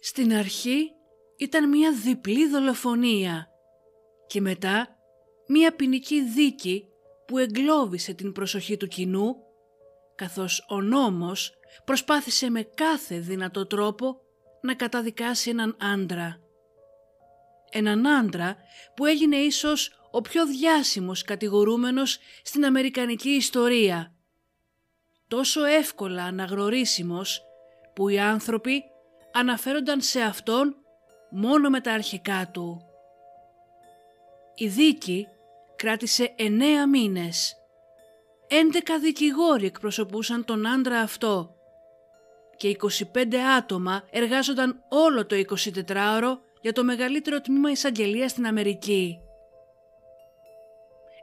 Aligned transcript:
Στην 0.00 0.34
αρχή 0.34 0.92
ήταν 1.36 1.68
μια 1.68 1.92
διπλή 1.92 2.48
δολοφονία 2.48 3.48
και 4.26 4.40
μετά 4.40 4.88
μια 5.48 5.74
ποινική 5.74 6.22
δίκη 6.22 6.88
που 7.26 7.38
εγκλώβησε 7.38 8.12
την 8.12 8.32
προσοχή 8.32 8.76
του 8.76 8.86
κοινού 8.86 9.36
καθώς 10.14 10.66
ο 10.68 10.80
νόμος 10.80 11.52
προσπάθησε 11.84 12.50
με 12.50 12.62
κάθε 12.62 13.18
δυνατό 13.18 13.66
τρόπο 13.66 14.20
να 14.60 14.74
καταδικάσει 14.74 15.50
έναν 15.50 15.76
άντρα. 15.80 16.40
Έναν 17.70 18.06
άντρα 18.06 18.56
που 18.96 19.06
έγινε 19.06 19.36
ίσως 19.36 20.08
ο 20.10 20.20
πιο 20.20 20.46
διάσημος 20.46 21.22
κατηγορούμενος 21.22 22.18
στην 22.42 22.64
Αμερικανική 22.64 23.28
ιστορία. 23.28 24.12
Τόσο 25.28 25.64
εύκολα 25.64 26.24
αναγνωρίσιμος 26.24 27.42
που 27.94 28.08
οι 28.08 28.18
άνθρωποι 28.18 28.82
αναφέρονταν 29.38 30.00
σε 30.00 30.20
αυτόν 30.20 30.76
μόνο 31.30 31.68
με 31.70 31.80
τα 31.80 31.92
αρχικά 31.92 32.50
του. 32.52 32.82
Η 34.54 34.66
δίκη 34.68 35.26
κράτησε 35.76 36.34
εννέα 36.36 36.88
μήνες. 36.88 37.56
Έντεκα 38.48 38.98
δικηγόροι 38.98 39.66
εκπροσωπούσαν 39.66 40.44
τον 40.44 40.66
άντρα 40.66 41.00
αυτό 41.00 41.52
και 42.58 42.76
25 43.14 43.34
άτομα 43.34 44.04
εργάζονταν 44.10 44.84
όλο 44.88 45.26
το 45.26 45.36
24ωρο 45.86 46.38
για 46.60 46.72
το 46.72 46.84
μεγαλύτερο 46.84 47.40
τμήμα 47.40 47.70
εισαγγελία 47.70 48.28
στην 48.28 48.46
Αμερική. 48.46 49.18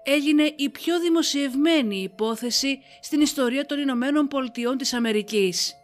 Έγινε 0.03 0.53
η 0.55 0.69
πιο 0.69 0.99
δημοσιευμένη 0.99 2.01
υπόθεση 2.01 2.79
στην 3.01 3.21
ιστορία 3.21 3.65
των 3.65 3.79
Ηνωμένων 3.79 4.27
Πολιτειών 4.27 4.77
της 4.77 4.93
Αμερικής. 4.93 5.75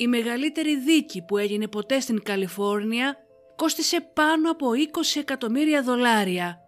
Η 0.00 0.06
μεγαλύτερη 0.06 0.76
δίκη 0.76 1.22
που 1.22 1.36
έγινε 1.36 1.68
ποτέ 1.68 2.00
στην 2.00 2.22
Καλιφόρνια 2.22 3.16
κόστισε 3.56 4.00
πάνω 4.00 4.50
από 4.50 4.66
20 4.70 5.20
εκατομμύρια 5.20 5.82
δολάρια 5.82 6.58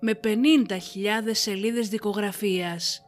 με 0.00 0.20
50.000 0.24 0.34
σελίδες 1.30 1.88
δικογραφίας. 1.88 3.02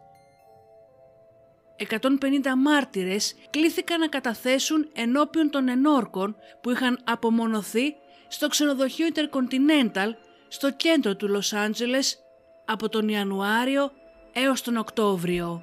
150 1.77 2.09
μάρτυρες 2.57 3.35
κλήθηκαν 3.51 4.01
να 4.01 4.09
καταθέσουν 4.09 4.91
ενώπιον 4.95 5.51
των 5.51 5.69
ενόρκων 5.69 6.37
που 6.61 6.71
είχαν 6.71 7.01
απομονωθεί 7.05 7.95
στο 8.29 8.49
ξενοδοχείο 8.49 9.07
Intercontinental 9.15 10.09
στο 10.49 10.73
κέντρο 10.73 11.17
του 11.17 11.29
Λος 11.29 11.53
Άντζελες 11.53 12.19
από 12.65 12.89
τον 12.89 13.09
Ιανουάριο 13.09 13.91
έως 14.33 14.63
τον 14.63 14.77
Οκτώβριο. 14.77 15.63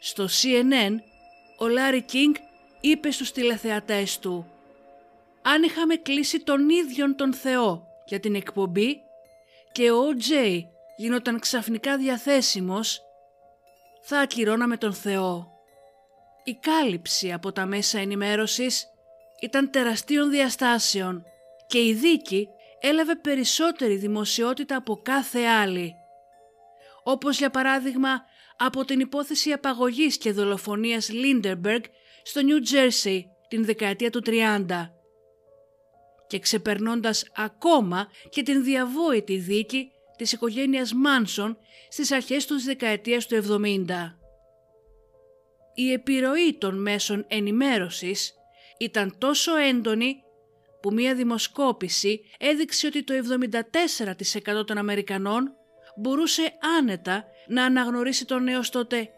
Στο 0.00 0.24
CNN 0.24 1.14
ο 1.58 1.68
Λάρι 1.68 2.02
Κίνγκ 2.02 2.34
είπε 2.80 3.10
στους 3.10 3.32
τηλεθεατές 3.32 4.18
του 4.18 4.50
«Αν 5.42 5.62
είχαμε 5.62 5.96
κλείσει 5.96 6.40
τον 6.40 6.68
ίδιον 6.68 7.16
τον 7.16 7.34
Θεό 7.34 7.86
για 8.06 8.20
την 8.20 8.34
εκπομπή 8.34 9.00
και 9.72 9.90
ο 9.90 10.16
Τζέι 10.16 10.68
γινόταν 10.96 11.38
ξαφνικά 11.38 11.96
διαθέσιμος, 11.96 13.02
θα 14.02 14.18
ακυρώναμε 14.18 14.76
τον 14.76 14.92
Θεό». 14.94 15.50
Η 16.44 16.54
κάλυψη 16.54 17.32
από 17.32 17.52
τα 17.52 17.66
μέσα 17.66 17.98
ενημέρωσης 17.98 18.86
ήταν 19.40 19.70
τεραστίων 19.70 20.30
διαστάσεων 20.30 21.24
και 21.66 21.78
η 21.78 21.92
δίκη 21.94 22.48
έλαβε 22.80 23.14
περισσότερη 23.14 23.96
δημοσιότητα 23.96 24.76
από 24.76 25.00
κάθε 25.02 25.40
άλλη. 25.40 25.94
Όπως 27.02 27.38
για 27.38 27.50
παράδειγμα 27.50 28.24
από 28.56 28.84
την 28.84 29.00
υπόθεση 29.00 29.50
απαγωγής 29.50 30.18
και 30.18 30.32
δολοφονίας 30.32 31.10
Λίντερμπεργκ 31.10 31.82
στο 32.22 32.42
Νιου 32.42 32.60
Τζέρσι 32.60 33.26
την 33.48 33.64
δεκαετία 33.64 34.10
του 34.10 34.22
30 34.26 34.64
και 36.26 36.38
ξεπερνώντας 36.38 37.24
ακόμα 37.36 38.08
και 38.28 38.42
την 38.42 38.64
διαβόητη 38.64 39.36
δίκη 39.36 39.90
της 40.16 40.32
οικογένειας 40.32 40.92
Μάνσον 40.92 41.58
στις 41.88 42.12
αρχές 42.12 42.46
τους 42.46 42.64
δεκαετίας 42.64 43.26
του 43.26 43.34
70. 43.34 44.18
Η 45.74 45.92
επιρροή 45.92 46.56
των 46.58 46.82
μέσων 46.82 47.24
ενημέρωσης 47.28 48.34
ήταν 48.78 49.18
τόσο 49.18 49.56
έντονη 49.56 50.16
που 50.82 50.92
μία 50.92 51.14
δημοσκόπηση 51.14 52.20
έδειξε 52.38 52.86
ότι 52.86 53.04
το 53.04 53.14
74% 54.60 54.66
των 54.66 54.78
Αμερικανών 54.78 55.52
μπορούσε 55.96 56.52
άνετα 56.78 57.24
να 57.46 57.64
αναγνωρίσει 57.64 58.24
τον 58.24 58.48
έως 58.48 58.70
τότε 58.70 59.10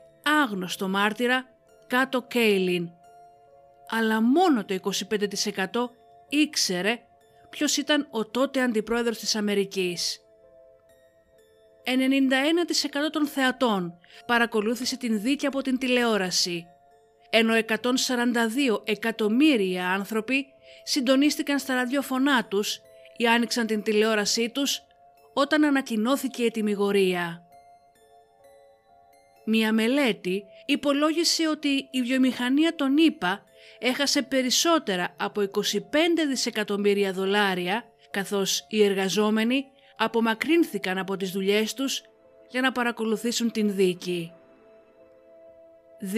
άγνωστο 0.43 0.89
μάρτυρα 0.89 1.44
κάτω 1.87 2.22
Κέιλιν. 2.22 2.89
Αλλά 3.91 4.22
μόνο 4.22 4.65
το 4.65 4.78
25% 4.83 5.91
ήξερε 6.28 6.99
ποιος 7.50 7.77
ήταν 7.77 8.09
ο 8.11 8.27
τότε 8.27 8.62
αντιπρόεδρος 8.62 9.19
της 9.19 9.37
Αμερικής. 9.37 10.21
91% 11.84 13.10
των 13.12 13.27
θεατών 13.27 13.99
παρακολούθησε 14.27 14.97
την 14.97 15.21
δίκη 15.21 15.47
από 15.47 15.62
την 15.62 15.78
τηλεόραση, 15.78 16.66
ενώ 17.31 17.55
142 17.55 18.81
εκατομμύρια 18.84 19.89
άνθρωποι 19.89 20.47
συντονίστηκαν 20.83 21.59
στα 21.59 21.75
ραδιοφωνά 21.75 22.45
τους 22.45 22.81
ή 23.16 23.27
άνοιξαν 23.27 23.66
την 23.66 23.83
τηλεόρασή 23.83 24.50
τους 24.50 24.83
όταν 25.41 25.65
ανακοινώθηκε 25.65 26.43
η 26.43 26.50
τιμιγορία. 26.50 27.43
Μία 29.44 29.72
μελέτη 29.72 30.44
υπολόγισε 30.66 31.49
ότι 31.49 31.88
η 31.91 32.03
βιομηχανία 32.03 32.75
των 32.75 32.97
ΗΠΑ 32.97 33.44
έχασε 33.78 34.22
περισσότερα 34.22 35.15
από 35.16 35.41
25 35.41 35.60
δισεκατομμύρια 36.28 37.12
δολάρια 37.12 37.84
καθώς 38.10 38.66
οι 38.69 38.84
εργαζόμενοι 38.84 39.65
απομακρύνθηκαν 39.97 40.98
από 40.98 41.16
τις 41.16 41.31
δουλειές 41.31 41.75
τους 41.75 42.03
για 42.50 42.60
να 42.60 42.72
παρακολουθήσουν 42.72 43.50
την 43.50 43.75
δίκη. 43.75 44.32
2.000 46.03 46.09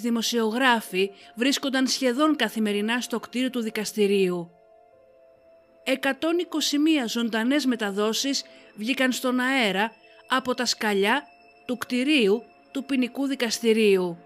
δημοσιογράφοι 0.00 1.10
βρίσκονταν 1.34 1.86
σχεδόν 1.86 2.36
καθημερινά 2.36 3.00
στο 3.00 3.20
κτίριο 3.20 3.50
του 3.50 3.60
δικαστηρίου. 3.60 4.50
121 5.84 5.92
ζωντανές 7.06 7.64
μεταδόσεις 7.64 8.44
βγήκαν 8.74 9.12
στον 9.12 9.40
αέρα 9.40 9.92
από 10.28 10.54
τα 10.54 10.64
σκαλιά 10.64 11.22
του 11.66 11.78
κτηρίου 11.78 12.42
του 12.72 12.84
ποινικού 12.84 13.26
δικαστηρίου. 13.26 14.18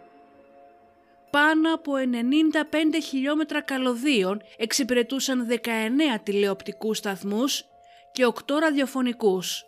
Πάνω 1.31 1.75
από 1.75 1.93
95 1.95 3.03
χιλιόμετρα 3.03 3.61
καλωδίων 3.61 4.43
εξυπηρετούσαν 4.56 5.49
19 5.49 5.59
τηλεοπτικούς 6.22 6.99
σταθμούς 6.99 7.65
και 8.12 8.27
8 8.27 8.59
ραδιοφωνικούς, 8.61 9.65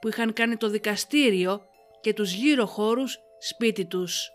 που 0.00 0.08
είχαν 0.08 0.32
κάνει 0.32 0.56
το 0.56 0.68
δικαστήριο 0.68 1.62
και 2.00 2.12
τους 2.12 2.32
γύρω 2.32 2.66
χώρους 2.66 3.18
σπίτι 3.38 3.84
τους. 3.84 4.30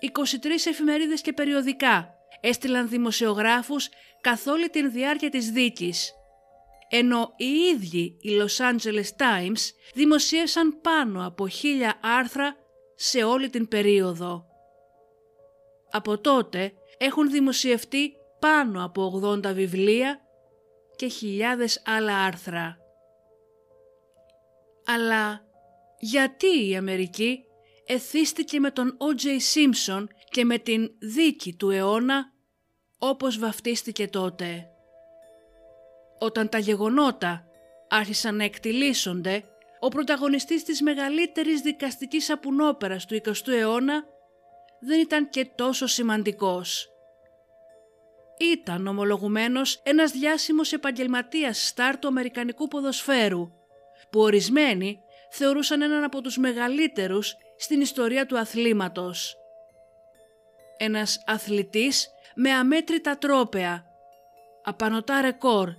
23 0.00 0.66
εφημερίδες 0.66 1.20
και 1.20 1.32
περιοδικά 1.32 2.19
έστειλαν 2.40 2.88
δημοσιογράφους 2.88 3.88
καθ' 4.20 4.46
όλη 4.46 4.68
την 4.70 4.90
διάρκεια 4.90 5.30
της 5.30 5.50
δίκης, 5.50 6.12
ενώ 6.88 7.32
οι 7.36 7.44
ίδιοι 7.44 8.16
οι 8.20 8.30
Los 8.40 8.72
Angeles 8.72 9.16
Times 9.16 9.60
δημοσίευσαν 9.94 10.80
πάνω 10.80 11.26
από 11.26 11.48
χίλια 11.48 11.94
άρθρα 12.02 12.56
σε 12.94 13.24
όλη 13.24 13.50
την 13.50 13.68
περίοδο. 13.68 14.44
Από 15.90 16.18
τότε 16.18 16.72
έχουν 16.98 17.30
δημοσιευτεί 17.30 18.12
πάνω 18.38 18.84
από 18.84 19.20
80 19.24 19.52
βιβλία 19.54 20.20
και 20.96 21.06
χιλιάδες 21.06 21.82
άλλα 21.86 22.16
άρθρα. 22.24 22.78
Αλλά 24.84 25.44
γιατί 25.98 26.68
η 26.68 26.76
Αμερική 26.76 27.44
εθίστηκε 27.86 28.60
με 28.60 28.70
τον 28.70 28.96
O.J. 28.98 29.26
Simpson 29.26 30.04
και 30.30 30.44
με 30.44 30.58
την 30.58 30.90
δίκη 30.98 31.54
του 31.54 31.70
αιώνα 31.70 32.32
όπως 33.02 33.38
βαφτίστηκε 33.38 34.08
τότε. 34.08 34.70
Όταν 36.18 36.48
τα 36.48 36.58
γεγονότα 36.58 37.44
άρχισαν 37.88 38.36
να 38.36 38.44
εκτιλήσονται, 38.44 39.44
ο 39.80 39.88
πρωταγωνιστής 39.88 40.64
της 40.64 40.82
μεγαλύτερης 40.82 41.60
δικαστικής 41.60 42.30
απουνόπερας 42.30 43.06
του 43.06 43.14
20ου 43.14 43.48
αιώνα 43.48 44.04
δεν 44.80 45.00
ήταν 45.00 45.28
και 45.28 45.44
τόσο 45.54 45.86
σημαντικός. 45.86 46.88
Ήταν 48.38 48.86
ομολογουμένος 48.86 49.80
ένας 49.84 50.10
διάσημος 50.10 50.72
επαγγελματίας 50.72 51.66
στάρ 51.66 51.98
του 51.98 52.08
αμερικανικού 52.08 52.68
ποδοσφαίρου, 52.68 53.50
που 54.10 54.20
ορισμένοι 54.20 55.00
θεωρούσαν 55.30 55.82
έναν 55.82 56.04
από 56.04 56.20
τους 56.20 56.36
μεγαλύτερους 56.36 57.34
στην 57.56 57.80
ιστορία 57.80 58.26
του 58.26 58.38
αθλήματος. 58.38 59.36
Ένας 60.76 61.22
αθλητής 61.26 62.08
με 62.34 62.50
αμέτρητα 62.50 63.18
τρόπεα, 63.18 63.84
απανοτά 64.64 65.20
ρεκόρ 65.20 65.70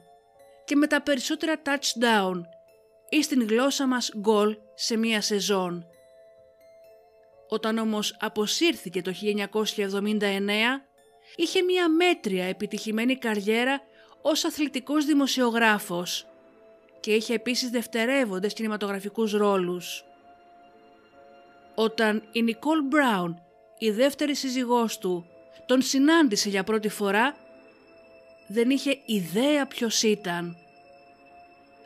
και 0.65 0.75
με 0.75 0.87
τα 0.87 1.01
περισσότερα 1.01 1.61
touchdown 1.65 2.41
ή 3.09 3.23
στην 3.23 3.47
γλώσσα 3.47 3.87
μας 3.87 4.11
γκολ 4.17 4.57
σε 4.75 4.97
μία 4.97 5.21
σεζόν. 5.21 5.85
Όταν 7.49 7.77
όμως 7.77 8.15
αποσύρθηκε 8.19 9.01
το 9.01 9.11
1979, 9.11 10.85
είχε 11.35 11.61
μία 11.61 11.89
μέτρια 11.89 12.45
επιτυχημένη 12.45 13.17
καριέρα 13.17 13.81
ως 14.21 14.45
αθλητικός 14.45 15.05
δημοσιογράφος 15.05 16.25
και 16.99 17.13
είχε 17.13 17.33
επίσης 17.33 17.69
δευτερεύοντες 17.69 18.53
κινηματογραφικούς 18.53 19.31
ρόλους. 19.31 20.05
Όταν 21.75 22.23
η 22.31 22.41
Νικόλ 22.41 22.81
Μπράουν, 22.83 23.41
η 23.77 23.91
δεύτερη 23.91 24.35
σύζυγός 24.35 24.97
του, 24.97 25.25
τον 25.71 25.81
συνάντησε 25.81 26.49
για 26.49 26.63
πρώτη 26.63 26.89
φορά, 26.89 27.35
δεν 28.47 28.69
είχε 28.69 28.97
ιδέα 29.05 29.67
ποιος 29.67 30.03
ήταν. 30.03 30.57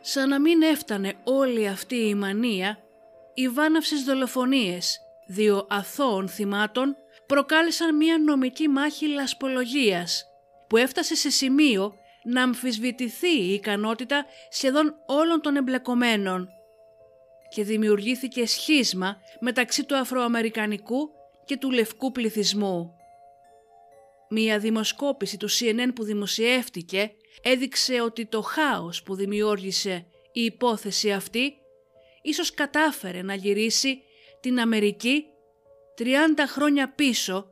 Σαν 0.00 0.28
να 0.28 0.40
μην 0.40 0.62
έφτανε 0.62 1.14
όλη 1.24 1.68
αυτή 1.68 1.96
η 1.96 2.14
μανία, 2.14 2.78
οι 3.34 3.48
βάναυσες 3.48 4.02
δολοφονίες 4.04 4.98
δύο 5.26 5.66
αθώων 5.70 6.28
θυμάτων 6.28 6.96
προκάλεσαν 7.26 7.96
μια 7.96 8.18
νομική 8.18 8.68
μάχη 8.68 9.06
λασπολογίας 9.06 10.24
που 10.68 10.76
έφτασε 10.76 11.14
σε 11.14 11.30
σημείο 11.30 11.94
να 12.24 12.42
αμφισβητηθεί 12.42 13.40
η 13.40 13.52
ικανότητα 13.52 14.24
σχεδόν 14.50 14.94
όλων 15.06 15.40
των 15.40 15.56
εμπλεκομένων 15.56 16.48
και 17.48 17.64
δημιουργήθηκε 17.64 18.46
σχίσμα 18.46 19.16
μεταξύ 19.40 19.84
του 19.84 19.96
αφροαμερικανικού 19.96 21.10
και 21.44 21.56
του 21.56 21.70
λευκού 21.70 22.12
πληθυσμού. 22.12 22.95
Μία 24.28 24.58
δημοσκόπηση 24.58 25.36
του 25.36 25.50
CNN 25.50 25.88
που 25.94 26.04
δημοσιεύτηκε 26.04 27.12
έδειξε 27.42 28.00
ότι 28.00 28.26
το 28.26 28.42
χάος 28.42 29.02
που 29.02 29.14
δημιούργησε 29.14 30.06
η 30.32 30.44
υπόθεση 30.44 31.12
αυτή 31.12 31.54
ίσως 32.22 32.54
κατάφερε 32.54 33.22
να 33.22 33.34
γυρίσει 33.34 34.02
την 34.40 34.60
Αμερική 34.60 35.24
30 35.98 36.04
χρόνια 36.46 36.92
πίσω 36.92 37.48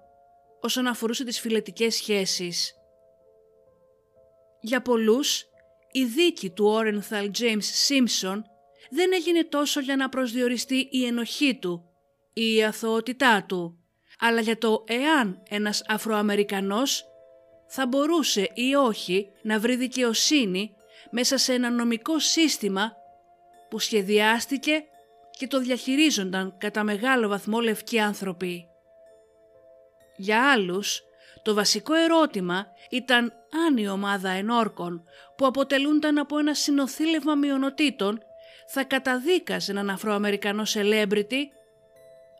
όσον 0.60 0.86
αφορούσε 0.86 1.24
τις 1.24 1.40
φιλετικές 1.40 1.94
σχέσεις. 1.94 2.74
Για 4.60 4.82
πολλούς, 4.82 5.44
η 5.92 6.04
δίκη 6.04 6.50
του 6.50 6.64
Όρενθαλ 6.66 7.30
James 7.38 7.58
Σίμψον 7.60 8.44
δεν 8.90 9.12
έγινε 9.12 9.44
τόσο 9.44 9.80
για 9.80 9.96
να 9.96 10.08
προσδιοριστεί 10.08 10.88
η 10.90 11.06
ενοχή 11.06 11.58
του 11.58 11.88
ή 12.32 12.54
η 12.54 12.64
αθωότητά 12.64 13.44
του, 13.48 13.83
αλλά 14.18 14.40
για 14.40 14.58
το 14.58 14.84
εάν 14.86 15.42
ένας 15.48 15.82
Αφροαμερικανός 15.88 17.04
θα 17.66 17.86
μπορούσε 17.86 18.50
ή 18.54 18.74
όχι 18.74 19.28
να 19.42 19.58
βρει 19.58 19.76
δικαιοσύνη 19.76 20.74
μέσα 21.10 21.38
σε 21.38 21.52
ένα 21.52 21.70
νομικό 21.70 22.18
σύστημα 22.18 22.92
που 23.68 23.78
σχεδιάστηκε 23.78 24.84
και 25.30 25.46
το 25.46 25.58
διαχειρίζονταν 25.58 26.54
κατά 26.58 26.84
μεγάλο 26.84 27.28
βαθμό 27.28 27.60
λευκοί 27.60 27.98
άνθρωποι. 27.98 28.68
Για 30.16 30.52
άλλους, 30.52 31.02
το 31.42 31.54
βασικό 31.54 31.94
ερώτημα 31.94 32.66
ήταν 32.90 33.32
αν 33.66 33.76
η 33.76 33.88
ομάδα 33.88 34.30
ενόρκων 34.30 35.04
που 35.36 35.46
αποτελούνταν 35.46 36.18
από 36.18 36.38
ένα 36.38 36.54
συνοθήλευμα 36.54 37.34
μειονοτήτων 37.34 38.22
θα 38.66 38.84
καταδίκαζε 38.84 39.70
έναν 39.70 39.90
Αφροαμερικανό 39.90 40.62
celebrity 40.66 41.42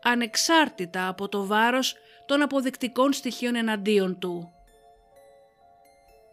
ανεξάρτητα 0.05 1.07
από 1.07 1.29
το 1.29 1.45
βάρος 1.45 1.95
των 2.25 2.41
αποδεικτικών 2.41 3.13
στοιχείων 3.13 3.55
εναντίον 3.55 4.19
του. 4.19 4.49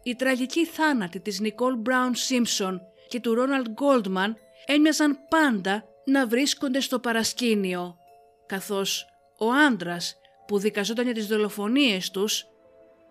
Οι 0.03 0.15
τραγικοί 0.15 0.65
θάνατοι 0.65 1.19
της 1.19 1.39
Νικόλ 1.39 1.75
Μπράουν 1.75 2.15
Σίμψον 2.15 2.81
και 3.07 3.19
του 3.19 3.33
Ρόναλντ 3.33 3.67
Γκόλτμαν 3.69 4.37
έμοιαζαν 4.65 5.19
πάντα 5.29 5.83
να 6.05 6.27
βρίσκονται 6.27 6.79
στο 6.79 6.99
παρασκήνιο, 6.99 7.97
καθώς 8.45 9.05
ο 9.37 9.51
άντρας 9.51 10.15
που 10.47 10.57
δικαζόταν 10.57 11.05
για 11.05 11.13
τις 11.13 11.27
δολοφονίες 11.27 12.11
τους 12.11 12.45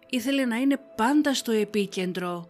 ήθελε 0.08 0.44
να 0.44 0.56
είναι 0.56 0.80
πάντα 0.96 1.34
στο 1.34 1.52
επίκεντρο. 1.52 2.48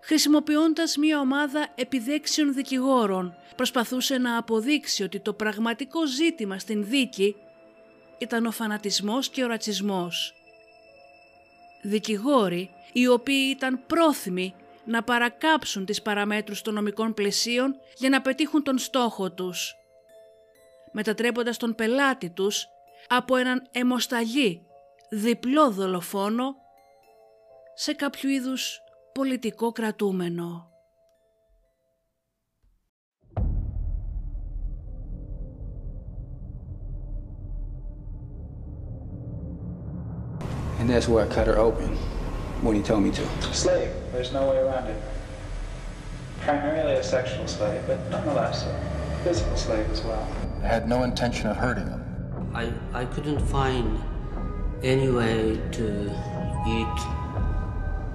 Χρησιμοποιώντας 0.00 0.96
μία 0.96 1.20
ομάδα 1.20 1.68
επιδέξιων 1.74 2.54
δικηγόρων, 2.54 3.34
προσπαθούσε 3.56 4.18
να 4.18 4.36
αποδείξει 4.36 5.02
ότι 5.02 5.20
το 5.20 5.32
πραγματικό 5.32 6.06
ζήτημα 6.06 6.58
στην 6.58 6.84
δίκη 6.84 7.36
ήταν 8.18 8.46
ο 8.46 8.50
φανατισμός 8.50 9.28
και 9.28 9.44
ο 9.44 9.46
ρατσισμός. 9.46 10.34
Δικηγόροι 11.82 12.70
οι 12.92 13.06
οποίοι 13.06 13.52
ήταν 13.56 13.86
πρόθυμοι 13.86 14.54
να 14.84 15.02
παρακάψουν 15.02 15.84
τις 15.84 16.02
παραμέτρους 16.02 16.62
των 16.62 16.74
νομικών 16.74 17.14
πλαισίων 17.14 17.76
για 17.96 18.08
να 18.08 18.20
πετύχουν 18.20 18.62
τον 18.62 18.78
στόχο 18.78 19.32
τους, 19.32 19.74
μετατρέποντας 20.92 21.56
τον 21.56 21.74
πελάτη 21.74 22.30
τους 22.30 22.66
από 23.08 23.36
έναν 23.36 23.68
αιμοσταγή 23.72 24.66
διπλό 25.10 25.70
δολοφόνο 25.70 26.54
σε 27.74 27.92
κάποιο 27.92 28.28
είδους 28.28 28.82
πολιτικό 29.19 29.71
κρατούμενο. 29.71 30.69
And 40.79 40.89
that's 40.89 41.07
where 41.07 41.25
I 41.25 41.27
cut 41.27 41.47
her 41.47 41.57
open 41.57 41.89
when 42.61 42.75
he 42.75 42.81
told 42.81 43.01
me 43.03 43.11
to. 43.11 43.23
Slave. 43.53 43.91
There's 44.11 44.31
no 44.31 44.49
way 44.49 44.57
around 44.57 44.85
it. 44.87 45.01
Primarily 46.41 46.93
a 46.93 47.03
sexual 47.03 47.47
slave, 47.47 47.81
but 47.87 47.97
nonetheless 48.11 48.57
a 48.65 49.23
physical 49.23 49.57
slave 49.57 49.89
as 49.89 50.01
well. 50.03 50.27
I 50.61 50.67
had 50.67 50.87
no 50.87 51.03
intention 51.03 51.47
of 51.47 51.57
hurting 51.57 51.87
him. 51.87 52.03
I, 52.53 52.71
I 52.93 53.05
couldn't 53.05 53.39
find 53.39 53.99
any 54.83 55.09
way 55.09 55.59
to 55.77 55.85
eat 56.67 57.18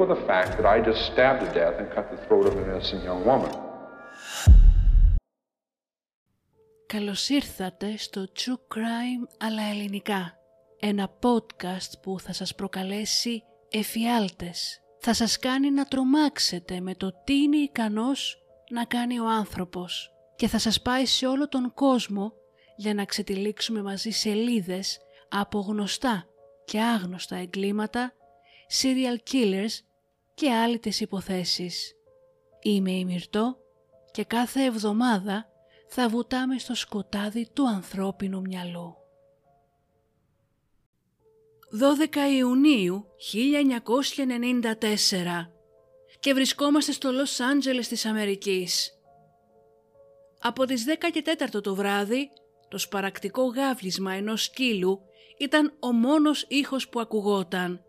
With 0.00 0.10
the 0.16 0.22
fact 0.30 0.50
that 0.56 0.66
I 0.74 0.76
just 0.90 1.00
stabbed 1.10 1.40
to 1.44 1.50
death 1.60 1.76
and 1.80 1.86
cut 1.96 2.06
the 2.14 2.20
throat 2.26 2.44
of 2.48 2.54
an 2.60 2.64
innocent 2.70 3.02
young 3.04 3.22
woman. 3.24 3.52
Καλώς 6.86 7.28
ήρθατε 7.28 7.96
στο 7.96 8.26
True 8.38 8.74
Crime 8.74 9.28
αλλά 9.38 9.62
ελληνικά. 9.62 10.34
Ένα 10.80 11.18
podcast 11.22 12.00
που 12.02 12.20
θα 12.20 12.32
σας 12.32 12.54
προκαλέσει 12.54 13.42
εφιάλτες. 13.70 14.80
Θα 15.00 15.14
σας 15.14 15.38
κάνει 15.38 15.70
να 15.70 15.84
τρομάξετε 15.84 16.80
με 16.80 16.94
το 16.94 17.12
τι 17.24 17.34
είναι 17.34 17.56
ικανός 17.56 18.42
να 18.70 18.84
κάνει 18.84 19.20
ο 19.20 19.28
άνθρωπος. 19.28 20.12
Και 20.36 20.48
θα 20.48 20.58
σας 20.58 20.82
πάει 20.82 21.06
σε 21.06 21.26
όλο 21.26 21.48
τον 21.48 21.74
κόσμο 21.74 22.32
για 22.76 22.94
να 22.94 23.04
ξετυλίξουμε 23.04 23.82
μαζί 23.82 24.10
σελίδες 24.10 24.98
από 25.28 25.58
γνωστά 25.58 26.24
και 26.64 26.80
άγνωστα 26.80 27.36
εγκλήματα, 27.36 28.12
serial 28.80 29.32
killers 29.32 29.89
και 30.40 30.52
άλλες 30.52 31.00
υποθέσεις. 31.00 31.94
Είμαι 32.62 32.90
η 32.90 33.04
Μυρτώ 33.04 33.56
και 34.10 34.24
κάθε 34.24 34.64
εβδομάδα 34.64 35.48
θα 35.88 36.08
βουτάμε 36.08 36.58
στο 36.58 36.74
σκοτάδι 36.74 37.48
του 37.52 37.68
ανθρώπινου 37.68 38.40
μυαλού. 38.40 38.96
12 41.70 42.16
Ιουνίου 42.36 43.06
1994 43.32 45.50
και 46.20 46.34
βρισκόμαστε 46.34 46.92
στο 46.92 47.12
Λος 47.12 47.40
Άντζελες 47.40 47.88
της 47.88 48.04
Αμερικής. 48.04 48.98
Από 50.40 50.64
τις 50.64 50.84
10 50.84 51.10
και 51.12 51.22
4 51.54 51.62
το 51.62 51.74
βράδυ, 51.74 52.30
το 52.68 52.78
σπαρακτικό 52.78 53.42
γάβλισμα 53.42 54.12
ενός 54.12 54.44
σκύλου 54.44 55.00
ήταν 55.38 55.76
ο 55.80 55.92
μόνος 55.92 56.44
ήχος 56.48 56.88
που 56.88 57.00
ακουγόταν. 57.00 57.84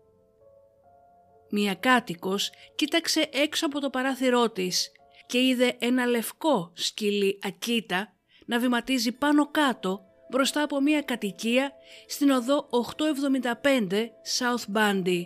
Μία 1.54 1.74
κάτοικος 1.74 2.50
κοίταξε 2.74 3.28
έξω 3.32 3.66
από 3.66 3.80
το 3.80 3.90
παράθυρό 3.90 4.50
της 4.50 4.92
και 5.26 5.38
είδε 5.38 5.76
ένα 5.78 6.06
λευκό 6.06 6.72
σκυλί 6.74 7.38
ακίτα 7.42 8.12
να 8.46 8.58
βηματίζει 8.58 9.12
πάνω 9.12 9.50
κάτω 9.50 10.00
μπροστά 10.30 10.62
από 10.62 10.80
μια 10.80 11.02
κατοικία 11.02 11.72
στην 12.06 12.30
οδό 12.30 12.68
875 12.70 14.08
South 14.38 14.76
Bandy. 14.76 15.22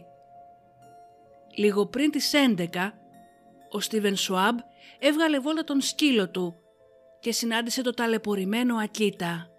Λίγο 1.54 1.86
πριν 1.86 2.10
τις 2.10 2.32
11, 2.56 2.66
ο 3.70 3.80
Στίβεν 3.80 4.16
Σουάμπ 4.16 4.58
έβγαλε 4.98 5.38
βόλτα 5.38 5.64
τον 5.64 5.80
σκύλο 5.80 6.30
του 6.30 6.54
και 7.20 7.32
συνάντησε 7.32 7.82
το 7.82 7.94
ταλαιπωρημένο 7.94 8.76
Ακίτα. 8.76 9.50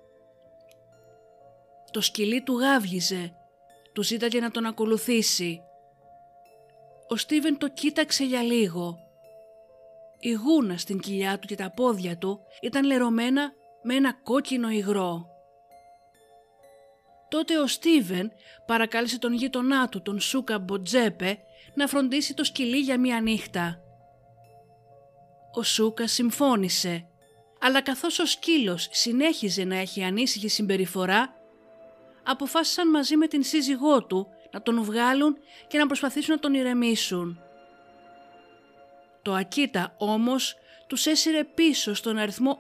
Το 1.92 2.02
σκυλί 2.02 2.44
του 2.44 2.60
γάβγιζε, 2.60 3.34
του 3.94 4.04
ζήταγε 4.04 4.40
να 4.40 4.52
τον 4.52 4.66
ακολουθήσει. 4.66 5.62
Ο 7.08 7.16
Στίβεν 7.16 7.58
το 7.58 7.70
κοίταξε 7.70 8.24
για 8.24 8.42
λίγο. 8.42 9.00
Η 10.20 10.32
γούνα 10.32 10.78
στην 10.78 11.00
κοιλιά 11.00 11.40
του 11.40 11.48
και 11.48 11.56
τα 11.56 11.72
πόδια 11.72 12.18
του 12.18 12.40
ήταν 12.62 12.86
λερωμένα 12.86 13.52
με 13.82 13.96
ένα 13.96 14.14
κόκκινο 14.14 14.70
υγρό. 14.70 15.26
Τότε 17.30 17.58
ο 17.60 17.68
Στίβεν 17.68 18.32
παρακάλεσε 18.66 19.20
τον 19.20 19.34
γείτονά 19.34 19.90
του, 19.90 20.02
τον 20.02 20.20
Σούκα 20.20 20.60
Μποτζέπε, 20.60 21.40
να 21.74 21.88
φροντίσει 21.88 22.34
το 22.34 22.44
σκυλί 22.44 22.78
για 22.78 23.00
μία 23.00 23.22
νύχτα. 23.22 23.82
Ο 25.54 25.64
Σούκα 25.64 26.08
συμφώνησε, 26.08 27.08
αλλά 27.60 27.82
καθώς 27.82 28.20
ο 28.20 28.26
σκύλος 28.26 28.88
συνέχιζε 28.92 29.64
να 29.64 29.76
έχει 29.76 30.04
ανήσυχη 30.04 30.48
συμπεριφορά, 30.48 31.34
αποφάσισαν 32.24 32.90
μαζί 32.90 33.16
με 33.16 33.28
την 33.28 33.44
σύζυγό 33.44 34.06
του 34.06 34.28
να 34.51 34.62
τον 34.62 34.84
βγάλουν 34.84 35.38
και 35.68 35.77
να 35.77 35.86
προσπαθήσουν 35.86 36.34
να 36.34 36.39
τον 36.39 36.54
ηρεμήσουν. 36.54 37.42
Το 39.22 39.34
Ακίτα 39.34 39.94
όμως 39.98 40.56
τους 40.88 41.06
έσυρε 41.06 41.44
πίσω 41.44 41.94
στον 41.94 42.18
αριθμό 42.18 42.60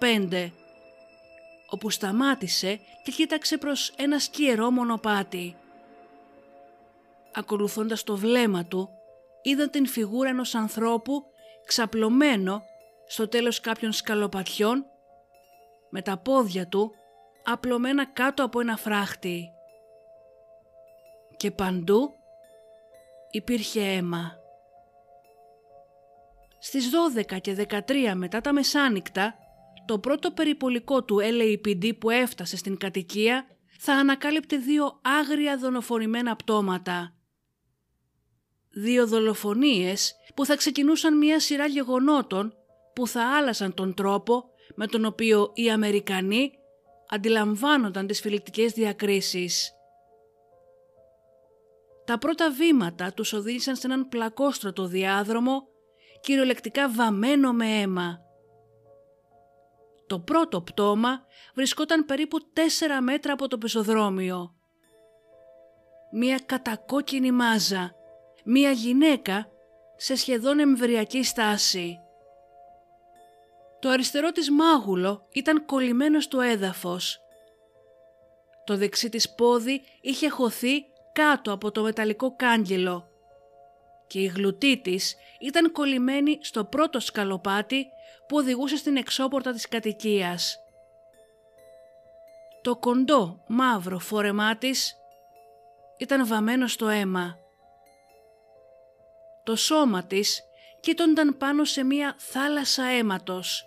875 0.00 0.50
όπου 1.70 1.90
σταμάτησε 1.90 2.80
και 3.04 3.10
κοίταξε 3.10 3.58
προς 3.58 3.92
ένα 3.96 4.18
σκιερό 4.18 4.70
μονοπάτι. 4.70 5.56
Ακολουθώντας 7.34 8.02
το 8.02 8.16
βλέμμα 8.16 8.64
του, 8.64 8.88
είδαν 9.42 9.70
την 9.70 9.86
φιγούρα 9.86 10.28
ενός 10.28 10.54
ανθρώπου 10.54 11.24
ξαπλωμένο 11.64 12.62
στο 13.06 13.28
τέλος 13.28 13.60
κάποιων 13.60 13.92
σκαλοπατιών 13.92 14.84
με 15.90 16.02
τα 16.02 16.16
πόδια 16.16 16.68
του 16.68 16.94
απλωμένα 17.44 18.06
κάτω 18.06 18.44
από 18.44 18.60
ένα 18.60 18.76
φράχτη. 18.76 19.53
Και 21.44 21.50
παντού 21.50 22.14
υπήρχε 23.30 23.80
αίμα. 23.80 24.32
Στις 26.58 26.90
12 27.30 27.40
και 27.40 27.66
13 27.68 28.12
μετά 28.14 28.40
τα 28.40 28.52
μεσάνυχτα 28.52 29.34
το 29.86 29.98
πρώτο 29.98 30.30
περιπολικό 30.30 31.04
του 31.04 31.18
LAPD 31.22 31.98
που 31.98 32.10
έφτασε 32.10 32.56
στην 32.56 32.76
κατοικία 32.76 33.46
θα 33.78 33.94
ανακάλυπτε 33.94 34.56
δύο 34.56 35.00
άγρια 35.02 35.56
δολοφονημένα 35.56 36.36
πτώματα. 36.36 37.14
Δύο 38.70 39.06
δολοφονίες 39.06 40.14
που 40.34 40.44
θα 40.44 40.56
ξεκινούσαν 40.56 41.18
μια 41.18 41.40
σειρά 41.40 41.66
γεγονότων 41.66 42.54
που 42.94 43.06
θα 43.06 43.36
άλλασαν 43.36 43.74
τον 43.74 43.94
τρόπο 43.94 44.44
με 44.74 44.86
τον 44.86 45.04
οποίο 45.04 45.50
οι 45.54 45.70
Αμερικανοί 45.70 46.52
αντιλαμβάνονταν 47.08 48.06
τις 48.06 48.20
φιλικτικές 48.20 48.72
διακρίσεις. 48.72 49.74
Τα 52.04 52.18
πρώτα 52.18 52.50
βήματα 52.50 53.12
τους 53.12 53.32
οδήγησαν 53.32 53.76
σε 53.76 53.86
έναν 53.86 54.08
πλακόστρωτο 54.08 54.86
διάδρομο 54.86 55.62
κυριολεκτικά 56.20 56.90
βαμμένο 56.90 57.52
με 57.52 57.66
αίμα. 57.66 58.20
Το 60.06 60.18
πρώτο 60.20 60.60
πτώμα 60.60 61.26
βρισκόταν 61.54 62.04
περίπου 62.04 62.38
τέσσερα 62.52 63.00
μέτρα 63.00 63.32
από 63.32 63.48
το 63.48 63.58
πεζοδρόμιο. 63.58 64.54
Μία 66.12 66.40
κατακόκκινη 66.46 67.30
μάζα, 67.30 67.94
μία 68.44 68.70
γυναίκα 68.70 69.48
σε 69.96 70.16
σχεδόν 70.16 70.58
εμβριακή 70.58 71.24
στάση. 71.24 71.98
Το 73.80 73.88
αριστερό 73.88 74.32
της 74.32 74.50
μάγουλο 74.50 75.26
ήταν 75.32 75.64
κολλημένο 75.64 76.20
στο 76.20 76.40
έδαφος. 76.40 77.18
Το 78.64 78.76
δεξί 78.76 79.08
της 79.08 79.34
πόδι 79.34 79.80
είχε 80.00 80.28
χωθεί 80.28 80.84
κάτω 81.14 81.52
από 81.52 81.70
το 81.70 81.82
μεταλλικό 81.82 82.36
κάγκελο 82.36 83.08
και 84.06 84.20
η 84.20 84.26
γλουτή 84.26 84.80
της 84.80 85.16
ήταν 85.40 85.72
κολλημένη 85.72 86.38
στο 86.42 86.64
πρώτο 86.64 87.00
σκαλοπάτι 87.00 87.86
που 88.28 88.36
οδηγούσε 88.36 88.76
στην 88.76 88.96
εξώπορτα 88.96 89.52
της 89.52 89.68
κατοικίας. 89.68 90.58
Το 92.62 92.76
κοντό 92.76 93.44
μαύρο 93.46 93.98
φόρεμά 93.98 94.56
της 94.56 94.96
ήταν 95.98 96.26
βαμμένο 96.26 96.66
στο 96.66 96.88
αίμα. 96.88 97.38
Το 99.44 99.56
σώμα 99.56 100.04
της 100.04 100.42
κοίτονταν 100.80 101.36
πάνω 101.36 101.64
σε 101.64 101.84
μία 101.84 102.14
θάλασσα 102.18 102.84
αίματος. 102.84 103.66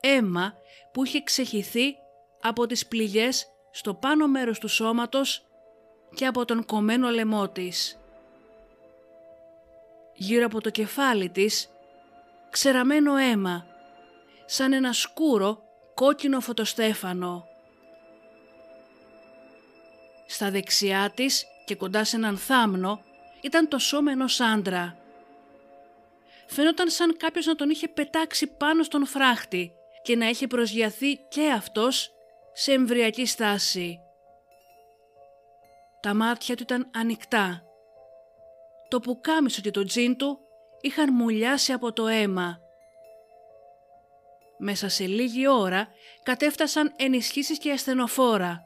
Αίμα 0.00 0.54
που 0.92 1.04
είχε 1.04 1.22
ξεχυθεί 1.22 1.96
από 2.40 2.66
τις 2.66 2.86
πληγές 2.86 3.46
στο 3.70 3.94
πάνω 3.94 4.26
μέρος 4.26 4.58
του 4.58 4.68
σώματος 4.68 5.46
και 6.14 6.26
από 6.26 6.44
τον 6.44 6.64
κομμένο 6.64 7.08
λαιμό 7.08 7.48
της. 7.48 7.98
Γύρω 10.14 10.46
από 10.46 10.60
το 10.60 10.70
κεφάλι 10.70 11.28
της 11.28 11.68
ξεραμένο 12.50 13.16
αίμα, 13.16 13.66
σαν 14.46 14.72
ένα 14.72 14.92
σκούρο 14.92 15.62
κόκκινο 15.94 16.40
φωτοστέφανο. 16.40 17.46
Στα 20.26 20.50
δεξιά 20.50 21.12
της 21.14 21.44
και 21.64 21.74
κοντά 21.74 22.04
σε 22.04 22.16
έναν 22.16 22.36
θάμνο 22.38 23.00
ήταν 23.40 23.68
το 23.68 23.78
σώμα 23.78 24.12
ενός 24.12 24.40
άντρα. 24.40 24.96
Φαινόταν 26.46 26.90
σαν 26.90 27.16
κάποιος 27.16 27.46
να 27.46 27.54
τον 27.54 27.70
είχε 27.70 27.88
πετάξει 27.88 28.46
πάνω 28.46 28.82
στον 28.82 29.06
φράχτη 29.06 29.72
και 30.02 30.16
να 30.16 30.28
είχε 30.28 30.46
προσγειωθεί 30.46 31.16
και 31.28 31.50
αυτός 31.50 32.12
σε 32.52 32.72
εμβριακή 32.72 33.26
στάση. 33.26 34.03
Τα 36.04 36.14
μάτια 36.14 36.56
του 36.56 36.62
ήταν 36.62 36.90
ανοιχτά. 36.94 37.62
Το 38.88 39.00
πουκάμισο 39.00 39.60
και 39.60 39.70
το 39.70 39.84
τζιν 39.84 40.16
του 40.16 40.38
είχαν 40.80 41.14
μουλιάσει 41.14 41.72
από 41.72 41.92
το 41.92 42.06
αίμα. 42.06 42.58
Μέσα 44.58 44.88
σε 44.88 45.06
λίγη 45.06 45.48
ώρα 45.48 45.88
κατέφτασαν 46.22 46.92
ενισχύσεις 46.96 47.58
και 47.58 47.72
ασθενοφόρα, 47.72 48.62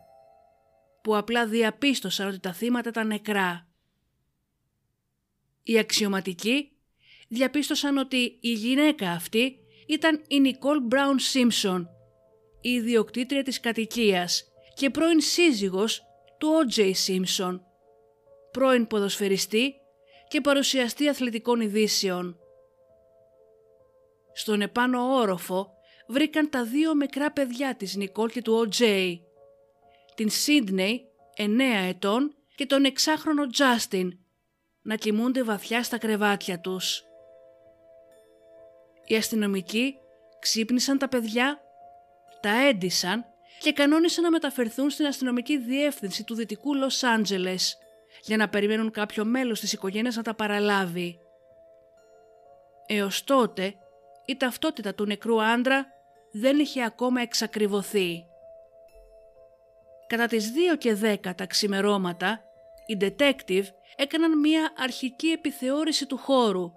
που 1.02 1.16
απλά 1.16 1.46
διαπίστωσαν 1.46 2.28
ότι 2.28 2.40
τα 2.40 2.52
θύματα 2.52 2.88
ήταν 2.88 3.06
νεκρά. 3.06 3.68
Οι 5.62 5.78
αξιωματικοί 5.78 6.72
διαπίστωσαν 7.28 7.96
ότι 7.96 8.38
η 8.40 8.52
γυναίκα 8.52 9.10
αυτή 9.10 9.58
ήταν 9.86 10.24
η 10.28 10.40
Νικόλ 10.40 10.80
Μπράουν 10.82 11.18
Σίμψον, 11.18 11.88
η 12.60 12.70
ιδιοκτήτρια 12.70 13.42
της 13.42 13.60
κατοικίας 13.60 14.44
και 14.74 14.90
πρώην 14.90 15.20
σύζυγος 15.20 16.07
του 16.38 16.48
Ο.Τζέι 16.60 16.94
Σίμψον, 16.94 17.62
πρώην 18.50 18.86
ποδοσφαιριστή 18.86 19.74
και 20.28 20.40
παρουσιαστή 20.40 21.08
αθλητικών 21.08 21.60
ειδήσεων. 21.60 22.38
Στον 24.32 24.60
επάνω 24.60 25.14
όροφο 25.14 25.70
βρήκαν 26.06 26.50
τα 26.50 26.64
δύο 26.64 26.94
μικρά 26.94 27.32
παιδιά 27.32 27.74
της 27.74 27.96
Νικόλ 27.96 28.30
και 28.30 28.42
του 28.42 28.54
Ο.Τζέι, 28.54 29.22
την 30.14 30.30
Σίντνεϊ, 30.30 31.08
9 31.36 31.44
ετών, 31.88 32.32
και 32.54 32.66
τον 32.66 32.84
εξάχρονο 32.84 33.46
Τζάστιν, 33.46 34.18
να 34.82 34.94
κοιμούνται 34.94 35.42
βαθιά 35.42 35.82
στα 35.82 35.98
κρεβάτια 35.98 36.60
τους. 36.60 37.02
Οι 39.06 39.16
αστυνομικοί 39.16 39.94
ξύπνησαν 40.38 40.98
τα 40.98 41.08
παιδιά, 41.08 41.60
τα 42.40 42.50
έντυσαν 42.50 43.24
και 43.58 43.72
κανόνισαν 43.72 44.24
να 44.24 44.30
μεταφερθούν 44.30 44.90
στην 44.90 45.06
αστυνομική 45.06 45.58
διεύθυνση 45.58 46.24
του 46.24 46.34
Δυτικού 46.34 46.74
Λος 46.74 47.02
Άντζελες 47.02 47.78
για 48.22 48.36
να 48.36 48.48
περιμένουν 48.48 48.90
κάποιο 48.90 49.24
μέλος 49.24 49.60
της 49.60 49.72
οικογένειας 49.72 50.16
να 50.16 50.22
τα 50.22 50.34
παραλάβει. 50.34 51.18
Έως 52.86 53.24
τότε 53.24 53.74
η 54.24 54.36
ταυτότητα 54.36 54.94
του 54.94 55.04
νεκρού 55.04 55.42
άντρα 55.42 55.86
δεν 56.32 56.58
είχε 56.58 56.84
ακόμα 56.84 57.20
εξακριβωθεί. 57.20 58.24
Κατά 60.06 60.26
τις 60.26 60.52
2 60.74 60.78
και 60.78 60.94
10 60.94 61.34
τα 61.34 61.46
ξημερώματα, 61.46 62.40
οι 62.86 62.96
detective 63.00 63.64
έκαναν 63.96 64.38
μία 64.38 64.72
αρχική 64.76 65.28
επιθεώρηση 65.28 66.06
του 66.06 66.16
χώρου, 66.16 66.72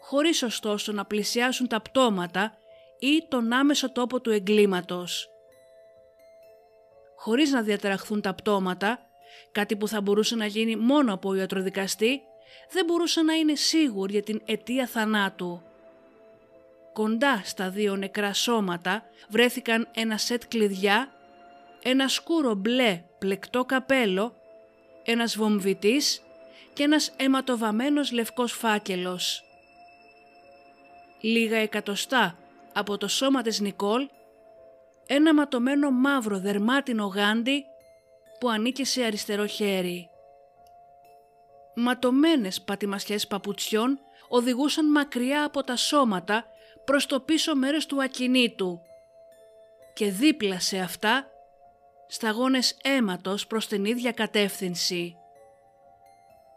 χωρίς 0.00 0.42
ωστόσο 0.42 0.92
να 0.92 1.04
πλησιάσουν 1.04 1.68
τα 1.68 1.80
πτώματα 1.80 2.58
ή 2.98 3.26
τον 3.28 3.52
άμεσο 3.52 3.92
τόπο 3.92 4.20
του 4.20 4.30
εγκλήματος. 4.30 5.28
Χωρίς 7.20 7.50
να 7.50 7.62
διαταραχθούν 7.62 8.20
τα 8.20 8.34
πτώματα, 8.34 9.00
κάτι 9.52 9.76
που 9.76 9.88
θα 9.88 10.00
μπορούσε 10.00 10.36
να 10.36 10.46
γίνει 10.46 10.76
μόνο 10.76 11.12
από 11.12 11.34
ιατροδικαστή, 11.34 12.20
δεν 12.70 12.84
μπορούσε 12.84 13.22
να 13.22 13.34
είναι 13.34 13.54
σίγουροι 13.54 14.12
για 14.12 14.22
την 14.22 14.40
αιτία 14.44 14.86
θανάτου. 14.86 15.62
Κοντά 16.92 17.40
στα 17.44 17.70
δύο 17.70 17.96
νεκρά 17.96 18.32
σώματα 18.32 19.02
βρέθηκαν 19.28 19.88
ένα 19.94 20.18
σετ 20.18 20.42
κλειδιά, 20.48 21.12
ένα 21.82 22.08
σκούρο 22.08 22.54
μπλε 22.54 23.02
πλεκτό 23.18 23.64
καπέλο, 23.64 24.34
ένας 25.04 25.36
βομβητής 25.36 26.22
και 26.72 26.82
ένας 26.82 27.12
αιματοβαμένος 27.16 28.12
λευκός 28.12 28.52
φάκελος. 28.52 29.42
Λίγα 31.20 31.56
εκατοστά 31.56 32.38
από 32.72 32.98
το 32.98 33.08
σώμα 33.08 33.42
της 33.42 33.60
Νικόλ, 33.60 34.08
ένα 35.10 35.34
ματωμένο 35.34 35.90
μαύρο 35.90 36.38
δερμάτινο 36.38 37.06
γάντι 37.06 37.64
που 38.40 38.48
ανήκε 38.48 38.84
σε 38.84 39.04
αριστερό 39.04 39.46
χέρι. 39.46 40.08
Ματωμένες 41.74 42.62
πατημασιές 42.62 43.26
παπουτσιών 43.26 43.98
οδηγούσαν 44.28 44.90
μακριά 44.90 45.44
από 45.44 45.62
τα 45.62 45.76
σώματα 45.76 46.44
προς 46.84 47.06
το 47.06 47.20
πίσω 47.20 47.56
μέρος 47.56 47.86
του 47.86 48.02
ακινήτου 48.02 48.80
και 49.94 50.10
δίπλα 50.10 50.60
σε 50.60 50.78
αυτά 50.78 51.26
σταγόνες 52.08 52.76
αίματος 52.82 53.46
προς 53.46 53.66
την 53.66 53.84
ίδια 53.84 54.12
κατεύθυνση. 54.12 55.16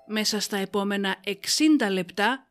Μέσα 0.08 0.40
στα 0.40 0.58
επόμενα 0.58 1.16
60 1.26 1.32
λεπτά 1.92 2.48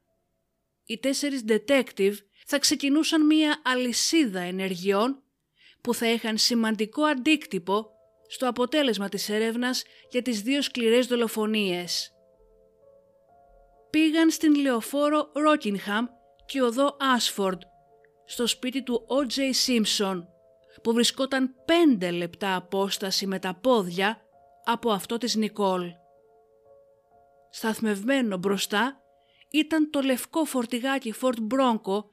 οι 0.85 0.99
τέσσερις 0.99 1.45
detective 1.49 2.15
θα 2.47 2.59
ξεκινούσαν 2.59 3.27
μία 3.27 3.61
αλυσίδα 3.65 4.41
ενεργειών 4.41 5.23
που 5.81 5.95
θα 5.95 6.11
είχαν 6.11 6.39
σημαντικό 6.39 7.03
αντίκτυπο 7.03 7.91
στο 8.29 8.49
αποτέλεσμα 8.49 9.09
της 9.09 9.29
έρευνας 9.29 9.83
για 10.11 10.23
τις 10.23 10.43
δύο 10.43 10.63
σκληρές 10.63 11.07
δολοφονίες. 11.07 12.13
Πήγαν 13.91 14.31
στην 14.31 14.55
λεωφόρο 14.55 15.31
Ρόκινχαμ 15.35 16.07
και 16.47 16.63
οδό 16.63 16.97
Άσφορντ, 17.15 17.61
στο 18.25 18.47
σπίτι 18.47 18.83
του 18.83 19.07
O.J. 19.09 19.39
Simpson, 19.67 20.23
που 20.83 20.93
βρισκόταν 20.93 21.55
πέντε 21.65 22.11
λεπτά 22.11 22.55
απόσταση 22.55 23.27
με 23.27 23.39
τα 23.39 23.55
πόδια 23.55 24.21
από 24.65 24.91
αυτό 24.91 25.19
της 25.19 25.35
Νικόλ. 25.35 25.93
Σταθμευμένο 27.51 28.37
μπροστά 28.37 29.01
ήταν 29.51 29.91
το 29.91 30.01
λευκό 30.01 30.45
φορτηγάκι 30.45 31.15
Ford 31.21 31.39
Bronco 31.55 32.05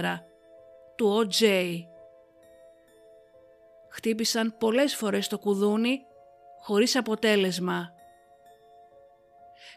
1994 0.00 0.29
του 1.00 1.26
O.J. 1.28 1.44
Χτύπησαν 3.88 4.56
πολλές 4.58 4.96
φορές 4.96 5.28
το 5.28 5.38
κουδούνι 5.38 6.00
χωρίς 6.58 6.96
αποτέλεσμα. 6.96 7.92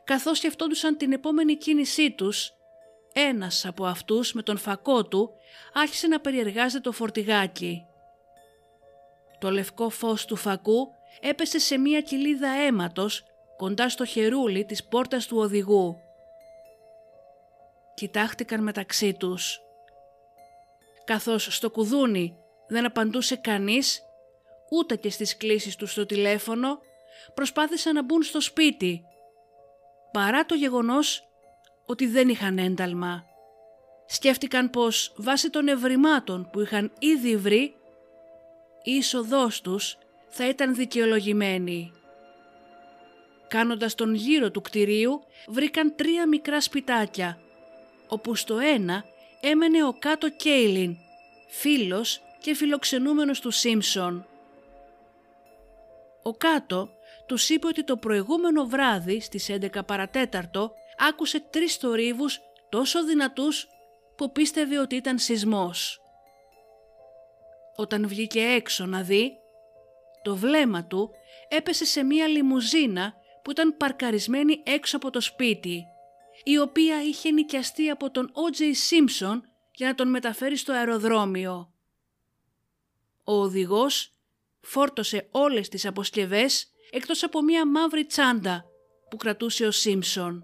Καθώς 0.03 0.37
σκεφτόντουσαν 0.37 0.97
την 0.97 1.11
επόμενη 1.11 1.55
κίνησή 1.57 2.11
τους, 2.11 2.53
ένας 3.13 3.65
από 3.65 3.85
αυτούς 3.85 4.33
με 4.33 4.41
τον 4.41 4.57
φακό 4.57 5.05
του 5.05 5.31
άρχισε 5.73 6.07
να 6.07 6.19
περιεργάζεται 6.19 6.81
το 6.81 6.91
φορτηγάκι. 6.91 7.85
Το 9.39 9.51
λευκό 9.51 9.89
φως 9.89 10.25
του 10.25 10.35
φακού 10.35 10.87
έπεσε 11.21 11.59
σε 11.59 11.77
μία 11.77 12.01
κοιλίδα 12.01 12.49
αίματος 12.49 13.23
κοντά 13.57 13.89
στο 13.89 14.05
χερούλι 14.05 14.65
της 14.65 14.83
πόρτας 14.83 15.27
του 15.27 15.37
οδηγού. 15.37 15.97
Κοιτάχτηκαν 17.93 18.63
μεταξύ 18.63 19.13
τους. 19.13 19.62
Καθώς 21.05 21.55
στο 21.55 21.69
κουδούνι 21.69 22.38
δεν 22.67 22.86
απαντούσε 22.86 23.36
κανείς, 23.36 24.01
ούτε 24.72 24.95
και 24.95 25.10
στις 25.10 25.38
κλήσεις 25.38 25.75
του 25.75 25.88
στο 25.88 26.05
τηλέφωνο, 26.05 26.79
προσπάθησαν 27.33 27.93
να 27.93 28.03
μπουν 28.03 28.24
στο 28.24 28.41
σπίτι, 28.41 29.01
παρά 30.12 30.45
το 30.45 30.55
γεγονός 30.55 31.27
ότι 31.86 32.07
δεν 32.07 32.29
είχαν 32.29 32.57
ένταλμα. 32.57 33.24
Σκέφτηκαν 34.05 34.69
πως 34.69 35.13
βάσει 35.15 35.50
των 35.50 35.67
ευρημάτων 35.67 36.50
που 36.51 36.60
είχαν 36.60 36.91
ήδη 37.00 37.38
βρει, 37.38 37.75
η 38.83 38.91
είσοδός 38.91 39.62
τους 39.62 39.98
θα 40.27 40.48
ήταν 40.48 40.75
δικαιολογημένη. 40.75 41.91
Κάνοντας 43.48 43.95
τον 43.95 44.13
γύρο 44.13 44.51
του 44.51 44.62
κτηρίου 44.62 45.24
βρήκαν 45.48 45.95
τρία 45.95 46.27
μικρά 46.27 46.62
σπιτάκια, 46.62 47.39
όπου 48.07 48.36
στο 48.36 48.57
ένα 48.57 49.05
έμενε 49.45 49.85
ο 49.85 49.93
κάτω 50.00 50.29
Κέιλιν, 50.29 50.97
φίλος 51.47 52.21
και 52.39 52.55
φιλοξενούμενος 52.55 53.39
του 53.39 53.51
Σίμψον. 53.51 54.27
Ο 56.23 56.34
κάτω 56.34 56.89
τους 57.25 57.49
είπε 57.49 57.67
ότι 57.67 57.84
το 57.84 57.97
προηγούμενο 57.97 58.65
βράδυ 58.65 59.19
στις 59.19 59.49
11 59.49 59.86
παρατέταρτο 59.86 60.73
άκουσε 61.10 61.39
τρεις 61.39 61.75
θορύβους 61.75 62.39
τόσο 62.69 63.03
δυνατούς 63.06 63.67
που 64.15 64.32
πίστευε 64.32 64.79
ότι 64.79 64.95
ήταν 64.95 65.17
σεισμός. 65.19 66.01
Όταν 67.75 68.08
βγήκε 68.08 68.41
έξω 68.41 68.86
να 68.86 69.01
δει, 69.01 69.38
το 70.21 70.36
βλέμμα 70.36 70.86
του 70.86 71.10
έπεσε 71.47 71.86
σε 71.86 72.03
μία 72.03 72.27
λιμουζίνα 72.27 73.13
που 73.41 73.51
ήταν 73.51 73.77
παρκαρισμένη 73.77 74.62
έξω 74.65 74.97
από 74.97 75.10
το 75.10 75.21
σπίτι, 75.21 75.88
η 76.43 76.58
οποία 76.58 77.03
είχε 77.03 77.32
νοικιαστεί 77.32 77.89
από 77.89 78.12
τον 78.12 78.32
O.J. 78.34 78.62
Simpson 78.62 79.39
για 79.75 79.88
να 79.88 79.95
τον 79.95 80.10
μεταφέρει 80.10 80.58
στο 80.58 80.73
αεροδρόμιο. 80.73 81.73
Ο 83.23 83.34
οδηγός 83.34 84.12
φόρτωσε 84.62 85.27
όλες 85.32 85.69
τις 85.69 85.86
αποσκευές 85.86 86.71
εκτός 86.91 87.23
από 87.23 87.41
μία 87.41 87.67
μαύρη 87.67 88.06
τσάντα 88.06 88.65
που 89.10 89.17
κρατούσε 89.17 89.65
ο 89.65 89.71
Σίμψον. 89.71 90.43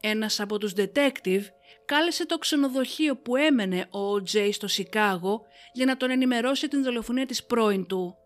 Ένας 0.00 0.40
από 0.40 0.58
τους 0.58 0.72
detective 0.76 1.42
κάλεσε 1.84 2.26
το 2.26 2.38
ξενοδοχείο 2.38 3.16
που 3.16 3.36
έμενε 3.36 3.86
ο 3.90 4.22
Τζέι 4.22 4.52
στο 4.52 4.68
Σικάγο 4.68 5.42
για 5.72 5.86
να 5.86 5.96
τον 5.96 6.10
ενημερώσει 6.10 6.68
την 6.68 6.82
δολοφονία 6.82 7.26
της 7.26 7.44
πρώην 7.44 7.86
του. 7.86 8.16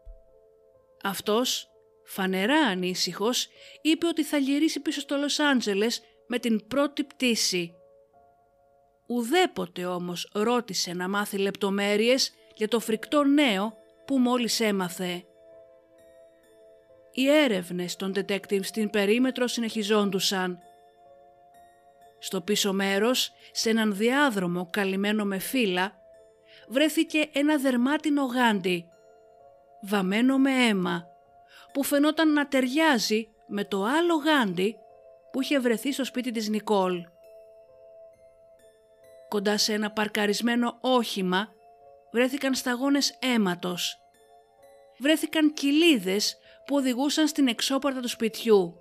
Αυτός, 1.02 1.68
φανερά 2.06 2.58
ανήσυχος, 2.58 3.48
είπε 3.82 4.06
ότι 4.06 4.24
θα 4.24 4.36
γυρίσει 4.36 4.80
πίσω 4.80 5.00
στο 5.00 5.16
Λος 5.16 5.38
Άντζελες 5.38 6.02
με 6.26 6.38
την 6.38 6.66
πρώτη 6.66 7.04
πτήση. 7.04 7.74
Ουδέποτε 9.06 9.84
όμως 9.84 10.30
ρώτησε 10.32 10.92
να 10.92 11.08
μάθει 11.08 11.38
λεπτομέρειες 11.38 12.32
για 12.54 12.68
το 12.68 12.80
φρικτό 12.80 13.24
νέο 13.24 13.76
που 14.06 14.18
μόλις 14.18 14.60
έμαθε. 14.60 15.24
Οι 17.12 17.28
έρευνες 17.28 17.96
των 17.96 18.12
detective 18.16 18.64
στην 18.64 18.90
περίμετρο 18.90 19.46
συνεχιζόντουσαν 19.46 20.58
στο 22.18 22.40
πίσω 22.40 22.72
μέρος, 22.72 23.32
σε 23.52 23.70
έναν 23.70 23.96
διάδρομο 23.96 24.68
καλυμμένο 24.70 25.24
με 25.24 25.38
φύλλα, 25.38 25.92
βρέθηκε 26.68 27.28
ένα 27.32 27.58
δερμάτινο 27.58 28.24
γάντι, 28.24 28.84
βαμμένο 29.82 30.38
με 30.38 30.50
αίμα, 30.50 31.06
που 31.76 31.82
φαινόταν 31.82 32.32
να 32.32 32.48
ταιριάζει 32.48 33.28
με 33.46 33.64
το 33.64 33.84
άλλο 33.84 34.14
γάντι 34.14 34.76
που 35.32 35.40
είχε 35.42 35.58
βρεθεί 35.58 35.92
στο 35.92 36.04
σπίτι 36.04 36.30
της 36.30 36.48
Νικόλ. 36.48 37.04
Κοντά 39.28 39.56
σε 39.56 39.72
ένα 39.72 39.90
παρκαρισμένο 39.90 40.78
όχημα 40.80 41.48
βρέθηκαν 42.12 42.54
σταγόνες 42.54 43.18
αίματος. 43.20 43.96
Βρέθηκαν 44.98 45.52
κοιλίδες 45.52 46.36
που 46.66 46.76
οδηγούσαν 46.76 47.26
στην 47.28 47.48
εξώπαρτα 47.48 48.00
του 48.00 48.08
σπιτιού. 48.08 48.74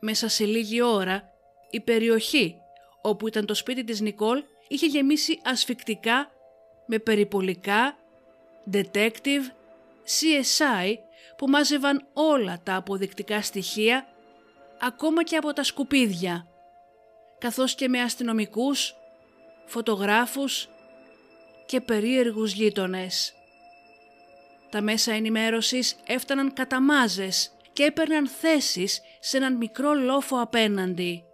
Μέσα 0.00 0.28
σε 0.28 0.44
λίγη 0.44 0.82
ώρα 0.82 1.22
η 1.70 1.80
περιοχή 1.80 2.56
όπου 3.02 3.26
ήταν 3.26 3.46
το 3.46 3.54
σπίτι 3.54 3.84
της 3.84 4.00
Νικόλ 4.00 4.42
είχε 4.68 4.86
γεμίσει 4.86 5.40
ασφικτικά 5.44 6.30
με 6.86 6.98
περιπολικά, 6.98 7.96
detective, 8.72 9.55
CSI 10.06 10.94
που 11.36 11.48
μάζευαν 11.48 12.08
όλα 12.12 12.60
τα 12.62 12.74
αποδεικτικά 12.74 13.42
στοιχεία 13.42 14.06
ακόμα 14.80 15.24
και 15.24 15.36
από 15.36 15.52
τα 15.52 15.62
σκουπίδια 15.62 16.46
καθώς 17.38 17.74
και 17.74 17.88
με 17.88 18.00
αστυνομικούς, 18.00 18.94
φωτογράφους 19.66 20.68
και 21.66 21.80
περίεργους 21.80 22.52
γείτονες. 22.52 23.32
Τα 24.70 24.80
μέσα 24.80 25.12
ενημέρωσης 25.12 25.96
έφταναν 26.06 26.52
κατά 26.52 26.80
μάζες 26.80 27.56
και 27.72 27.84
έπαιρναν 27.84 28.28
θέσεις 28.28 29.00
σε 29.20 29.36
έναν 29.36 29.56
μικρό 29.56 29.94
λόφο 29.94 30.40
απέναντι. 30.40 31.24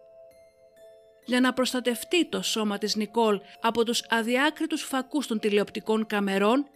Για 1.25 1.41
να 1.41 1.53
προστατευτεί 1.53 2.25
το 2.29 2.43
σώμα 2.43 2.79
της 2.79 2.97
Νικόλ 2.97 3.41
από 3.61 3.85
τους 3.85 4.05
αδιάκριτους 4.09 4.83
φακούς 4.83 5.27
των 5.27 5.39
τηλεοπτικών 5.39 6.07
καμερών, 6.07 6.67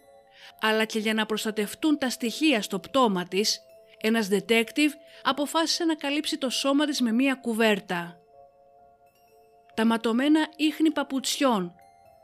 αλλά 0.59 0.85
και 0.85 0.99
για 0.99 1.13
να 1.13 1.25
προστατευτούν 1.25 1.97
τα 1.97 2.09
στοιχεία 2.09 2.61
στο 2.61 2.79
πτώμα 2.79 3.23
της, 3.23 3.59
ένας 4.01 4.27
detective 4.31 4.91
αποφάσισε 5.23 5.85
να 5.85 5.95
καλύψει 5.95 6.37
το 6.37 6.49
σώμα 6.49 6.85
της 6.85 7.01
με 7.01 7.11
μία 7.11 7.35
κουβέρτα. 7.35 8.17
Τα 9.73 9.85
ματωμένα 9.85 10.47
ίχνη 10.55 10.91
παπουτσιών 10.91 11.73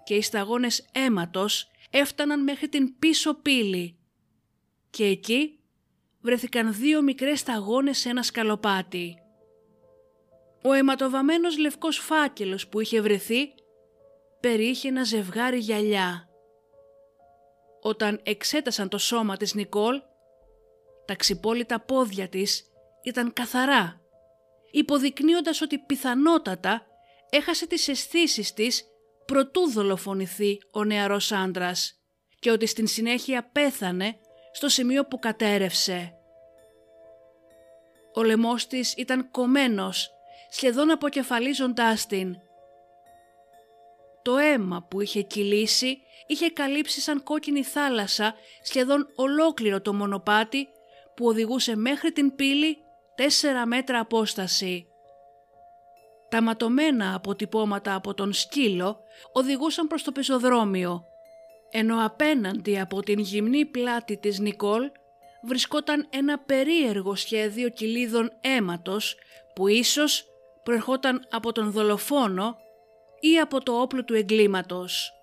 και 0.04 0.16
οι 0.16 0.22
σταγόνες 0.22 0.86
αίματος 0.92 1.72
έφταναν 1.90 2.44
μέχρι 2.44 2.70
την 2.70 3.00
πίσω 3.00 3.34
πύλη 3.34 3.98
και 4.90 5.06
εκεί 5.06 5.60
βρέθηκαν 6.22 6.74
δύο 6.74 7.02
μικρές 7.02 7.40
σταγόνες 7.40 7.98
σε 7.98 8.10
ένα 8.10 8.24
σκαλοπάτι. 8.24 9.18
Ο 10.64 10.74
αιματοβαμένος 10.74 11.58
λευκός 11.58 11.98
φάκελος 11.98 12.68
που 12.68 12.80
είχε 12.80 13.02
βρεθεί 13.02 13.54
περιείχε 14.40 14.88
ένα 14.88 15.04
ζευγάρι 15.04 15.58
γυαλιά. 15.58 16.28
Όταν 17.86 18.20
εξέτασαν 18.24 18.90
το 18.90 18.98
σώμα 18.98 19.38
της 19.38 19.54
Νικόλ, 19.54 20.02
Τα 21.06 21.16
ξυπόλυτα 21.16 21.80
πόδια 21.80 22.28
της 22.28 22.64
ήταν 23.04 23.34
καθαρά, 23.34 24.02
υποδεικνύοντας 24.72 25.62
ότι 25.62 25.78
πιθανότατα 25.78 26.86
έχασε 27.30 27.68
τις 27.68 27.88
αισθήσεις 27.88 28.54
της 28.54 28.84
προτού 29.26 29.72
δολοφονηθεί 29.72 30.58
ο 30.72 30.84
νεαρός 30.84 31.32
άντρας 31.32 32.00
και 32.40 32.52
ότι 32.52 32.66
στην 32.66 32.88
συνέχεια 32.88 33.50
πέθανε 33.52 34.16
στο 34.52 34.70
σημείο 34.70 35.06
που 35.06 35.20
κατέρευσε. 35.20 36.14
Ο 38.14 38.24
λαιμός 38.24 38.68
της 38.68 38.94
ήταν 38.98 39.32
κομμένος, 39.32 40.12
σχεδόν 40.50 40.92
αποκεφαλίζοντάς 40.92 42.06
την. 42.06 42.36
Το 44.24 44.38
αίμα 44.38 44.86
που 44.90 45.02
είχε 45.02 45.22
κυλήσει 45.22 46.02
είχε 46.28 46.50
καλύψει 46.50 47.02
σαν 47.02 47.24
κόκκινη 47.24 47.64
θάλασσα 47.64 48.36
σχεδόν 48.64 49.08
ολόκληρο 49.16 49.82
το 49.82 49.94
μονοπάτι 49.94 50.68
που 51.16 51.26
οδηγούσε 51.26 51.76
μέχρι 51.76 52.12
την 52.12 52.36
πύλη 52.36 52.78
τέσσερα 53.16 53.66
μέτρα 53.66 54.00
απόσταση. 54.00 54.88
Τα 56.30 56.42
ματωμένα 56.42 57.16
αποτυπώματα 57.16 57.96
από 57.96 58.14
τον 58.14 58.34
σκύλο 58.34 59.00
οδηγούσαν 59.32 59.88
προς 59.88 60.04
το 60.04 60.12
πεζοδρόμιο, 60.12 61.04
ενώ 61.72 62.06
απέναντι 62.06 62.80
από 62.80 63.02
την 63.02 63.20
γυμνή 63.20 63.66
πλάτη 63.66 64.18
της 64.18 64.40
Νικόλ 64.40 64.92
βρισκόταν 65.42 66.08
ένα 66.10 66.40
περίεργο 66.40 67.16
σχέδιο 67.16 67.70
κυλίδων 67.70 68.32
αίματος 68.42 69.16
που 69.56 69.68
ίσως 69.68 70.26
προερχόταν 70.64 71.28
από 71.30 71.52
τον 71.52 71.72
δολοφόνο 71.72 72.58
ή 73.32 73.40
από 73.40 73.64
το 73.64 73.82
όπλο 73.82 74.04
του 74.04 74.14
εγκλήματος. 74.14 75.14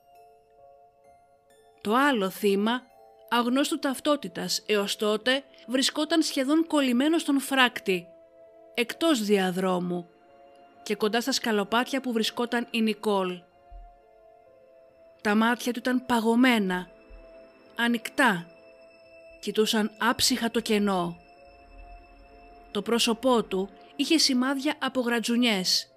Το 1.81 1.95
άλλο 1.95 2.31
θύμα, 2.31 2.83
αγνώστου 3.29 3.79
ταυτότητας 3.79 4.63
έως 4.67 4.97
τότε, 4.97 5.45
βρισκόταν 5.67 6.23
σχεδόν 6.23 6.67
κολλημένο 6.67 7.19
στον 7.19 7.41
φράκτη, 7.41 8.07
εκτός 8.75 9.23
διαδρόμου 9.23 10.09
και 10.83 10.95
κοντά 10.95 11.21
στα 11.21 11.33
σκαλοπάτια 11.33 12.01
που 12.01 12.13
βρισκόταν 12.13 12.67
η 12.71 12.83
Νικόλ. 12.83 13.41
Τα 15.21 15.35
μάτια 15.35 15.73
του 15.73 15.79
ήταν 15.79 16.07
παγωμένα, 16.07 16.89
ανοιχτά, 17.77 18.47
κοιτούσαν 19.41 19.91
άψυχα 19.99 20.51
το 20.51 20.61
κενό. 20.61 21.17
Το 22.71 22.83
πρόσωπό 22.83 23.43
του 23.43 23.69
είχε 23.97 24.19
σημάδια 24.19 24.75
από 24.79 25.01
γρατζουνιές 25.01 25.91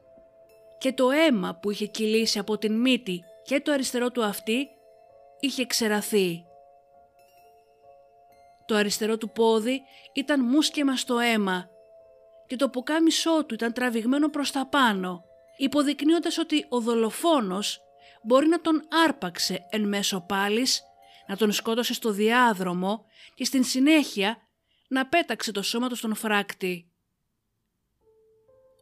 και 0.83 0.93
το 0.93 1.09
αίμα 1.09 1.55
που 1.55 1.71
είχε 1.71 1.85
κυλήσει 1.85 2.39
από 2.39 2.57
την 2.57 2.79
μύτη 2.79 3.23
και 3.43 3.61
το 3.61 3.71
αριστερό 3.71 4.11
του 4.11 4.23
αυτή 4.23 4.67
είχε 5.39 5.65
ξεραθεί. 5.65 6.43
Το 8.65 8.75
αριστερό 8.75 9.17
του 9.17 9.31
πόδι 9.31 9.81
ήταν 10.13 10.45
μουσκεμα 10.45 10.95
στο 10.95 11.19
αίμα 11.19 11.69
και 12.47 12.55
το 12.55 12.69
πουκάμισό 12.69 13.45
του 13.45 13.53
ήταν 13.53 13.73
τραβηγμένο 13.73 14.29
προς 14.29 14.51
τα 14.51 14.67
πάνω, 14.67 15.23
υποδεικνύοντας 15.57 16.37
ότι 16.37 16.65
ο 16.69 16.79
δολοφόνος 16.79 17.81
μπορεί 18.23 18.47
να 18.47 18.61
τον 18.61 18.81
άρπαξε 19.05 19.65
εν 19.69 19.87
μέσω 19.87 20.21
πάλης, 20.21 20.83
να 21.27 21.37
τον 21.37 21.51
σκότωσε 21.51 21.93
στο 21.93 22.11
διάδρομο 22.11 23.05
και 23.35 23.45
στην 23.45 23.63
συνέχεια 23.63 24.37
να 24.87 25.07
πέταξε 25.07 25.51
το 25.51 25.61
σώμα 25.61 25.89
του 25.89 25.95
στον 25.95 26.15
φράκτη. 26.15 26.92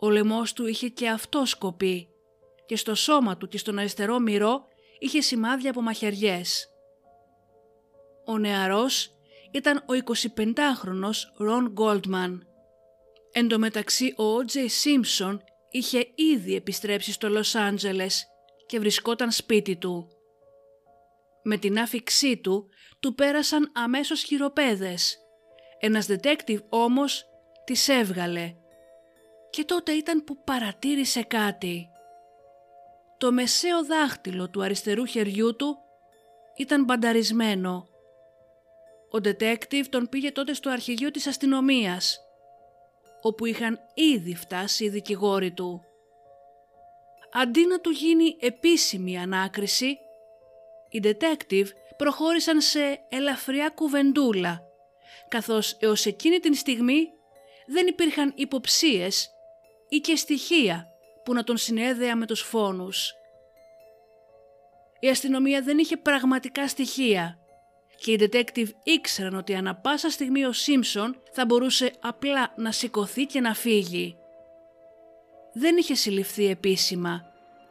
Ο 0.04 0.10
λαιμός 0.10 0.54
του 0.54 0.68
είχε 0.68 0.88
και 0.88 1.10
αυτό 1.10 1.46
σκοπή 1.46 2.08
και 2.66 2.76
στο 2.76 2.96
σώμα 2.96 3.38
του 3.38 3.48
και 3.48 3.58
στον 3.58 3.80
αριστερό 3.80 4.20
μυρό 4.20 4.68
είχε 5.00 5.22
σημάδια 5.22 5.70
από 5.70 5.82
μαχαιριές. 5.82 6.70
Ο 8.26 8.38
νεαρός 8.38 9.12
ήταν 9.52 9.78
ο 9.78 9.94
25χρονος 10.06 11.16
Ρον 11.38 11.70
Γκόλτμαν. 11.72 12.48
Εν 13.32 13.48
τω 13.48 13.60
μεταξύ 13.60 14.14
ο 14.18 14.24
Ότζεϊ 14.24 14.68
Σίμψον 14.68 15.42
είχε 15.72 16.12
ήδη 16.16 16.56
επιστρέψει 16.56 17.12
στο 17.12 17.30
Λος 17.30 17.56
Άντζελες 17.56 18.26
και 18.66 18.80
βρισκόταν 18.80 19.32
σπίτι 19.32 19.76
του. 19.76 20.08
Με 21.44 21.58
την 21.58 21.80
άφηξή 21.80 22.38
του, 22.38 22.70
του 23.00 23.16
πέρασαν 23.16 23.72
αμέσως 23.74 24.24
χειροπέδες. 24.24 25.18
Ένας 25.80 26.08
detective 26.10 26.60
όμως 26.70 27.26
τις 27.64 27.88
έβγαλε. 27.88 28.56
Και 29.52 29.66
τότε 29.66 29.92
ήταν 29.92 30.24
που 30.24 30.44
παρατήρησε 30.44 31.24
κάτι. 31.24 31.90
Το 33.18 33.32
μεσαίο 33.32 33.86
δάχτυλο 33.86 34.50
του 34.50 34.64
αριστερού 34.64 35.06
χεριού 35.06 35.56
του 35.56 35.78
ήταν 36.56 36.84
μπανταρισμένο. 36.84 37.88
Ο 39.12 39.18
detective 39.24 39.86
τον 39.90 40.10
πήγε 40.10 40.32
τότε 40.32 40.54
στο 40.54 40.70
αρχηγείο 40.70 41.12
της 41.12 41.28
αστυνομίας, 41.28 42.20
όπου 43.22 43.46
είχαν 43.46 43.80
ήδη 43.94 44.36
φτάσει 44.36 44.84
οι 44.84 44.90
δικηγόροι 44.90 45.52
του. 45.52 45.82
Αντί 47.32 47.66
να 47.66 47.80
του 47.80 47.90
γίνει 47.90 48.38
επίσημη 48.40 49.20
ανάκριση, 49.20 49.98
οι 50.90 51.02
detective 51.04 51.68
προχώρησαν 51.98 52.62
σε 52.62 53.06
ελαφριά 53.10 53.70
κουβεντούλα, 53.70 54.62
καθώς 55.28 55.78
έως 55.80 56.06
εκείνη 56.06 56.40
την 56.40 56.54
στιγμή 56.54 57.08
δεν 57.68 57.88
υπήρχαν 57.88 58.34
υποψίες 58.36 59.31
ή 59.94 60.00
και 60.00 60.16
στοιχεία 60.16 60.88
που 61.24 61.34
να 61.34 61.44
τον 61.44 61.58
συνέδεα 61.58 62.16
με 62.16 62.26
τους 62.26 62.42
φόνους. 62.42 63.14
Η 65.00 65.10
αστυνομία 65.10 65.62
δεν 65.62 65.78
είχε 65.78 65.98
πραγματικά 65.98 66.68
στοιχεία 66.68 67.40
και 67.98 68.12
οι 68.12 68.20
detective 68.22 68.70
ήξεραν 68.84 69.36
ότι 69.36 69.56
ανα 69.56 69.76
πάσα 69.76 70.10
στιγμή 70.10 70.46
ο 70.46 70.52
Σίμψον 70.52 71.22
θα 71.32 71.46
μπορούσε 71.46 71.94
απλά 72.00 72.54
να 72.56 72.72
σηκωθεί 72.72 73.26
και 73.26 73.40
να 73.40 73.54
φύγει. 73.54 74.16
Δεν 75.54 75.78
είχε 75.78 75.96
συλληφθεί 75.96 76.46
επίσημα 76.46 77.26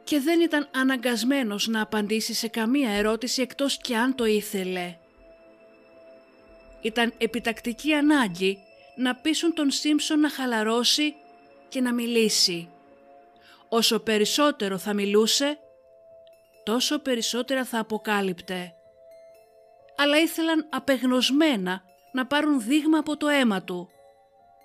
και 0.04 0.20
δεν 0.20 0.40
ήταν 0.40 0.68
αναγκασμένος 0.74 1.66
να 1.68 1.80
απαντήσει 1.80 2.34
σε 2.34 2.48
καμία 2.48 2.90
ερώτηση 2.90 3.42
εκτός 3.42 3.76
και 3.76 3.96
αν 3.96 4.14
το 4.14 4.24
ήθελε. 4.24 4.96
Ήταν 6.80 7.12
επιτακτική 7.18 7.92
ανάγκη 7.92 8.58
να 8.96 9.14
πείσουν 9.14 9.54
τον 9.54 9.70
Σίμψον 9.70 10.20
να 10.20 10.30
χαλαρώσει 10.30 11.14
και 11.70 11.80
να 11.80 11.92
μιλήσει. 11.92 12.68
Όσο 13.68 14.00
περισσότερο 14.00 14.78
θα 14.78 14.92
μιλούσε, 14.92 15.58
τόσο 16.62 16.98
περισσότερα 16.98 17.64
θα 17.64 17.78
αποκάλυπτε. 17.78 18.74
Αλλά 19.96 20.18
ήθελαν 20.18 20.66
απεγνωσμένα 20.70 21.82
να 22.12 22.26
πάρουν 22.26 22.60
δείγμα 22.60 22.98
από 22.98 23.16
το 23.16 23.28
αίμα 23.28 23.62
του, 23.62 23.88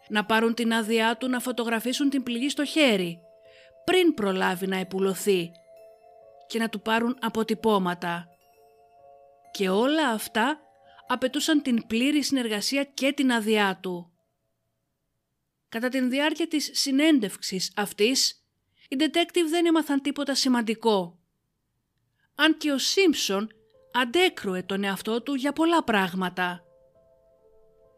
να 0.07 0.25
πάρουν 0.25 0.53
την 0.53 0.73
άδειά 0.73 1.17
του 1.17 1.29
να 1.29 1.39
φωτογραφίσουν 1.39 2.09
την 2.09 2.23
πληγή 2.23 2.49
στο 2.49 2.65
χέρι, 2.65 3.19
πριν 3.83 4.13
προλάβει 4.13 4.67
να 4.67 4.77
επουλωθεί 4.77 5.51
και 6.47 6.59
να 6.59 6.69
του 6.69 6.81
πάρουν 6.81 7.17
αποτυπώματα. 7.21 8.27
Και 9.51 9.69
όλα 9.69 10.09
αυτά 10.09 10.59
απαιτούσαν 11.07 11.61
την 11.61 11.87
πλήρη 11.87 12.23
συνεργασία 12.23 12.83
και 12.83 13.13
την 13.13 13.31
άδειά 13.31 13.79
του. 13.81 14.14
Κατά 15.75 15.89
την 15.89 16.09
διάρκεια 16.09 16.47
της 16.47 16.69
συνέντευξης 16.73 17.71
αυτής, 17.75 18.43
οι 18.89 18.95
detective 18.99 19.47
δεν 19.49 19.65
έμαθαν 19.65 20.01
τίποτα 20.01 20.35
σημαντικό. 20.35 21.19
Αν 22.35 22.57
και 22.57 22.71
ο 22.71 22.77
Σίμψον 22.77 23.51
αντέκρουε 23.93 24.61
τον 24.61 24.83
εαυτό 24.83 25.21
του 25.21 25.33
για 25.33 25.53
πολλά 25.53 25.83
πράγματα. 25.83 26.63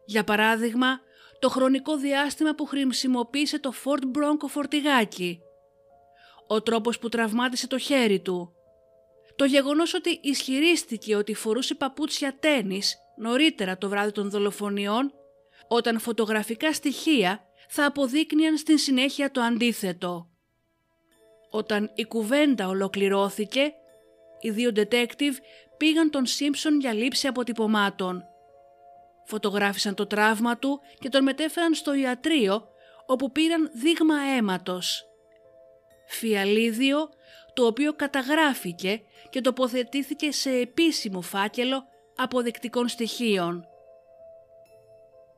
Για 0.06 0.24
παράδειγμα, 0.24 1.00
το 1.40 1.50
χρονικό 1.50 1.98
διάστημα 1.98 2.56
που 2.56 2.66
χρησιμοποίησε 2.66 3.60
το 3.60 3.74
Ford 3.84 4.18
Bronco 4.18 4.48
φορτηγάκι, 4.48 5.40
ο 6.48 6.62
τρόπος 6.62 7.00
που 7.00 7.10
τραυμάτισε 7.10 7.68
το 7.68 7.78
χέρι 7.78 8.20
του, 8.20 8.54
το 9.36 9.46
γεγονός 9.46 9.94
ότι 9.94 10.20
ισχυρίστηκε 10.22 11.16
ότι 11.16 11.34
φορούσε 11.34 11.76
παπούτσια 11.76 12.38
τένις 12.40 12.98
νωρίτερα 13.18 13.78
το 13.78 13.90
βράδυ 13.90 14.12
των 14.12 14.30
δολοφονιών, 14.30 15.14
όταν 15.68 16.00
φωτογραφικά 16.00 16.74
στοιχεία 16.74 17.47
θα 17.68 17.86
αποδείκνυαν 17.86 18.58
στην 18.58 18.78
συνέχεια 18.78 19.32
το 19.32 19.42
αντίθετο. 19.42 20.30
Όταν 21.50 21.92
η 21.96 22.06
κουβέντα 22.06 22.68
ολοκληρώθηκε, 22.68 23.74
οι 24.40 24.50
δύο 24.50 24.72
detective 24.76 25.36
πήγαν 25.78 26.10
τον 26.10 26.26
Σίμψον 26.26 26.80
για 26.80 26.94
λήψη 26.94 27.28
αποτυπωμάτων. 27.28 28.24
Φωτογράφησαν 29.26 29.96
το 29.96 30.08
τραύμα 30.08 30.58
του 30.58 30.80
και 31.00 31.10
τον 31.10 31.24
μετέφεραν 31.24 31.74
στο 31.74 31.94
ιατρείο 31.94 32.68
όπου 33.06 33.32
πήραν 33.32 33.72
δείγμα 33.74 34.16
αίματος. 34.38 35.06
Φιαλίδιο 36.08 37.10
το 37.54 37.66
οποίο 37.66 37.94
καταγράφηκε 37.94 39.02
και 39.30 39.42
τοποθετήθηκε 39.42 40.32
σε 40.32 40.50
επίσημο 40.52 41.22
φάκελο 41.22 41.84
αποδεικτικών 42.16 42.88
στοιχείων. 42.88 43.68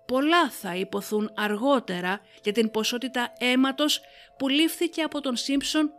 Πολλά 0.09 0.49
θα 0.49 0.75
υποθούν 0.75 1.31
αργότερα 1.35 2.21
για 2.43 2.51
την 2.51 2.71
ποσότητα 2.71 3.33
αίματος 3.39 4.01
που 4.37 4.47
λήφθηκε 4.47 5.01
από 5.01 5.21
τον 5.21 5.35
Σίμψον 5.35 5.91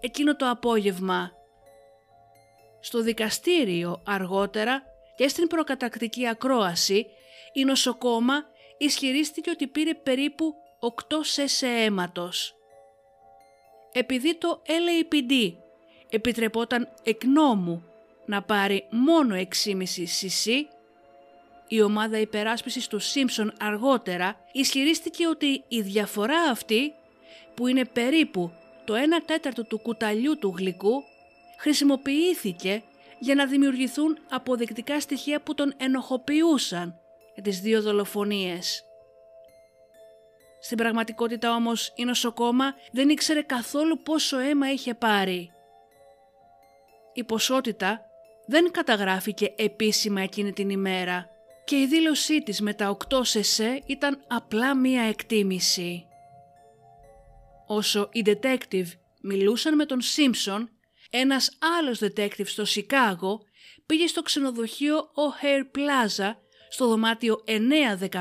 εκείνο 0.00 0.36
το 0.36 0.50
απόγευμα. 0.50 1.32
Στο 2.80 3.02
δικαστήριο 3.02 4.02
αργότερα 4.06 4.82
και 5.16 5.28
στην 5.28 5.46
προκατακτική 5.46 6.28
ακρόαση 6.28 7.06
η 7.52 7.64
νοσοκόμα 7.64 8.44
ισχυρίστηκε 8.78 9.50
ότι 9.50 9.66
πήρε 9.66 9.94
περίπου 9.94 10.54
8 11.08 11.16
σέσε 11.20 11.66
αίματος. 11.66 12.54
Επειδή 13.92 14.34
το 14.36 14.62
LAPD 14.66 15.54
επιτρεπόταν 16.08 16.88
εκ 17.02 17.24
νόμου 17.24 17.84
να 18.26 18.42
πάρει 18.42 18.86
μόνο 18.90 19.34
6,5 19.34 19.82
cc, 19.82 20.62
η 21.68 21.82
ομάδα 21.82 22.18
υπεράσπισης 22.18 22.86
του 22.86 22.98
Σίμψον 22.98 23.52
αργότερα 23.60 24.36
ισχυρίστηκε 24.52 25.26
ότι 25.26 25.64
η 25.68 25.80
διαφορά 25.80 26.40
αυτή, 26.40 26.94
που 27.54 27.66
είναι 27.66 27.84
περίπου 27.84 28.52
το 28.84 28.94
1 28.94 28.98
τέταρτο 29.26 29.64
του 29.64 29.78
κουταλιού 29.78 30.38
του 30.38 30.54
γλυκού, 30.56 31.02
χρησιμοποιήθηκε 31.58 32.82
για 33.18 33.34
να 33.34 33.46
δημιουργηθούν 33.46 34.18
αποδεικτικά 34.28 35.00
στοιχεία 35.00 35.40
που 35.40 35.54
τον 35.54 35.74
ενοχοποιούσαν 35.76 36.98
για 37.34 37.42
τις 37.42 37.60
δύο 37.60 37.82
δολοφονίες. 37.82 38.82
Στην 40.60 40.76
πραγματικότητα 40.76 41.54
όμως 41.54 41.92
η 41.96 42.04
νοσοκόμα 42.04 42.74
δεν 42.92 43.08
ήξερε 43.08 43.42
καθόλου 43.42 44.02
πόσο 44.02 44.38
αίμα 44.38 44.72
είχε 44.72 44.94
πάρει. 44.94 45.52
Η 47.12 47.24
ποσότητα 47.24 48.00
δεν 48.46 48.70
καταγράφηκε 48.70 49.52
επίσημα 49.56 50.20
εκείνη 50.20 50.52
την 50.52 50.70
ημέρα 50.70 51.37
και 51.68 51.76
η 51.80 51.86
δήλωσή 51.86 52.42
της 52.42 52.60
με 52.60 52.74
τα 52.74 52.96
8 53.10 53.20
σεσέ 53.22 53.82
ήταν 53.86 54.24
απλά 54.28 54.76
μία 54.76 55.02
εκτίμηση. 55.02 56.06
Όσο 57.66 58.08
οι 58.12 58.22
detective 58.26 58.86
μιλούσαν 59.22 59.74
με 59.74 59.84
τον 59.84 60.00
Σίμψον, 60.00 60.70
ένας 61.10 61.58
άλλος 61.78 62.00
detective 62.02 62.46
στο 62.46 62.64
Σικάγο 62.64 63.40
πήγε 63.86 64.06
στο 64.06 64.22
ξενοδοχείο 64.22 64.96
O'Hare 64.96 65.78
Plaza 65.78 66.34
στο 66.68 66.88
δωμάτιο 66.88 67.44
915, 67.46 68.18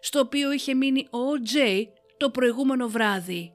στο 0.00 0.20
οποίο 0.20 0.52
είχε 0.52 0.74
μείνει 0.74 1.08
ο 1.10 1.18
O.J. 1.18 1.82
το 2.16 2.30
προηγούμενο 2.30 2.88
βράδυ. 2.88 3.52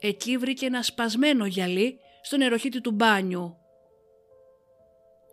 Εκεί 0.00 0.36
βρήκε 0.36 0.66
ένα 0.66 0.82
σπασμένο 0.82 1.46
γυαλί 1.46 1.98
στον 2.22 2.38
νεροχύτη 2.38 2.80
του 2.80 2.90
μπάνιου. 2.90 3.56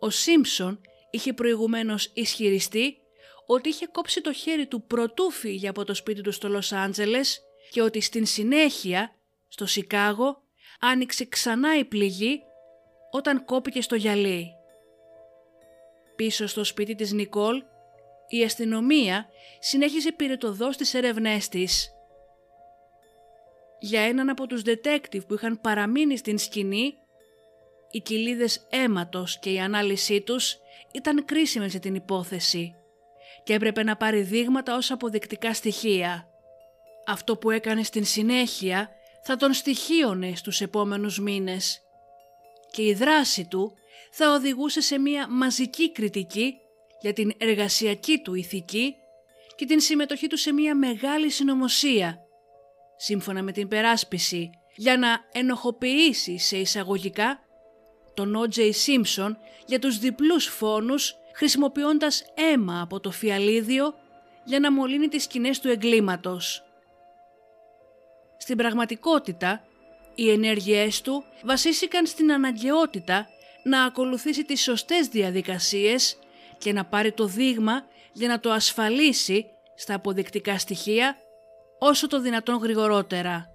Ο 0.00 0.10
Σίμψον 0.10 0.80
είχε 1.10 1.32
προηγουμένως 1.32 2.10
ισχυριστεί 2.14 2.96
ότι 3.46 3.68
είχε 3.68 3.86
κόψει 3.86 4.20
το 4.20 4.32
χέρι 4.32 4.66
του 4.66 4.82
προτού 4.82 5.30
φύγει 5.30 5.68
από 5.68 5.84
το 5.84 5.94
σπίτι 5.94 6.20
του 6.20 6.32
στο 6.32 6.48
Λος 6.48 6.72
Άντζελες 6.72 7.40
και 7.70 7.82
ότι 7.82 8.00
στην 8.00 8.26
συνέχεια, 8.26 9.14
στο 9.48 9.66
Σικάγο, 9.66 10.42
άνοιξε 10.80 11.24
ξανά 11.24 11.78
η 11.78 11.84
πληγή 11.84 12.40
όταν 13.10 13.44
κόπηκε 13.44 13.82
στο 13.82 13.94
γυαλί. 13.94 14.50
Πίσω 16.16 16.46
στο 16.46 16.64
σπίτι 16.64 16.94
της 16.94 17.12
Νικόλ, 17.12 17.62
η 18.28 18.44
αστυνομία 18.44 19.28
συνέχιζε 19.58 20.12
πυρετοδός 20.12 20.76
τις 20.76 20.94
έρευνές 20.94 21.48
της. 21.48 21.90
Για 23.80 24.00
έναν 24.00 24.28
από 24.28 24.46
τους 24.46 24.62
detective 24.64 25.26
που 25.26 25.34
είχαν 25.34 25.60
παραμείνει 25.60 26.16
στην 26.16 26.38
σκηνή, 26.38 26.94
οι 27.90 28.00
κοιλίδες 28.00 28.66
αίματος 28.70 29.38
και 29.38 29.50
η 29.50 29.58
ανάλυση 29.60 30.20
τους 30.20 30.56
ήταν 30.92 31.24
κρίσιμες 31.24 31.70
για 31.70 31.80
την 31.80 31.94
υπόθεση 31.94 32.74
και 33.44 33.52
έπρεπε 33.52 33.82
να 33.82 33.96
πάρει 33.96 34.20
δείγματα 34.20 34.76
ως 34.76 34.90
αποδεικτικά 34.90 35.54
στοιχεία. 35.54 36.28
Αυτό 37.06 37.36
που 37.36 37.50
έκανε 37.50 37.82
στην 37.82 38.04
συνέχεια 38.04 38.90
θα 39.22 39.36
τον 39.36 39.52
στοιχείωνε 39.52 40.34
στους 40.34 40.60
επόμενους 40.60 41.18
μήνες 41.18 41.80
και 42.70 42.82
η 42.82 42.94
δράση 42.94 43.46
του 43.46 43.74
θα 44.10 44.32
οδηγούσε 44.32 44.80
σε 44.80 44.98
μια 44.98 45.28
μαζική 45.28 45.92
κριτική 45.92 46.54
για 47.00 47.12
την 47.12 47.32
εργασιακή 47.38 48.20
του 48.22 48.34
ηθική 48.34 48.94
και 49.56 49.66
την 49.66 49.80
συμμετοχή 49.80 50.26
του 50.26 50.36
σε 50.36 50.52
μια 50.52 50.74
μεγάλη 50.74 51.30
συνωμοσία, 51.30 52.18
σύμφωνα 52.96 53.42
με 53.42 53.52
την 53.52 53.68
περάσπιση, 53.68 54.50
για 54.76 54.96
να 54.96 55.08
ενοχοποιήσει 55.32 56.38
σε 56.38 56.56
εισαγωγικά 56.56 57.40
τον 58.20 58.34
O.J. 58.36 58.58
Simpson 58.58 59.36
για 59.66 59.78
τους 59.78 59.98
διπλούς 59.98 60.46
φόνους 60.46 61.16
χρησιμοποιώντας 61.34 62.24
αίμα 62.34 62.80
από 62.80 63.00
το 63.00 63.10
φιαλίδιο 63.10 63.94
για 64.44 64.60
να 64.60 64.72
μολύνει 64.72 65.08
τις 65.08 65.22
σκηνές 65.22 65.60
του 65.60 65.68
εγκλήματος. 65.68 66.64
Στην 68.36 68.56
πραγματικότητα, 68.56 69.64
οι 70.14 70.30
ενέργειές 70.30 71.00
του 71.00 71.24
βασίστηκαν 71.42 72.06
στην 72.06 72.32
αναγκαιότητα 72.32 73.26
να 73.64 73.84
ακολουθήσει 73.84 74.44
τις 74.44 74.62
σωστές 74.62 75.08
διαδικασίες 75.08 76.18
και 76.58 76.72
να 76.72 76.84
πάρει 76.84 77.12
το 77.12 77.26
δείγμα 77.26 77.84
για 78.12 78.28
να 78.28 78.40
το 78.40 78.50
ασφαλίσει 78.50 79.46
στα 79.74 79.94
αποδεικτικά 79.94 80.58
στοιχεία 80.58 81.16
όσο 81.78 82.06
το 82.06 82.20
δυνατόν 82.20 82.56
γρηγορότερα. 82.56 83.46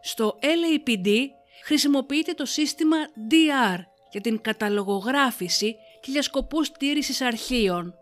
Στο 0.00 0.38
LAPD 0.42 1.35
χρησιμοποιείται 1.64 2.32
το 2.32 2.44
σύστημα 2.44 2.96
DR 3.30 3.78
για 4.10 4.20
την 4.20 4.40
καταλογογράφηση 4.40 5.76
και 6.00 6.10
για 6.10 6.22
σκοπούς 6.22 6.70
τήρησης 6.72 7.20
αρχείων. 7.20 7.94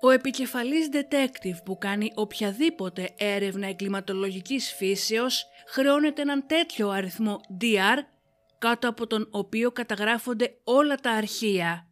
Ο 0.00 0.10
επικεφαλής 0.10 0.88
detective 0.92 1.62
που 1.64 1.78
κάνει 1.78 2.12
οποιαδήποτε 2.14 3.14
έρευνα 3.16 3.66
εγκληματολογικής 3.66 4.72
φύσεως 4.72 5.46
χρεώνεται 5.66 6.22
έναν 6.22 6.46
τέτοιο 6.46 6.88
αριθμό 6.88 7.40
DR 7.60 7.98
κάτω 8.58 8.88
από 8.88 9.06
τον 9.06 9.28
οποίο 9.30 9.70
καταγράφονται 9.72 10.54
όλα 10.64 10.94
τα 10.94 11.10
αρχεία. 11.10 11.86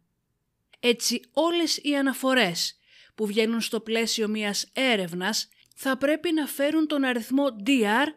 Έτσι 0.79 1.21
όλες 1.33 1.77
οι 1.77 1.95
αναφορές 1.95 2.79
που 3.15 3.25
βγαίνουν 3.25 3.61
στο 3.61 3.79
πλαίσιο 3.79 4.27
μιας 4.27 4.69
έρευνας 4.73 5.49
θα 5.75 5.97
πρέπει 5.97 6.33
να 6.33 6.45
φέρουν 6.45 6.87
τον 6.87 7.03
αριθμό 7.03 7.45
DR 7.65 8.07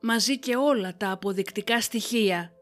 μαζί 0.00 0.38
και 0.38 0.56
όλα 0.56 0.96
τα 0.96 1.10
αποδεικτικά 1.10 1.80
στοιχεία. 1.80 2.52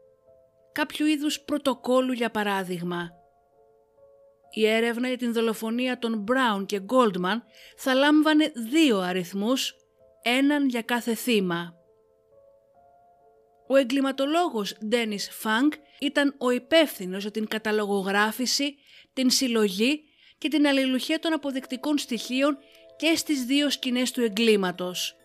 Κάποιου 0.71 1.05
είδους 1.05 1.39
πρωτοκόλου 1.39 2.11
για 2.11 2.31
παράδειγμα. 2.31 3.09
Η 4.51 4.65
έρευνα 4.65 5.07
για 5.07 5.17
την 5.17 5.33
δολοφονία 5.33 5.99
των 5.99 6.23
Brown 6.27 6.65
και 6.65 6.81
Goldman 6.89 7.41
θα 7.77 7.93
λάμβανε 7.93 8.51
δύο 8.69 8.99
αριθμούς, 8.99 9.75
έναν 10.21 10.67
για 10.67 10.81
κάθε 10.81 11.13
θύμα. 11.13 11.73
Ο 13.67 13.75
εγκληματολόγος 13.75 14.77
Ντένις 14.85 15.29
Φανκ 15.31 15.73
ήταν 15.99 16.35
ο 16.37 16.49
υπεύθυνος 16.49 17.21
για 17.21 17.31
την 17.31 17.47
καταλογογράφηση, 17.47 18.75
την 19.13 19.29
συλλογή 19.29 20.03
και 20.37 20.47
την 20.47 20.67
αλληλουχία 20.67 21.19
των 21.19 21.33
αποδεικτικών 21.33 21.97
στοιχείων 21.97 22.57
και 22.97 23.15
στις 23.15 23.43
δύο 23.43 23.69
σκηνές 23.69 24.11
του 24.11 24.21
εγκλήματος. 24.21 25.15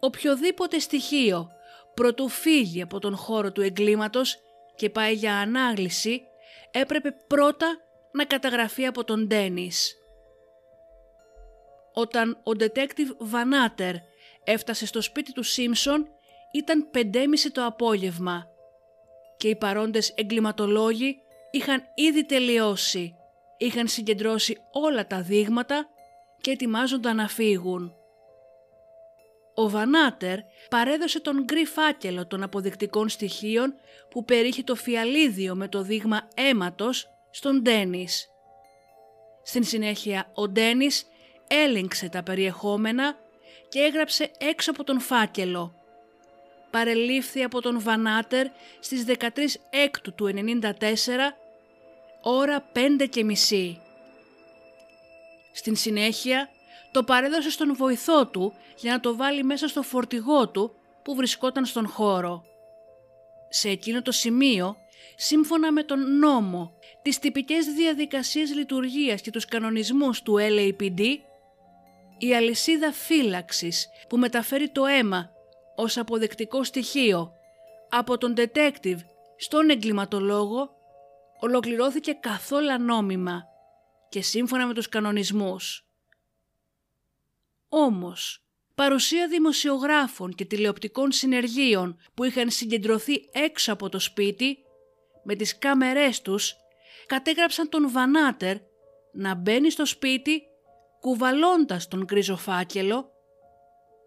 Οποιοδήποτε 0.00 0.78
στοιχείο 0.78 1.50
προτού 1.94 2.28
φύγει 2.28 2.82
από 2.82 2.98
τον 2.98 3.16
χώρο 3.16 3.52
του 3.52 3.60
εγκλήματος 3.60 4.36
και 4.76 4.90
πάει 4.90 5.14
για 5.14 5.36
ανάγλυση 5.36 6.22
έπρεπε 6.70 7.10
πρώτα 7.26 7.76
να 8.12 8.24
καταγραφεί 8.24 8.86
από 8.86 9.04
τον 9.04 9.26
Ντένις. 9.26 9.94
Όταν 11.92 12.30
ο 12.30 12.50
detective 12.58 13.16
Βανάτερ 13.18 13.94
έφτασε 14.44 14.86
στο 14.86 15.00
σπίτι 15.00 15.32
του 15.32 15.42
Σίμψον 15.42 16.08
ήταν 16.52 16.90
5.30 16.94 17.02
το 17.52 17.64
απόγευμα 17.64 18.46
και 19.36 19.48
οι 19.48 19.56
παρόντες 19.56 20.12
εγκληματολόγοι 20.16 21.16
είχαν 21.50 21.82
ήδη 21.94 22.24
τελειώσει, 22.24 23.14
είχαν 23.56 23.88
συγκεντρώσει 23.88 24.58
όλα 24.72 25.06
τα 25.06 25.22
δείγματα 25.22 25.88
και 26.40 26.50
ετοιμάζονταν 26.50 27.16
να 27.16 27.28
φύγουν. 27.28 27.97
Ο 29.58 29.68
Βανάτερ 29.68 30.38
παρέδωσε 30.70 31.20
τον 31.20 31.44
γκρι 31.44 31.64
φάκελο 31.64 32.26
των 32.26 32.42
αποδεικτικών 32.42 33.08
στοιχείων 33.08 33.74
που 34.10 34.24
περίχει 34.24 34.64
το 34.64 34.74
φιαλίδιο 34.74 35.54
με 35.54 35.68
το 35.68 35.82
δείγμα 35.82 36.28
αίματος 36.34 37.08
στον 37.30 37.62
Ντένις. 37.62 38.28
Στην 39.42 39.64
συνέχεια 39.64 40.30
ο 40.34 40.48
Ντένις 40.48 41.06
έλεγξε 41.46 42.08
τα 42.08 42.22
περιεχόμενα 42.22 43.16
και 43.68 43.78
έγραψε 43.78 44.30
έξω 44.38 44.70
από 44.70 44.84
τον 44.84 45.00
φάκελο. 45.00 45.74
Παρελήφθη 46.70 47.42
από 47.42 47.60
τον 47.60 47.80
Βανάτερ 47.80 48.46
στις 48.80 49.04
13 49.06 49.28
Έκτου 49.70 50.14
του 50.14 50.30
94, 50.60 50.70
ώρα 52.22 52.70
5 52.74 53.08
και 53.10 53.24
μισή. 53.24 53.80
Στην 55.52 55.76
συνέχεια 55.76 56.50
το 56.92 57.04
παρέδωσε 57.04 57.50
στον 57.50 57.74
βοηθό 57.76 58.26
του 58.26 58.52
για 58.76 58.92
να 58.92 59.00
το 59.00 59.16
βάλει 59.16 59.44
μέσα 59.44 59.68
στο 59.68 59.82
φορτηγό 59.82 60.48
του 60.48 60.74
που 61.02 61.14
βρισκόταν 61.14 61.64
στον 61.64 61.88
χώρο. 61.88 62.44
Σε 63.48 63.68
εκείνο 63.68 64.02
το 64.02 64.12
σημείο, 64.12 64.76
σύμφωνα 65.16 65.72
με 65.72 65.82
τον 65.82 66.18
νόμο, 66.18 66.72
τις 67.02 67.18
τυπικές 67.18 67.66
διαδικασίες 67.66 68.54
λειτουργίας 68.54 69.20
και 69.20 69.30
τους 69.30 69.44
κανονισμούς 69.44 70.22
του 70.22 70.36
LAPD, 70.38 71.00
η 72.18 72.34
αλυσίδα 72.34 72.92
φύλαξης 72.92 73.88
που 74.08 74.16
μεταφέρει 74.16 74.68
το 74.68 74.84
αίμα 74.84 75.30
ως 75.76 75.96
αποδεκτικό 75.96 76.64
στοιχείο 76.64 77.32
από 77.88 78.18
τον 78.18 78.34
detective 78.36 78.98
στον 79.36 79.70
εγκληματολόγο 79.70 80.70
ολοκληρώθηκε 81.40 82.12
καθόλου 82.12 82.78
νόμιμα 82.80 83.44
και 84.08 84.22
σύμφωνα 84.22 84.66
με 84.66 84.74
τους 84.74 84.88
κανονισμούς. 84.88 85.87
Όμως, 87.68 88.44
παρουσία 88.74 89.28
δημοσιογράφων 89.28 90.34
και 90.34 90.44
τηλεοπτικών 90.44 91.12
συνεργείων 91.12 91.96
που 92.14 92.24
είχαν 92.24 92.50
συγκεντρωθεί 92.50 93.28
έξω 93.32 93.72
από 93.72 93.88
το 93.88 93.98
σπίτι, 93.98 94.58
με 95.24 95.34
τις 95.34 95.58
κάμερές 95.58 96.20
τους, 96.20 96.54
κατέγραψαν 97.06 97.68
τον 97.68 97.90
Βανάτερ 97.90 98.56
να 99.12 99.34
μπαίνει 99.34 99.70
στο 99.70 99.86
σπίτι 99.86 100.42
κουβαλώντας 101.00 101.88
τον 101.88 102.04
γκρίζο 102.04 102.36
φάκελο, 102.36 103.10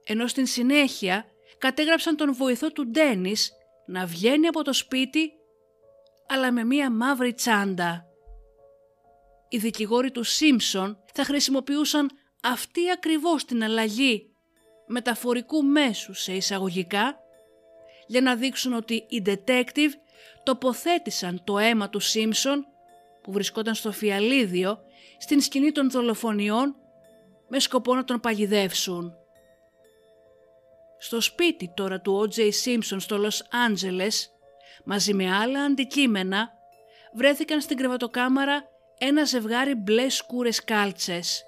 ενώ 0.06 0.28
στην 0.28 0.46
συνέχεια 0.46 1.26
κατέγραψαν 1.58 2.16
τον 2.16 2.34
βοηθό 2.34 2.72
του 2.72 2.88
Ντένις 2.88 3.52
να 3.86 4.06
βγαίνει 4.06 4.48
από 4.48 4.64
το 4.64 4.74
σπίτι 4.74 5.32
αλλά 6.28 6.52
με 6.52 6.64
μία 6.64 6.92
μαύρη 6.92 7.34
τσάντα. 7.34 8.06
Οι 9.50 9.58
δικηγόροι 9.58 10.12
του 10.12 10.24
Σίμψον 10.24 10.98
θα 11.14 11.24
χρησιμοποιούσαν 11.24 12.10
αυτή 12.42 12.92
ακριβώς 12.92 13.46
την 13.46 13.64
αλλαγή 13.64 14.32
μεταφορικού 14.88 15.64
μέσου 15.64 16.14
σε 16.14 16.34
εισαγωγικά 16.34 17.20
για 18.08 18.22
να 18.22 18.36
δείξουν 18.36 18.74
ότι 18.74 18.94
οι 18.94 19.22
detective 19.26 19.92
τοποθέτησαν 20.44 21.44
το 21.44 21.58
αίμα 21.58 21.90
του 21.90 22.00
Σίμψον 22.00 22.66
που 23.24 23.32
βρισκόταν 23.32 23.76
στο 23.76 23.92
φιαλίδιο 23.92 24.80
στην 25.18 25.42
σκηνή 25.42 25.72
των 25.72 25.90
δολοφονιών 25.90 26.76
με 27.48 27.60
σκοπό 27.60 27.96
να 27.96 28.04
τον 28.04 28.20
παγιδεύσουν. 28.20 29.14
Στο 30.98 31.22
σπίτι 31.22 31.72
τώρα 31.76 32.02
του 32.02 32.30
O.J. 32.30 32.40
Simpson 32.66 32.98
στο 32.98 33.18
Λος 33.18 33.48
Άντζελες, 33.66 34.30
μαζί 34.86 35.14
με 35.14 35.36
άλλα 35.36 35.64
αντικείμενα, 35.64 36.52
βρέθηκαν 37.14 37.62
στην 37.62 37.78
κρεβατοκάμαρα 37.78 38.64
ένα 38.98 39.24
ζευγάρι 39.24 39.76
μπλε 39.76 40.10
σκούρες 40.10 40.64
κάλτσες. 40.64 41.46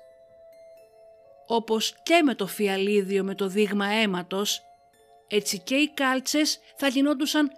Όπως 1.56 1.96
και 2.04 2.22
με 2.24 2.36
το 2.36 2.48
φιαλίδιο 2.48 3.24
με 3.24 3.36
το 3.36 3.48
δείγμα 3.48 3.86
αίματος, 3.86 4.62
έτσι 5.28 5.60
και 5.60 5.76
οι 5.76 5.92
κάλτσες 5.94 6.60
θα 6.76 6.88
γινόντουσαν 6.88 7.52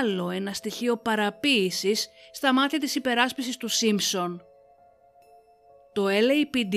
άλλο 0.00 0.30
ένα 0.30 0.52
στοιχείο 0.52 0.96
παραποίησης 0.96 2.08
στα 2.32 2.52
μάτια 2.52 2.78
της 2.78 2.94
υπεράσπισης 2.94 3.56
του 3.56 3.68
Σίμψον. 3.68 4.42
Το 5.92 6.06
LAPD 6.08 6.76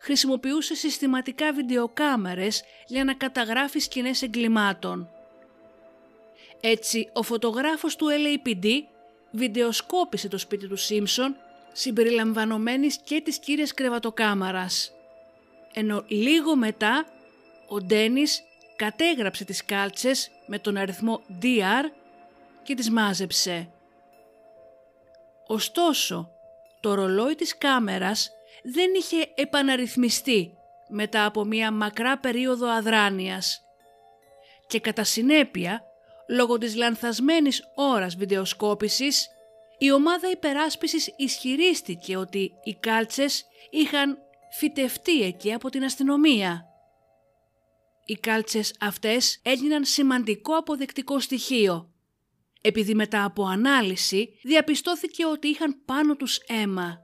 χρησιμοποιούσε 0.00 0.74
συστηματικά 0.74 1.52
βιντεοκάμερες 1.52 2.62
για 2.86 3.04
να 3.04 3.14
καταγράφει 3.14 3.78
σκηνές 3.78 4.22
εγκλημάτων. 4.22 5.08
Έτσι, 6.60 7.10
ο 7.12 7.22
φωτογράφος 7.22 7.96
του 7.96 8.06
LAPD 8.10 8.66
βιντεοσκόπησε 9.30 10.28
το 10.28 10.38
σπίτι 10.38 10.68
του 10.68 10.76
Σίμψον 10.76 11.36
συμπεριλαμβανομένης 11.72 12.98
και 13.04 13.20
της 13.20 13.38
κύριας 13.38 13.74
κρεβατοκάμαρας. 13.74 14.92
Ενώ 15.72 16.04
λίγο 16.06 16.56
μετά 16.56 17.06
ο 17.68 17.80
Ντένις 17.80 18.42
κατέγραψε 18.76 19.44
τις 19.44 19.64
κάλτσες 19.64 20.30
με 20.46 20.58
τον 20.58 20.76
αριθμό 20.76 21.22
DR 21.42 21.84
και 22.62 22.74
τις 22.74 22.90
μάζεψε. 22.90 23.70
Ωστόσο, 25.46 26.30
το 26.80 26.94
ρολόι 26.94 27.34
της 27.34 27.58
κάμερας 27.58 28.30
δεν 28.62 28.94
είχε 28.94 29.32
επαναρρυθμιστεί 29.34 30.56
μετά 30.88 31.24
από 31.24 31.44
μία 31.44 31.72
μακρά 31.72 32.18
περίοδο 32.18 32.68
αδράνειας 32.68 33.62
και 34.68 34.80
κατά 34.80 35.04
συνέπεια, 35.04 35.82
λόγω 36.28 36.58
της 36.58 36.74
λανθασμένης 36.74 37.64
ώρας 37.74 38.14
βιντεοσκόπησης, 38.14 39.28
η 39.78 39.92
ομάδα 39.92 40.30
υπεράσπισης 40.30 41.14
ισχυρίστηκε 41.16 42.16
ότι 42.16 42.52
οι 42.62 42.74
κάλτσες 42.74 43.44
είχαν 43.70 44.18
φυτευτεί 44.50 45.22
εκεί 45.22 45.52
από 45.52 45.70
την 45.70 45.84
αστυνομία. 45.84 46.64
Οι 48.04 48.14
κάλτσες 48.14 48.74
αυτές 48.80 49.40
έγιναν 49.42 49.84
σημαντικό 49.84 50.56
αποδεκτικό 50.56 51.20
στοιχείο, 51.20 51.92
επειδή 52.60 52.94
μετά 52.94 53.24
από 53.24 53.44
ανάλυση 53.44 54.38
διαπιστώθηκε 54.42 55.26
ότι 55.26 55.48
είχαν 55.48 55.84
πάνω 55.84 56.16
τους 56.16 56.38
αίμα. 56.46 56.98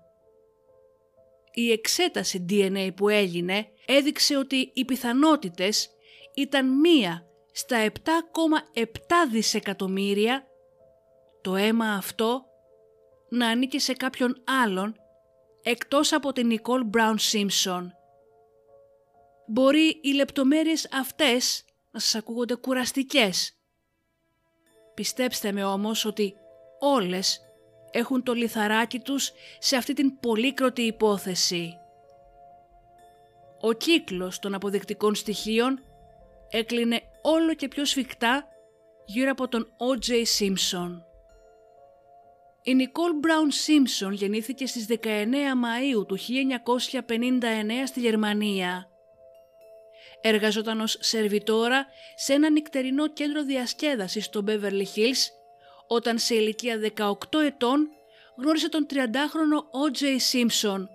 Η 1.53 1.71
εξέταση 1.71 2.47
DNA 2.49 2.91
που 2.97 3.09
έγινε 3.09 3.67
έδειξε 3.87 4.37
ότι 4.37 4.71
οι 4.75 4.85
πιθανότητες 4.85 5.91
ήταν 6.35 6.81
μία 6.81 7.27
στα 7.53 7.87
7,7 8.05 8.83
δισεκατομμύρια 9.31 10.47
το 11.43 11.57
αίμα 11.57 11.95
αυτό 11.95 12.45
να 13.29 13.49
ανήκει 13.49 13.79
σε 13.79 13.93
κάποιον 13.93 14.43
άλλον 14.63 14.95
εκτός 15.67 16.13
από 16.13 16.33
την 16.33 16.47
Νικόλ 16.47 16.85
Μπράουν 16.85 17.19
Σίμψον. 17.19 17.95
Μπορεί 19.47 20.01
οι 20.03 20.13
λεπτομέρειες 20.13 20.89
αυτές 20.93 21.65
να 21.91 22.01
σας 22.01 22.15
ακούγονται 22.15 22.55
κουραστικές. 22.55 23.57
Πιστέψτε 24.95 25.53
με 25.53 25.65
όμως 25.65 26.05
ότι 26.05 26.35
όλες 26.79 27.41
έχουν 27.91 28.23
το 28.23 28.33
λιθαράκι 28.33 28.99
τους 28.99 29.33
σε 29.59 29.77
αυτή 29.77 29.93
την 29.93 30.19
πολύκροτη 30.21 30.83
υπόθεση. 30.83 31.79
Ο 33.61 33.73
κύκλος 33.73 34.39
των 34.39 34.55
αποδεικτικών 34.55 35.15
στοιχείων 35.15 35.81
έκλεινε 36.51 37.03
όλο 37.23 37.55
και 37.55 37.69
πιο 37.69 37.85
σφιχτά 37.85 38.49
γύρω 39.07 39.31
από 39.31 39.49
τον 39.49 39.67
O.J. 39.79 40.25
Simpson. 40.39 41.14
Η 42.67 42.75
Νικόλ 42.75 43.13
Μπράουν 43.15 43.51
Σίμψον 43.51 44.13
γεννήθηκε 44.13 44.67
στις 44.67 44.87
19 44.89 45.05
Μαΐου 45.65 46.07
του 46.07 46.19
1959 46.19 46.23
στη 47.87 48.01
Γερμανία. 48.01 48.89
Εργαζόταν 50.21 50.81
ως 50.81 50.97
σερβιτόρα 51.01 51.87
σε 52.17 52.33
ένα 52.33 52.51
νυχτερινό 52.51 53.09
κέντρο 53.09 53.43
διασκέδασης 53.43 54.25
στο 54.25 54.45
Beverly 54.47 54.85
Hills 54.95 55.27
όταν 55.87 56.19
σε 56.19 56.35
ηλικία 56.35 56.93
18 56.97 57.15
ετών 57.45 57.89
γνώρισε 58.37 58.69
τον 58.69 58.87
30χρονο 58.91 59.59
O.J. 59.83 60.03
Simpson 60.33 60.87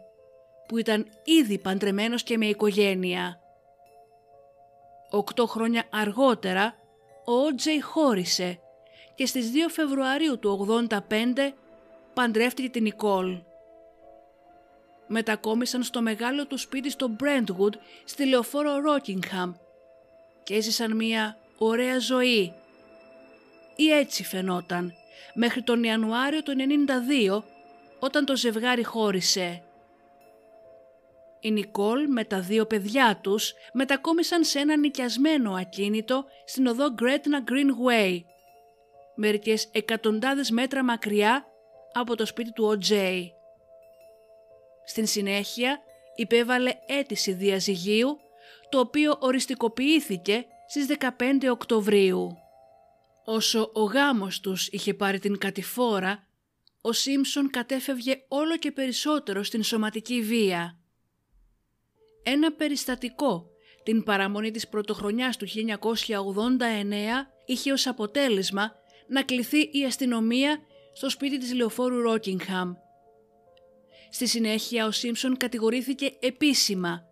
που 0.67 0.77
ήταν 0.77 1.07
ήδη 1.23 1.59
παντρεμένος 1.59 2.23
και 2.23 2.37
με 2.37 2.45
οικογένεια. 2.45 3.39
Οκτώ 5.09 5.47
χρόνια 5.47 5.83
αργότερα 5.89 6.75
ο 7.25 7.31
O.J. 7.47 7.67
χώρισε 7.81 8.59
και 9.19 9.25
στις 9.25 9.51
2 9.53 9.69
Φεβρουαρίου 9.69 10.39
του 10.39 10.85
85 10.89 10.97
παντρεύτηκε 12.13 12.69
την 12.69 12.83
Νικόλ. 12.83 13.37
Μετακόμισαν 15.07 15.83
στο 15.83 16.01
μεγάλο 16.01 16.47
του 16.47 16.57
σπίτι 16.57 16.89
στο 16.89 17.15
Brentwood 17.19 17.73
στη 18.03 18.25
λεωφόρο 18.25 18.71
Rockingham 18.71 19.53
και 20.43 20.55
έζησαν 20.55 20.95
μια 20.95 21.37
ωραία 21.57 21.99
ζωή 21.99 22.53
ή 23.75 23.91
έτσι 23.91 24.23
φαινόταν 24.23 24.93
μέχρι 25.33 25.61
τον 25.61 25.83
Ιανουάριο 25.83 26.43
του 26.43 26.53
92 27.29 27.41
όταν 27.99 28.25
το 28.25 28.35
ζευγάρι 28.35 28.83
χώρισε. 28.83 29.63
Η 31.39 31.51
Νικόλ 31.51 32.07
με 32.07 32.23
τα 32.23 32.39
δύο 32.39 32.65
παιδιά 32.65 33.19
τους 33.23 33.53
μετακόμισαν 33.73 34.43
σε 34.43 34.59
ένα 34.59 34.77
νοικιασμένο 34.77 35.53
ακίνητο 35.53 36.25
στην 36.45 36.67
οδό 36.67 36.85
Gretna 36.99 37.51
Greenway, 37.51 38.19
μερικές 39.19 39.69
εκατοντάδες 39.71 40.51
μέτρα 40.51 40.83
μακριά 40.83 41.45
από 41.93 42.15
το 42.15 42.25
σπίτι 42.25 42.51
του 42.51 42.77
O.J. 42.79 43.23
Στην 44.85 45.07
συνέχεια 45.07 45.79
υπέβαλε 46.15 46.71
αίτηση 46.85 47.33
διαζυγίου, 47.33 48.17
το 48.69 48.79
οποίο 48.79 49.17
οριστικοποιήθηκε 49.19 50.45
στις 50.67 50.87
15 50.99 51.49
Οκτωβρίου. 51.51 52.37
Όσο 53.25 53.71
ο 53.73 53.83
γάμος 53.83 54.39
τους 54.39 54.67
είχε 54.67 54.93
πάρει 54.93 55.19
την 55.19 55.37
κατηφόρα, 55.37 56.27
ο 56.81 56.91
Σίμψον 56.91 57.49
κατέφευγε 57.49 58.23
όλο 58.27 58.57
και 58.57 58.71
περισσότερο 58.71 59.43
στην 59.43 59.63
σωματική 59.63 60.21
βία. 60.21 60.77
Ένα 62.23 62.51
περιστατικό, 62.51 63.49
την 63.83 64.03
παραμονή 64.03 64.51
της 64.51 64.67
πρωτοχρονιάς 64.67 65.37
του 65.37 65.47
1989, 65.47 65.55
είχε 67.45 67.71
ως 67.71 67.87
αποτέλεσμα 67.87 68.78
να 69.09 69.23
κληθεί 69.23 69.69
η 69.71 69.85
αστυνομία 69.85 70.59
στο 70.93 71.09
σπίτι 71.09 71.37
της 71.37 71.53
λεωφόρου 71.53 72.01
Ρόκιγχαμ. 72.01 72.73
Στη 74.09 74.27
συνέχεια 74.27 74.85
ο 74.85 74.91
Σίμψον 74.91 75.37
κατηγορήθηκε 75.37 76.17
επίσημα. 76.19 77.03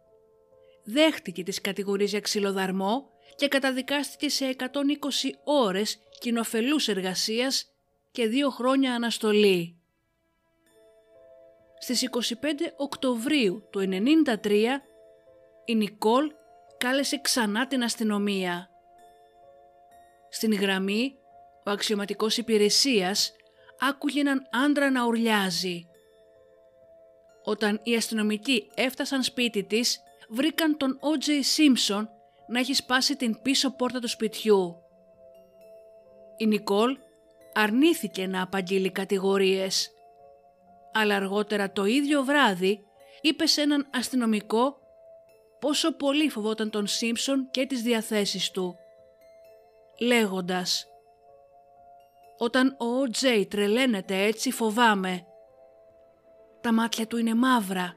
Δέχτηκε 0.84 1.44
τις 1.44 1.62
κατηγορίες 1.62 2.10
για 2.10 2.20
ξυλοδαρμό 2.20 3.10
και 3.36 3.48
καταδικάστηκε 3.48 4.30
σε 4.30 4.56
120 4.58 4.66
ώρες 5.44 6.00
κοινοφελούς 6.20 6.88
εργασίας 6.88 7.72
και 8.12 8.28
δύο 8.28 8.50
χρόνια 8.50 8.94
αναστολή. 8.94 9.78
Στις 11.80 12.02
25 12.02 12.46
Οκτωβρίου 12.78 13.68
του 13.70 13.80
1993 14.44 14.52
η 15.66 15.76
Νικόλ 15.76 16.32
κάλεσε 16.78 17.20
ξανά 17.22 17.68
την 17.68 17.84
αστυνομία. 17.84 18.70
Στην 20.30 20.54
γραμμή 20.54 21.18
ο 21.68 21.72
αξιωματικός 21.72 22.38
υπηρεσίας 22.38 23.32
άκουγε 23.80 24.20
έναν 24.20 24.48
άντρα 24.52 24.92
να 24.92 25.06
ουρλιάζει. 25.06 25.88
Όταν 27.44 27.80
οι 27.84 27.96
αστυνομικοί 27.96 28.68
έφτασαν 28.76 29.24
σπίτι 29.24 29.64
της, 29.64 30.00
βρήκαν 30.30 30.78
τον 30.78 31.00
O.J. 31.02 31.30
Simpson 31.30 32.08
να 32.48 32.60
έχει 32.60 32.74
σπάσει 32.74 33.16
την 33.16 33.42
πίσω 33.42 33.76
πόρτα 33.76 34.00
του 34.00 34.08
σπιτιού. 34.08 34.76
Η 36.38 36.46
Νικόλ 36.46 36.98
αρνήθηκε 37.54 38.28
να 38.28 38.42
απαγγείλει 38.42 38.92
κατηγορίες, 38.92 39.92
αλλά 40.94 41.16
αργότερα 41.16 41.72
το 41.72 41.86
ίδιο 41.86 42.24
βράδυ 42.24 42.80
είπε 43.22 43.46
σε 43.46 43.62
έναν 43.62 43.90
αστυνομικό 43.94 44.78
πόσο 45.60 45.94
πολύ 45.96 46.30
φοβόταν 46.30 46.70
τον 46.70 46.88
Σίμψον 46.88 47.48
και 47.52 47.66
τις 47.66 47.82
διαθέσεις 47.82 48.52
του, 48.52 48.76
λέγοντας 50.00 50.88
«Όταν 52.38 52.76
ο 52.78 53.10
Τζέι 53.10 53.46
τρελαίνεται 53.46 54.24
έτσι 54.24 54.52
φοβάμαι. 54.52 55.26
Τα 56.62 56.74
μάτια 56.74 57.08
του 57.08 57.18
είναι 57.18 57.36
μαύρα, 57.36 57.96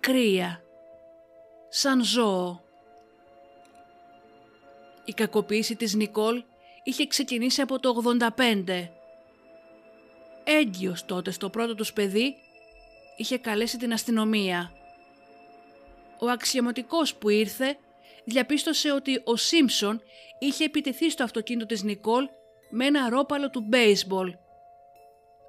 κρύα, 0.00 0.62
σαν 1.68 2.04
ζώο». 2.04 2.64
Η 5.04 5.12
κακοποίηση 5.12 5.76
της 5.76 5.94
Νικόλ 5.94 6.44
είχε 6.84 7.06
ξεκινήσει 7.06 7.60
από 7.60 7.80
το 7.80 8.02
85. 8.36 8.90
Έγκυος 10.44 11.04
τότε 11.04 11.30
στο 11.30 11.50
πρώτο 11.50 11.74
τους 11.74 11.92
παιδί 11.92 12.34
είχε 13.16 13.38
καλέσει 13.38 13.78
την 13.78 13.92
αστυνομία. 13.92 14.72
Ο 16.18 16.28
αξιωματικός 16.28 17.14
που 17.14 17.28
ήρθε 17.28 17.76
διαπίστωσε 18.24 18.92
ότι 18.92 19.20
ο 19.24 19.36
Σίμψον 19.36 20.02
είχε 20.38 20.64
επιτεθεί 20.64 21.10
στο 21.10 21.24
αυτοκίνητο 21.24 21.66
της 21.66 21.82
Νικόλ 21.82 22.28
με 22.70 22.86
ένα 22.86 23.08
ρόπαλο 23.08 23.50
του 23.50 23.60
μπέισμπολ, 23.60 24.34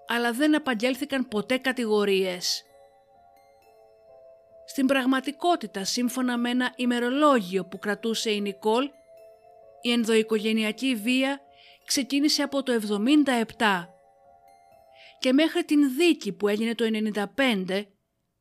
αλλά 0.07 0.31
δεν 0.31 0.55
απαγγέλθηκαν 0.55 1.27
ποτέ 1.27 1.57
κατηγορίες. 1.57 2.63
Στην 4.65 4.85
πραγματικότητα, 4.85 5.83
σύμφωνα 5.83 6.37
με 6.37 6.49
ένα 6.49 6.73
ημερολόγιο 6.75 7.65
που 7.65 7.79
κρατούσε 7.79 8.31
η 8.31 8.41
Νικόλ, 8.41 8.89
η 9.81 9.91
ενδοοικογενειακή 9.91 10.95
βία 10.95 11.41
ξεκίνησε 11.85 12.43
από 12.43 12.63
το 12.63 12.79
77 13.57 13.87
και 15.19 15.33
μέχρι 15.33 15.63
την 15.63 15.95
δίκη 15.95 16.31
που 16.31 16.47
έγινε 16.47 16.75
το 16.75 16.85
95 17.37 17.85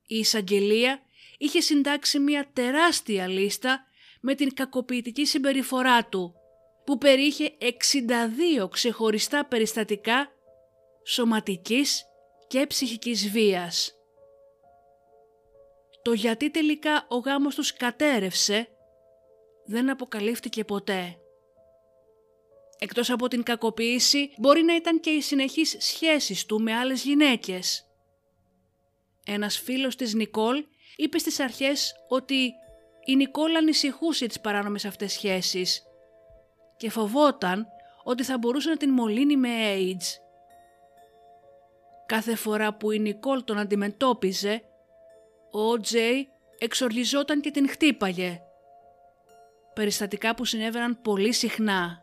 η 0.06 0.18
εισαγγελία 0.18 1.00
είχε 1.38 1.60
συντάξει 1.60 2.18
μια 2.18 2.50
τεράστια 2.52 3.26
λίστα 3.26 3.84
με 4.20 4.34
την 4.34 4.54
κακοποιητική 4.54 5.26
συμπεριφορά 5.26 6.04
του 6.04 6.34
που 6.86 6.98
περιείχε 6.98 7.52
62 8.62 8.70
ξεχωριστά 8.70 9.44
περιστατικά 9.44 10.32
σωματικής 11.04 12.04
και 12.46 12.66
ψυχικής 12.66 13.30
βίας. 13.30 13.94
Το 16.02 16.12
γιατί 16.12 16.50
τελικά 16.50 17.06
ο 17.08 17.16
γάμος 17.16 17.54
τους 17.54 17.72
κατέρευσε 17.72 18.68
δεν 19.64 19.90
αποκαλύφθηκε 19.90 20.64
ποτέ. 20.64 21.16
Εκτός 22.78 23.10
από 23.10 23.28
την 23.28 23.42
κακοποίηση 23.42 24.30
μπορεί 24.38 24.62
να 24.62 24.74
ήταν 24.74 25.00
και 25.00 25.10
οι 25.10 25.20
συνεχείς 25.20 25.76
σχέσεις 25.78 26.46
του 26.46 26.60
με 26.60 26.74
άλλες 26.74 27.02
γυναίκες. 27.02 27.86
Ένας 29.26 29.58
φίλος 29.58 29.96
της 29.96 30.14
Νικόλ 30.14 30.64
είπε 30.96 31.18
στις 31.18 31.40
αρχές 31.40 31.94
ότι 32.08 32.52
η 33.04 33.16
Νικόλ 33.16 33.56
ανησυχούσε 33.56 34.26
τις 34.26 34.40
παράνομες 34.40 34.84
αυτές 34.84 35.12
σχέσεις 35.12 35.82
και 36.76 36.90
φοβόταν 36.90 37.66
ότι 38.02 38.22
θα 38.22 38.38
μπορούσε 38.38 38.68
να 38.68 38.76
την 38.76 38.90
μολύνει 38.90 39.36
με 39.36 39.48
AIDS. 39.74 40.20
Κάθε 42.06 42.34
φορά 42.34 42.74
που 42.74 42.90
η 42.90 42.98
Νικόλ 42.98 43.44
τον 43.44 43.58
αντιμετώπιζε, 43.58 44.62
ο 45.50 45.80
Τζέι 45.80 46.28
εξοργιζόταν 46.58 47.40
και 47.40 47.50
την 47.50 47.68
χτύπαγε. 47.68 48.40
Περιστατικά 49.74 50.34
που 50.34 50.44
συνέβαιναν 50.44 51.02
πολύ 51.02 51.32
συχνά. 51.32 52.02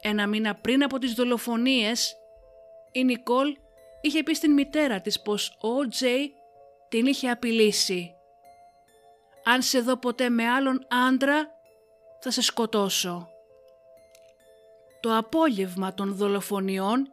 Ένα 0.00 0.26
μήνα 0.26 0.54
πριν 0.54 0.82
από 0.82 0.98
τις 0.98 1.12
δολοφονίες, 1.12 2.16
η 2.92 3.04
Νικόλ 3.04 3.56
είχε 4.00 4.22
πει 4.22 4.34
στην 4.34 4.52
μητέρα 4.52 5.00
της 5.00 5.22
πως 5.22 5.56
ο 5.60 5.88
Τζέι 5.88 6.32
την 6.88 7.06
είχε 7.06 7.30
απειλήσει. 7.30 8.14
«Αν 9.44 9.62
σε 9.62 9.80
δω 9.80 9.96
ποτέ 9.96 10.28
με 10.28 10.48
άλλον 10.48 10.86
άντρα, 11.08 11.53
θα 12.24 12.30
σε 12.30 12.42
σκοτώσω». 12.42 13.28
Το 15.00 15.16
απόγευμα 15.16 15.94
των 15.94 16.14
δολοφονιών, 16.14 17.08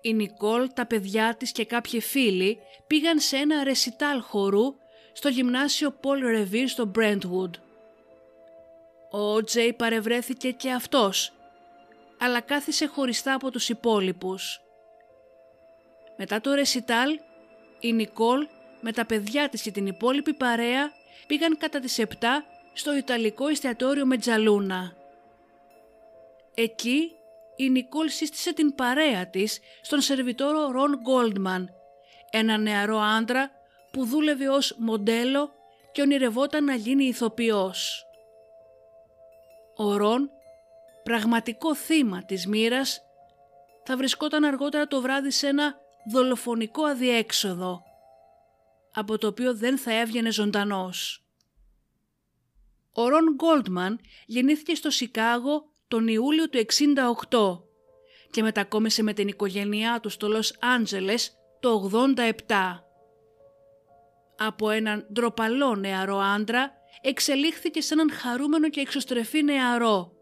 η 0.00 0.14
Νικόλ, 0.14 0.68
τα 0.74 0.86
παιδιά 0.86 1.34
της 1.36 1.52
και 1.52 1.64
κάποιοι 1.64 2.00
φίλοι 2.00 2.58
πήγαν 2.86 3.18
σε 3.18 3.36
ένα 3.36 3.64
ρεσιτάλ 3.64 4.20
χορού 4.20 4.74
στο 5.12 5.28
γυμνάσιο 5.28 5.94
Paul 6.02 6.36
Revere 6.36 6.64
στο 6.66 6.90
Brentwood. 6.98 7.50
Ο 9.10 9.44
Τζέι 9.44 9.72
παρευρέθηκε 9.72 10.50
και 10.50 10.70
αυτός 10.70 11.32
αλλά 12.22 12.40
κάθισε 12.40 12.86
χωριστά 12.86 13.34
από 13.34 13.50
τους 13.50 13.68
υπόλοιπους. 13.68 14.60
Μετά 16.16 16.40
το 16.40 16.54
ρεσιτάλ, 16.54 17.18
η 17.80 17.92
Νικόλ 17.92 18.46
με 18.80 18.92
τα 18.92 19.06
παιδιά 19.06 19.48
της 19.48 19.62
και 19.62 19.70
την 19.70 19.86
υπόλοιπη 19.86 20.34
παρέα 20.34 20.92
πήγαν 21.26 21.58
κατά 21.58 21.80
τις 21.80 21.98
7 21.98 22.44
στο 22.72 22.96
Ιταλικό 22.96 23.48
εστιατόριο 23.48 24.06
Μετζαλούνα. 24.06 24.96
Εκεί 26.54 27.10
η 27.56 27.70
Νικόλ 27.70 28.08
σύστησε 28.08 28.52
την 28.52 28.74
παρέα 28.74 29.26
της 29.26 29.60
στον 29.82 30.00
σερβιτόρο 30.00 30.70
Ρον 30.70 30.98
Γκόλντμαν, 31.00 31.70
ένα 32.30 32.56
νεαρό 32.56 32.98
άντρα 32.98 33.50
που 33.92 34.04
δούλευε 34.04 34.48
ως 34.48 34.74
μοντέλο 34.78 35.52
και 35.92 36.00
ονειρευόταν 36.00 36.64
να 36.64 36.74
γίνει 36.74 37.04
ηθοποιός. 37.04 38.06
Ο 39.76 39.96
Ρον 39.96 40.30
πραγματικό 41.02 41.74
θύμα 41.74 42.24
της 42.24 42.46
μοίρας 42.46 43.02
θα 43.84 43.96
βρισκόταν 43.96 44.44
αργότερα 44.44 44.86
το 44.86 45.00
βράδυ 45.00 45.30
σε 45.30 45.46
ένα 45.46 45.74
δολοφονικό 46.10 46.84
αδιέξοδο, 46.84 47.82
από 48.92 49.18
το 49.18 49.26
οποίο 49.26 49.54
δεν 49.54 49.78
θα 49.78 49.92
έβγαινε 49.92 50.30
ζωντανός. 50.30 51.21
Ο 52.94 53.08
Ρον 53.08 53.34
Γκόλτμαν 53.34 54.00
γεννήθηκε 54.26 54.74
στο 54.74 54.90
Σικάγο 54.90 55.64
τον 55.88 56.08
Ιούλιο 56.08 56.48
του 56.48 56.58
68 57.30 57.62
και 58.30 58.42
μετακόμισε 58.42 59.02
με 59.02 59.12
την 59.12 59.28
οικογένειά 59.28 60.00
του 60.02 60.08
στο 60.08 60.28
Λος 60.28 60.56
Άντζελες 60.60 61.36
το 61.60 61.90
87. 61.92 62.32
Από 64.36 64.70
έναν 64.70 65.06
ντροπαλό 65.12 65.74
νεαρό 65.74 66.16
άντρα 66.18 66.72
εξελίχθηκε 67.00 67.80
σε 67.80 67.94
έναν 67.94 68.10
χαρούμενο 68.10 68.68
και 68.68 68.80
εξωστρεφή 68.80 69.42
νεαρό 69.42 70.12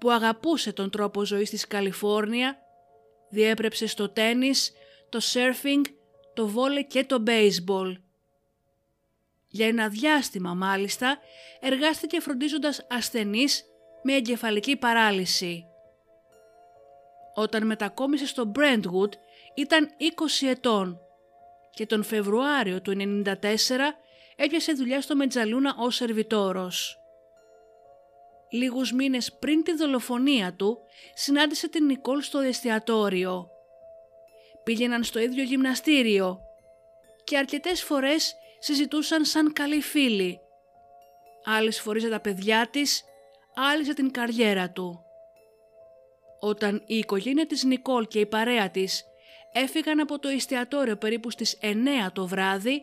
που 0.00 0.10
αγαπούσε 0.10 0.72
τον 0.72 0.90
τρόπο 0.90 1.24
ζωής 1.24 1.50
της 1.50 1.66
Καλιφόρνια, 1.66 2.58
διέπρεψε 3.30 3.86
στο 3.86 4.08
τένις, 4.08 4.72
το 5.08 5.20
σέρφινγκ, 5.20 5.84
το 6.34 6.46
βόλε 6.46 6.82
και 6.82 7.04
το 7.04 7.18
μπέισμπολ. 7.18 7.98
Για 9.50 9.66
ένα 9.66 9.88
διάστημα 9.88 10.54
μάλιστα 10.54 11.18
εργάστηκε 11.60 12.20
φροντίζοντας 12.20 12.86
ασθενείς 12.90 13.64
με 14.02 14.12
εγκεφαλική 14.12 14.76
παράλυση. 14.76 15.64
Όταν 17.34 17.66
μετακόμισε 17.66 18.26
στο 18.26 18.52
Brentwood 18.54 19.12
ήταν 19.54 19.88
20 20.44 20.48
ετών 20.48 21.00
και 21.70 21.86
τον 21.86 22.02
Φεβρουάριο 22.02 22.80
του 22.80 23.22
1994 23.24 23.32
έπιασε 24.36 24.72
δουλειά 24.72 25.00
στο 25.00 25.16
Μετζαλούνα 25.16 25.74
ως 25.78 25.94
σερβιτόρος 25.94 27.00
λίγους 28.50 28.92
μήνες 28.92 29.32
πριν 29.32 29.62
τη 29.62 29.74
δολοφονία 29.74 30.54
του, 30.54 30.78
συνάντησε 31.14 31.68
την 31.68 31.84
Νικόλ 31.84 32.20
στο 32.22 32.38
εστιατόριο. 32.38 33.50
Πήγαιναν 34.64 35.04
στο 35.04 35.18
ίδιο 35.18 35.42
γυμναστήριο 35.42 36.40
και 37.24 37.38
αρκετές 37.38 37.82
φορές 37.82 38.34
συζητούσαν 38.60 39.24
σαν 39.24 39.52
καλοί 39.52 39.80
φίλοι. 39.80 40.40
Άλλες 41.44 41.80
φορές 41.80 42.02
για 42.02 42.10
τα 42.10 42.20
παιδιά 42.20 42.68
της, 42.70 43.04
άλλες 43.54 43.84
για 43.84 43.94
την 43.94 44.10
καριέρα 44.10 44.70
του. 44.70 45.04
Όταν 46.40 46.82
η 46.86 46.96
οικογένεια 46.96 47.46
της 47.46 47.64
Νικόλ 47.64 48.06
και 48.06 48.20
η 48.20 48.26
παρέα 48.26 48.70
της 48.70 49.04
έφυγαν 49.52 50.00
από 50.00 50.18
το 50.18 50.28
εστιατόριο 50.28 50.96
περίπου 50.96 51.30
στις 51.30 51.58
9 51.62 52.12
το 52.12 52.26
βράδυ, 52.26 52.82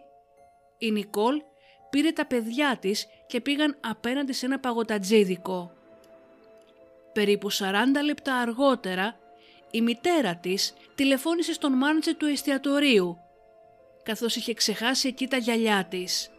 η 0.77 0.91
Νικόλ 0.91 1.41
πήρε 1.89 2.11
τα 2.11 2.25
παιδιά 2.25 2.77
της 2.81 3.07
και 3.27 3.41
πήγαν 3.41 3.77
απέναντι 3.79 4.33
σε 4.33 4.45
ένα 4.45 4.59
παγωτατζίδικο. 4.59 5.71
Περίπου 7.13 7.51
40 7.51 7.63
λεπτά 8.03 8.35
αργότερα, 8.35 9.19
η 9.71 9.81
μητέρα 9.81 10.35
της 10.35 10.73
τηλεφώνησε 10.95 11.53
στον 11.53 11.73
μάνατζερ 11.73 12.15
του 12.15 12.25
εστιατορίου, 12.25 13.17
καθώς 14.07 14.35
είχε 14.35 14.53
ξεχάσει 14.53 15.07
εκεί 15.07 15.27
τα 15.27 15.37
γυαλιά 15.37 15.85
της. 15.89 16.29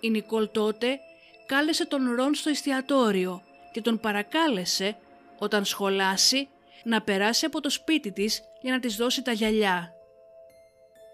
Η 0.00 0.10
Νικόλ 0.10 0.48
τότε 0.52 0.98
κάλεσε 1.46 1.86
τον 1.86 2.14
Ρον 2.14 2.34
στο 2.34 2.50
εστιατόριο 2.50 3.42
και 3.72 3.80
τον 3.80 4.00
παρακάλεσε, 4.00 4.96
όταν 5.38 5.64
σχολάσει, 5.64 6.48
να 6.84 7.02
περάσει 7.02 7.44
από 7.46 7.60
το 7.60 7.70
σπίτι 7.70 8.12
της 8.12 8.42
για 8.60 8.72
να 8.72 8.80
της 8.80 8.96
δώσει 8.96 9.22
τα 9.22 9.32
γυαλιά. 9.32 9.92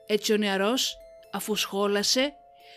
Έτσι 0.06 0.32
ο 0.32 0.36
νεαρός, 0.36 0.96
αφού 1.32 1.54
σχόλασε, 1.54 2.34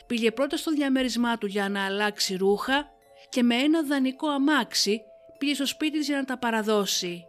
πήγε 0.08 0.32
πρώτα 0.32 0.58
στο 0.58 0.72
διαμέρισμά 0.72 1.38
του 1.38 1.46
για 1.46 1.70
να 1.70 1.86
αλλάξει 1.86 2.36
ρούχα 2.36 2.90
και 3.30 3.44
με 3.44 3.56
ένα 3.56 3.84
δανεικό 3.84 4.28
αμάξι 4.28 5.02
πήγε 5.38 5.54
στο 5.54 5.66
σπίτι 5.66 5.98
της 5.98 6.08
για 6.08 6.18
να 6.18 6.26
τα 6.26 6.38
παραδώσει. 6.38 7.26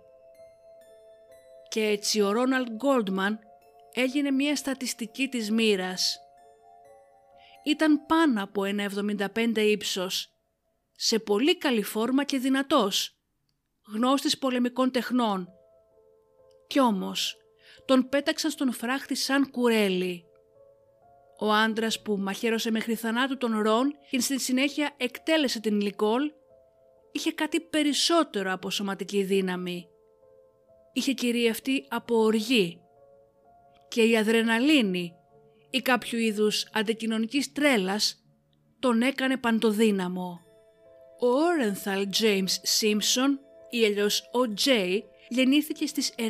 Και 1.68 1.84
έτσι 1.84 2.20
ο 2.20 2.32
Ρόναλντ 2.32 2.68
Γκόλντμαν 2.68 3.49
έγινε 3.92 4.30
μια 4.30 4.56
στατιστική 4.56 5.28
της 5.28 5.50
μοίρας. 5.50 6.18
Ήταν 7.64 8.06
πάνω 8.06 8.42
από 8.42 8.64
ένα 8.64 8.84
75 8.84 9.60
ύψος, 9.60 10.32
σε 10.96 11.18
πολύ 11.18 11.58
καλή 11.58 11.82
φόρμα 11.82 12.24
και 12.24 12.38
δυνατός, 12.38 13.16
γνώστης 13.92 14.38
πολεμικών 14.38 14.90
τεχνών. 14.90 15.48
Κι 16.66 16.80
όμως, 16.80 17.36
τον 17.84 18.08
πέταξαν 18.08 18.50
στον 18.50 18.72
φράχτη 18.72 19.14
σαν 19.14 19.50
κουρέλι. 19.50 20.24
Ο 21.38 21.52
άντρας 21.52 22.02
που 22.02 22.16
μαχαίρωσε 22.16 22.70
μέχρι 22.70 22.94
θανάτου 22.94 23.36
τον 23.36 23.60
Ρον 23.62 23.94
και 24.10 24.20
στη 24.20 24.38
συνέχεια 24.38 24.94
εκτέλεσε 24.96 25.60
την 25.60 25.80
Λικόλ, 25.80 26.32
είχε 27.12 27.32
κάτι 27.32 27.60
περισσότερο 27.60 28.52
από 28.52 28.70
σωματική 28.70 29.22
δύναμη. 29.22 29.88
Είχε 30.92 31.12
κυριευτεί 31.12 31.86
από 31.88 32.16
οργή 32.16 32.80
και 33.90 34.02
η 34.02 34.16
αδρεναλίνη 34.16 35.14
ή 35.70 35.80
κάποιο 35.80 36.18
είδους 36.18 36.68
αντικοινωνικής 36.72 37.52
τρέλας 37.52 38.24
τον 38.78 39.02
έκανε 39.02 39.36
παντοδύναμο. 39.36 40.40
Ο 41.20 41.26
Όρενθαλ 41.26 42.08
James 42.20 42.80
Simpson 42.80 43.38
ή 43.70 43.84
αλλιώς 43.84 44.20
ο 44.20 44.52
Jay 44.64 45.00
γεννήθηκε 45.28 45.86
στις 45.86 46.14
9 46.18 46.22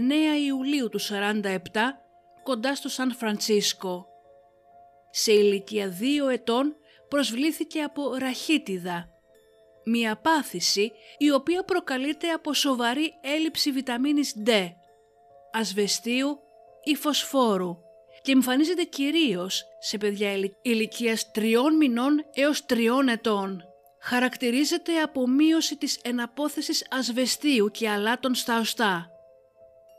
Ιουλίου 0.47 0.89
του 0.89 1.01
47 1.01 1.57
κοντά 2.43 2.75
στο 2.75 2.89
Σαν 2.89 3.15
Φρανσίσκο. 3.15 4.07
Σε 5.11 5.33
ηλικία 5.33 5.89
δύο 5.89 6.29
ετών 6.29 6.77
προσβλήθηκε 7.09 7.83
από 7.83 8.15
ραχίτιδα, 8.15 9.09
μια 9.85 10.17
πάθηση 10.17 10.93
η 11.19 11.31
οποία 11.31 11.65
προκαλείται 11.65 12.29
από 12.29 12.55
σοβαρή 12.55 13.15
έλλειψη 13.21 13.73
βιταμίνης 13.73 14.37
D, 14.47 14.51
ασβεστίου 15.53 16.39
ή 16.85 16.95
φωσφόρου 16.95 17.77
και 18.23 18.33
εμφανίζεται 18.33 18.83
κυρίως 18.83 19.65
σε 19.81 19.99
παιδιά 19.99 20.33
ηλικίας 20.63 21.31
τριών 21.31 21.77
μηνών 21.77 22.25
έως 22.35 22.67
τριών 22.67 23.09
ετών. 23.09 23.65
Χαρακτηρίζεται 24.01 25.01
από 25.01 25.29
μείωση 25.29 25.77
της 25.77 26.01
εναπόθεσης 26.03 26.87
ασβεστίου 26.91 27.71
και 27.71 27.89
αλάτων 27.89 28.35
στα 28.35 28.59
οστά. 28.59 29.11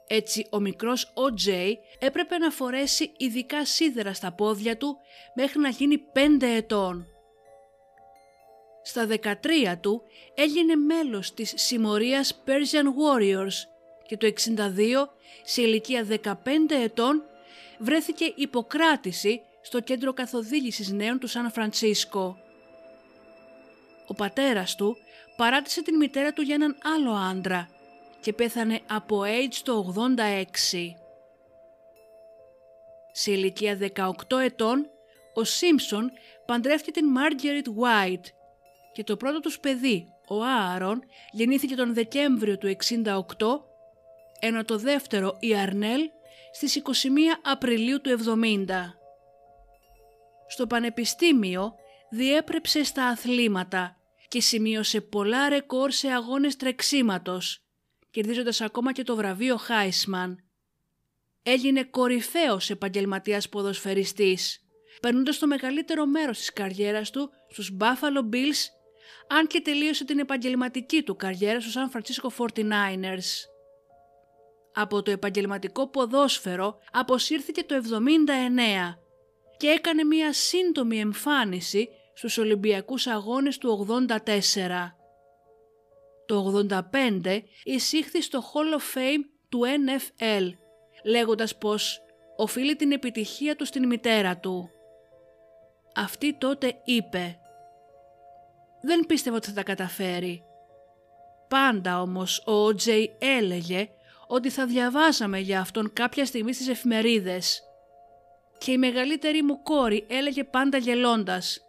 Έτσι 0.08 0.48
ο 0.52 0.60
μικρός 0.60 1.12
ο 1.14 1.34
Τζέι 1.34 1.80
έπρεπε 2.00 2.38
να 2.38 2.50
φορέσει 2.50 3.12
ειδικά 3.18 3.66
σίδερα 3.66 4.14
στα 4.14 4.32
πόδια 4.32 4.78
του 4.78 4.98
μέχρι 5.36 5.60
να 5.60 5.70
γίνει 5.70 6.04
5 6.14 6.42
ετών. 6.42 7.06
Στα 8.84 9.08
13 9.08 9.78
του 9.82 10.02
έγινε 10.36 10.76
μέλος 10.76 11.34
της 11.34 11.54
συμμορίας 11.56 12.44
Persian 12.46 12.86
Warriors 12.86 13.54
και 14.12 14.18
το 14.18 14.34
62 14.56 15.08
σε 15.44 15.62
ηλικία 15.62 16.08
15 16.24 16.34
ετών 16.70 17.24
βρέθηκε 17.80 18.34
υποκράτηση 18.36 19.42
στο 19.62 19.80
κέντρο 19.80 20.14
καθοδήγησης 20.14 20.92
νέων 20.92 21.20
του 21.20 21.28
Σαν 21.28 21.52
Φρανσίσκο. 21.52 22.38
Ο 24.08 24.14
πατέρας 24.14 24.76
του 24.76 24.98
παράτησε 25.36 25.82
την 25.82 25.96
μητέρα 25.96 26.34
του 26.34 26.42
για 26.42 26.56
έναν 26.56 26.78
άλλο 26.96 27.12
άντρα 27.12 27.70
και 28.22 28.34
πέθανε 28.34 28.80
από 28.88 29.22
AIDS 29.22 29.60
το 29.64 29.94
86. 30.18 30.44
Σε 33.12 33.32
ηλικία 33.32 33.78
18 33.96 34.14
ετών, 34.44 34.90
ο 35.34 35.44
Σίμψον 35.44 36.12
παντρεύτηκε 36.46 36.92
την 36.92 37.06
Margaret 37.18 37.68
White 37.68 38.26
και 38.94 39.04
το 39.04 39.18
πρώτο 39.18 39.40
τους 39.40 39.60
παιδί, 39.60 40.08
ο 40.28 40.44
Άρον, 40.44 41.04
γεννήθηκε 41.32 41.76
τον 41.76 41.94
Δεκέμβριο 41.94 42.58
του 42.58 42.76
68, 42.86 43.71
ενώ 44.44 44.66
το 44.66 44.78
δεύτερο, 44.78 45.38
η 45.40 45.56
Αρνέλ, 45.56 46.02
στις 46.52 46.76
21 46.76 47.40
Απριλίου 47.44 48.02
του 48.02 48.10
70. 48.10 48.96
Στο 50.48 50.68
πανεπιστήμιο 50.68 51.74
διέπρεψε 52.10 52.84
στα 52.84 53.06
αθλήματα 53.06 53.98
και 54.28 54.42
σημείωσε 54.42 55.02
πολλά 55.02 55.50
ρεκόρ 55.50 55.92
σε 55.92 56.08
αγώνες 56.08 56.56
τρεξίματος, 56.56 57.64
κερδίζοντας 58.12 58.62
ακόμα 58.62 58.92
και 58.92 59.04
το 59.04 59.16
βραβείο 59.16 59.58
Χάισμαν. 59.58 60.44
Έγινε 61.44 61.84
κορυφαίος 61.84 62.70
επαγγελματίας 62.70 63.50
ποδοσφαιριστής, 63.50 64.60
περνώντας 65.02 65.38
το 65.38 65.48
μεγαλύτερο 65.48 66.06
μέρος 66.06 66.38
της 66.38 66.54
καριέρας 66.54 67.10
του 67.10 67.30
στους 67.50 67.78
Buffalo 67.80 68.34
Bills, 68.34 68.66
αν 69.28 69.48
και 69.48 69.62
τελείωσε 69.62 70.06
την 70.06 70.20
επαγγελματική 70.20 71.04
του 71.04 71.16
καριέρα 71.16 71.62
στους 71.62 71.74
San 71.74 71.98
Francisco 71.98 72.30
49ers. 72.38 73.51
Από 74.74 75.02
το 75.02 75.12
επαγγελματικό 75.12 75.88
ποδόσφαιρο 75.88 76.78
αποσύρθηκε 76.92 77.64
το 77.64 77.76
79 77.76 78.96
και 79.58 79.68
έκανε 79.68 80.04
μία 80.04 80.34
σύντομη 80.34 81.00
εμφάνιση 81.00 81.90
στους 82.14 82.38
Ολυμπιακούς 82.38 83.08
Αγώνες 83.08 83.58
του 83.58 83.88
84. 84.08 84.18
Το 86.26 86.66
85 87.24 87.42
εισήχθη 87.64 88.22
στο 88.22 88.40
Hall 88.40 88.80
of 88.80 88.98
Fame 88.98 89.24
του 89.50 89.62
NFL, 89.62 90.50
λέγοντας 91.04 91.58
πως 91.58 92.02
οφείλει 92.36 92.76
την 92.76 92.92
επιτυχία 92.92 93.56
του 93.56 93.66
στην 93.66 93.88
μητέρα 93.88 94.38
του. 94.38 94.70
Αυτή 95.96 96.34
τότε 96.34 96.82
είπε 96.84 97.40
«Δεν 98.82 99.06
πίστευα 99.06 99.36
ότι 99.36 99.48
θα 99.48 99.54
τα 99.54 99.64
καταφέρει». 99.64 100.44
Πάντα 101.48 102.02
όμως 102.02 102.44
ο 102.46 102.76
Τζέι 102.76 103.16
έλεγε 103.20 103.90
ότι 104.34 104.50
θα 104.50 104.66
διαβάσαμε 104.66 105.40
για 105.40 105.60
αυτόν 105.60 105.94
κάποια 105.94 106.26
στιγμή 106.26 106.54
στις 106.54 106.68
εφημερίδες. 106.68 107.64
Και 108.58 108.72
η 108.72 108.78
μεγαλύτερη 108.78 109.44
μου 109.44 109.62
κόρη 109.62 110.06
έλεγε 110.10 110.44
πάντα 110.44 110.78
γελώντας 110.78 111.66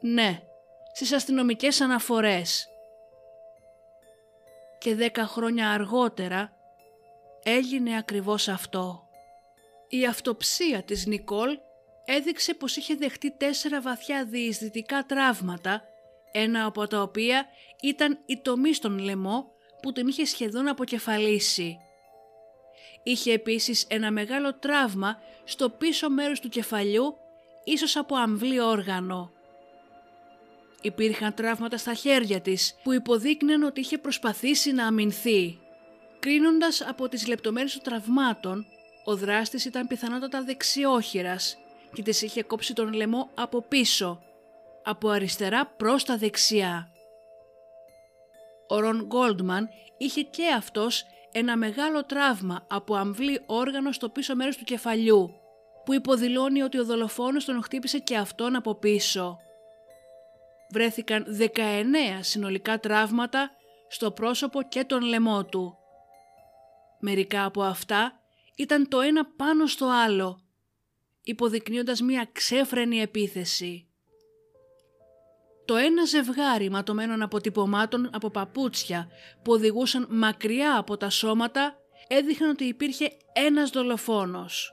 «Ναι, 0.00 0.42
στις 0.92 1.12
αστυνομικές 1.12 1.80
αναφορές». 1.80 2.68
Και 4.78 4.94
δέκα 4.94 5.26
χρόνια 5.26 5.70
αργότερα 5.70 6.56
έγινε 7.42 7.96
ακριβώς 7.96 8.48
αυτό. 8.48 9.08
Η 9.88 10.06
αυτοψία 10.06 10.82
της 10.82 11.06
Νικόλ 11.06 11.58
έδειξε 12.04 12.54
πως 12.54 12.76
είχε 12.76 12.94
δεχτεί 12.94 13.36
τέσσερα 13.36 13.80
βαθιά 13.80 14.24
διεισδυτικά 14.24 15.06
τραύματα, 15.06 15.82
ένα 16.32 16.64
από 16.64 16.86
τα 16.86 17.02
οποία 17.02 17.46
ήταν 17.82 18.18
η 18.26 18.40
τομή 18.40 18.74
στον 18.74 18.98
λαιμό 18.98 19.51
που 19.82 19.92
την 19.92 20.06
είχε 20.06 20.24
σχεδόν 20.24 20.68
αποκεφαλίσει. 20.68 21.78
Είχε 23.02 23.32
επίσης 23.32 23.84
ένα 23.88 24.10
μεγάλο 24.10 24.54
τραύμα 24.54 25.18
στο 25.44 25.68
πίσω 25.68 26.10
μέρος 26.10 26.40
του 26.40 26.48
κεφαλιού, 26.48 27.16
ίσως 27.64 27.96
από 27.96 28.16
αμβλή 28.16 28.60
όργανο. 28.60 29.32
Υπήρχαν 30.80 31.34
τραύματα 31.34 31.76
στα 31.76 31.94
χέρια 31.94 32.40
της 32.40 32.74
που 32.82 32.92
υποδείκνυαν 32.92 33.62
ότι 33.62 33.80
είχε 33.80 33.98
προσπαθήσει 33.98 34.72
να 34.72 34.86
αμυνθεί. 34.86 35.58
Κρίνοντας 36.18 36.80
από 36.80 37.08
τις 37.08 37.26
λεπτομέρειες 37.26 37.72
των 37.72 37.82
τραυμάτων, 37.82 38.66
ο 39.04 39.16
δράστης 39.16 39.64
ήταν 39.64 39.86
πιθανότατα 39.86 40.42
δεξιόχειρας 40.42 41.56
και 41.92 42.02
της 42.02 42.22
είχε 42.22 42.42
κόψει 42.42 42.74
τον 42.74 42.92
λαιμό 42.92 43.30
από 43.34 43.60
πίσω, 43.62 44.22
από 44.82 45.08
αριστερά 45.08 45.66
προς 45.66 46.04
τα 46.04 46.16
δεξιά. 46.16 46.91
Ο 48.72 48.80
Ρον 48.80 49.04
Γκόλντμαν 49.06 49.68
είχε 49.98 50.22
και 50.22 50.48
αυτός 50.56 51.04
ένα 51.32 51.56
μεγάλο 51.56 52.04
τραύμα 52.04 52.66
από 52.68 52.94
αμβλή 52.94 53.42
όργανο 53.46 53.92
στο 53.92 54.08
πίσω 54.08 54.36
μέρος 54.36 54.56
του 54.56 54.64
κεφαλιού, 54.64 55.30
που 55.84 55.94
υποδηλώνει 55.94 56.62
ότι 56.62 56.78
ο 56.78 56.84
δολοφόνος 56.84 57.44
τον 57.44 57.62
χτύπησε 57.62 57.98
και 57.98 58.16
αυτόν 58.16 58.56
από 58.56 58.74
πίσω. 58.74 59.38
Βρέθηκαν 60.70 61.26
19 61.38 61.56
συνολικά 62.20 62.80
τραύματα 62.80 63.50
στο 63.88 64.10
πρόσωπο 64.10 64.62
και 64.62 64.84
τον 64.84 65.02
λαιμό 65.02 65.44
του. 65.44 65.76
Μερικά 67.00 67.44
από 67.44 67.62
αυτά 67.62 68.20
ήταν 68.56 68.88
το 68.88 69.00
ένα 69.00 69.26
πάνω 69.36 69.66
στο 69.66 69.86
άλλο, 69.86 70.40
υποδεικνύοντας 71.22 72.00
μια 72.00 72.28
ξέφρενη 72.32 73.00
επίθεση. 73.00 73.86
Το 75.64 75.76
ένα 75.76 76.04
ζευγάρι 76.04 76.70
ματωμένων 76.70 77.22
αποτυπωμάτων 77.22 78.10
από 78.12 78.30
παπούτσια 78.30 79.08
που 79.42 79.52
οδηγούσαν 79.52 80.06
μακριά 80.10 80.76
από 80.76 80.96
τα 80.96 81.10
σώματα 81.10 81.76
έδειχναν 82.08 82.50
ότι 82.50 82.64
υπήρχε 82.64 83.10
ένας 83.32 83.70
δολοφόνος. 83.70 84.72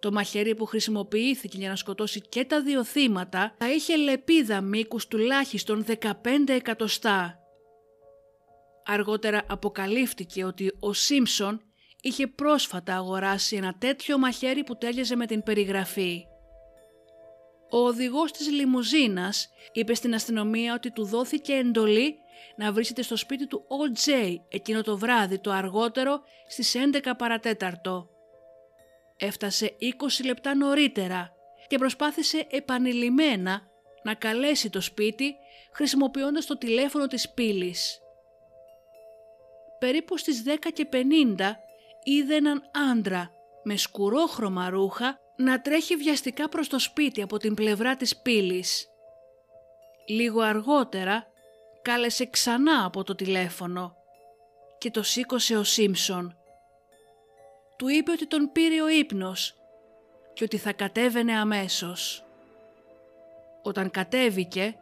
Το 0.00 0.12
μαχαίρι 0.12 0.54
που 0.54 0.64
χρησιμοποιήθηκε 0.64 1.56
για 1.58 1.68
να 1.68 1.76
σκοτώσει 1.76 2.20
και 2.20 2.44
τα 2.44 2.62
δύο 2.62 2.84
θύματα 2.84 3.54
θα 3.58 3.72
είχε 3.72 3.96
λεπίδα 3.96 4.60
μήκους 4.60 5.06
τουλάχιστον 5.06 5.84
15 5.84 6.12
εκατοστά. 6.46 7.36
Αργότερα 8.84 9.42
αποκαλύφθηκε 9.48 10.44
ότι 10.44 10.76
ο 10.80 10.92
Σίμψον 10.92 11.62
είχε 12.00 12.26
πρόσφατα 12.26 12.96
αγοράσει 12.96 13.56
ένα 13.56 13.74
τέτοιο 13.78 14.18
μαχαίρι 14.18 14.64
που 14.64 14.76
τέλειαζε 14.76 15.16
με 15.16 15.26
την 15.26 15.42
περιγραφή. 15.42 16.24
Ο 17.72 17.78
οδηγός 17.78 18.32
της 18.32 18.50
λιμουζίνας 18.50 19.48
είπε 19.72 19.94
στην 19.94 20.14
αστυνομία 20.14 20.74
ότι 20.74 20.90
του 20.90 21.04
δόθηκε 21.04 21.52
εντολή 21.52 22.18
να 22.56 22.72
βρίσκεται 22.72 23.02
στο 23.02 23.16
σπίτι 23.16 23.46
του 23.46 23.66
O.J. 23.68 24.36
εκείνο 24.48 24.82
το 24.82 24.98
βράδυ 24.98 25.38
το 25.38 25.50
αργότερο 25.50 26.22
στις 26.46 26.74
11 27.04 27.12
παρατέταρτο. 27.18 28.08
Έφτασε 29.16 29.76
20 29.80 30.24
λεπτά 30.24 30.54
νωρίτερα 30.54 31.32
και 31.66 31.78
προσπάθησε 31.78 32.46
επανειλημμένα 32.50 33.62
να 34.02 34.14
καλέσει 34.14 34.70
το 34.70 34.80
σπίτι 34.80 35.34
χρησιμοποιώντας 35.72 36.46
το 36.46 36.58
τηλέφωνο 36.58 37.06
της 37.06 37.30
πύλης. 37.30 37.98
Περίπου 39.78 40.16
στις 40.16 40.42
10 40.46 40.56
και 40.72 40.88
50 40.92 40.96
είδε 42.02 42.34
έναν 42.34 42.62
άντρα 42.90 43.30
με 43.62 43.76
σκουρόχρωμα 43.76 44.68
ρούχα 44.70 45.20
να 45.42 45.60
τρέχει 45.60 45.96
βιαστικά 45.96 46.48
προς 46.48 46.68
το 46.68 46.78
σπίτι 46.78 47.22
από 47.22 47.36
την 47.36 47.54
πλευρά 47.54 47.96
της 47.96 48.16
πύλης. 48.16 48.88
Λίγο 50.06 50.40
αργότερα 50.40 51.26
κάλεσε 51.82 52.26
ξανά 52.26 52.84
από 52.84 53.04
το 53.04 53.14
τηλέφωνο 53.14 53.96
και 54.78 54.90
το 54.90 55.02
σήκωσε 55.02 55.56
ο 55.56 55.64
Σίμψον. 55.64 56.36
Του 57.76 57.88
είπε 57.88 58.10
ότι 58.10 58.26
τον 58.26 58.52
πήρε 58.52 58.82
ο 58.82 58.88
ύπνος 58.88 59.54
και 60.32 60.44
ότι 60.44 60.56
θα 60.56 60.72
κατέβαινε 60.72 61.32
αμέσως. 61.32 62.24
Όταν 63.62 63.90
κατέβηκε 63.90 64.76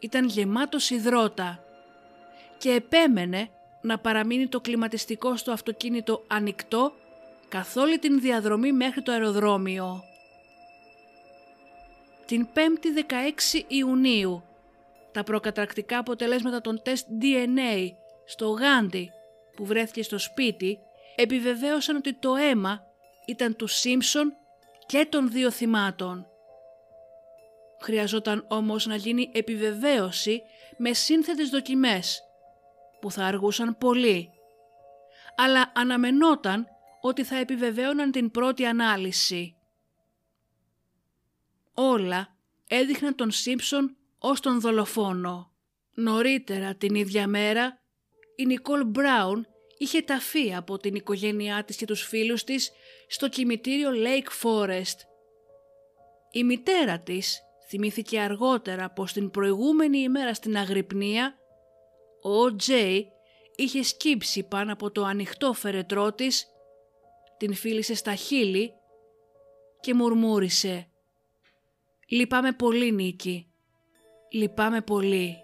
ήταν 0.00 0.26
γεμάτος 0.26 0.90
υδρότα 0.90 1.64
και 2.58 2.70
επέμενε 2.70 3.50
να 3.80 3.98
παραμείνει 3.98 4.48
το 4.48 4.60
κλιματιστικό 4.60 5.36
στο 5.36 5.52
αυτοκίνητο 5.52 6.24
ανοιχτό 6.26 6.92
καθ' 7.48 7.76
όλη 7.76 7.98
την 7.98 8.20
διαδρομή 8.20 8.72
μέχρι 8.72 9.02
το 9.02 9.12
αεροδρόμιο. 9.12 10.02
Την 12.26 12.48
5η 12.54 13.12
16 13.58 13.64
Ιουνίου 13.66 14.42
τα 15.12 15.22
προκατρακτικά 15.22 15.98
αποτελέσματα 15.98 16.60
των 16.60 16.82
τεστ 16.82 17.06
DNA 17.20 17.88
στο 18.24 18.48
Γάντι 18.48 19.10
που 19.56 19.66
βρέθηκε 19.66 20.02
στο 20.02 20.18
σπίτι 20.18 20.78
επιβεβαίωσαν 21.16 21.96
ότι 21.96 22.14
το 22.14 22.34
αίμα 22.34 22.82
ήταν 23.26 23.56
του 23.56 23.66
Σίμψον 23.66 24.32
και 24.86 25.06
των 25.10 25.30
δύο 25.30 25.50
θυμάτων. 25.50 26.26
Χρειαζόταν 27.80 28.44
όμως 28.48 28.86
να 28.86 28.96
γίνει 28.96 29.30
επιβεβαίωση 29.32 30.42
με 30.76 30.92
σύνθετες 30.92 31.48
δοκιμές 31.48 32.22
που 33.00 33.10
θα 33.10 33.24
αργούσαν 33.24 33.78
πολύ, 33.78 34.30
αλλά 35.36 35.72
αναμενόταν 35.74 36.66
ότι 37.00 37.24
θα 37.24 37.36
επιβεβαίωναν 37.36 38.10
την 38.10 38.30
πρώτη 38.30 38.64
ανάλυση. 38.64 39.56
Όλα 41.74 42.36
έδειχναν 42.68 43.14
τον 43.14 43.30
Σίμψον 43.30 43.96
ως 44.18 44.40
τον 44.40 44.60
δολοφόνο. 44.60 45.52
Νωρίτερα 45.94 46.74
την 46.74 46.94
ίδια 46.94 47.26
μέρα, 47.26 47.80
η 48.36 48.46
Νικόλ 48.46 48.84
Μπράουν 48.84 49.46
είχε 49.78 50.02
ταφεί 50.02 50.54
από 50.54 50.78
την 50.78 50.94
οικογένειά 50.94 51.64
της 51.64 51.76
και 51.76 51.86
τους 51.86 52.02
φίλους 52.02 52.44
της 52.44 52.70
στο 53.08 53.28
κημητήριο 53.28 53.90
Lake 53.90 54.42
Forest. 54.42 54.96
Η 56.30 56.44
μητέρα 56.44 57.00
της 57.00 57.40
θυμήθηκε 57.68 58.20
αργότερα 58.20 58.90
πως 58.90 59.12
την 59.12 59.30
προηγούμενη 59.30 59.98
ημέρα 59.98 60.34
στην 60.34 60.56
Αγρυπνία 60.56 61.38
ο 62.22 62.56
Τζέι 62.56 63.08
είχε 63.56 63.82
σκύψει 63.82 64.42
πάνω 64.42 64.72
από 64.72 64.90
το 64.90 65.04
ανοιχτό 65.04 65.52
φερετρό 65.52 66.12
της, 66.12 66.46
την 67.38 67.54
φίλησε 67.54 67.94
στα 67.94 68.14
χείλη 68.14 68.72
και 69.80 69.94
μουρμούρισε 69.94 70.88
«Λυπάμαι 72.08 72.52
πολύ 72.52 72.92
Νίκη, 72.92 73.46
λυπάμαι 74.30 74.80
πολύ». 74.80 75.36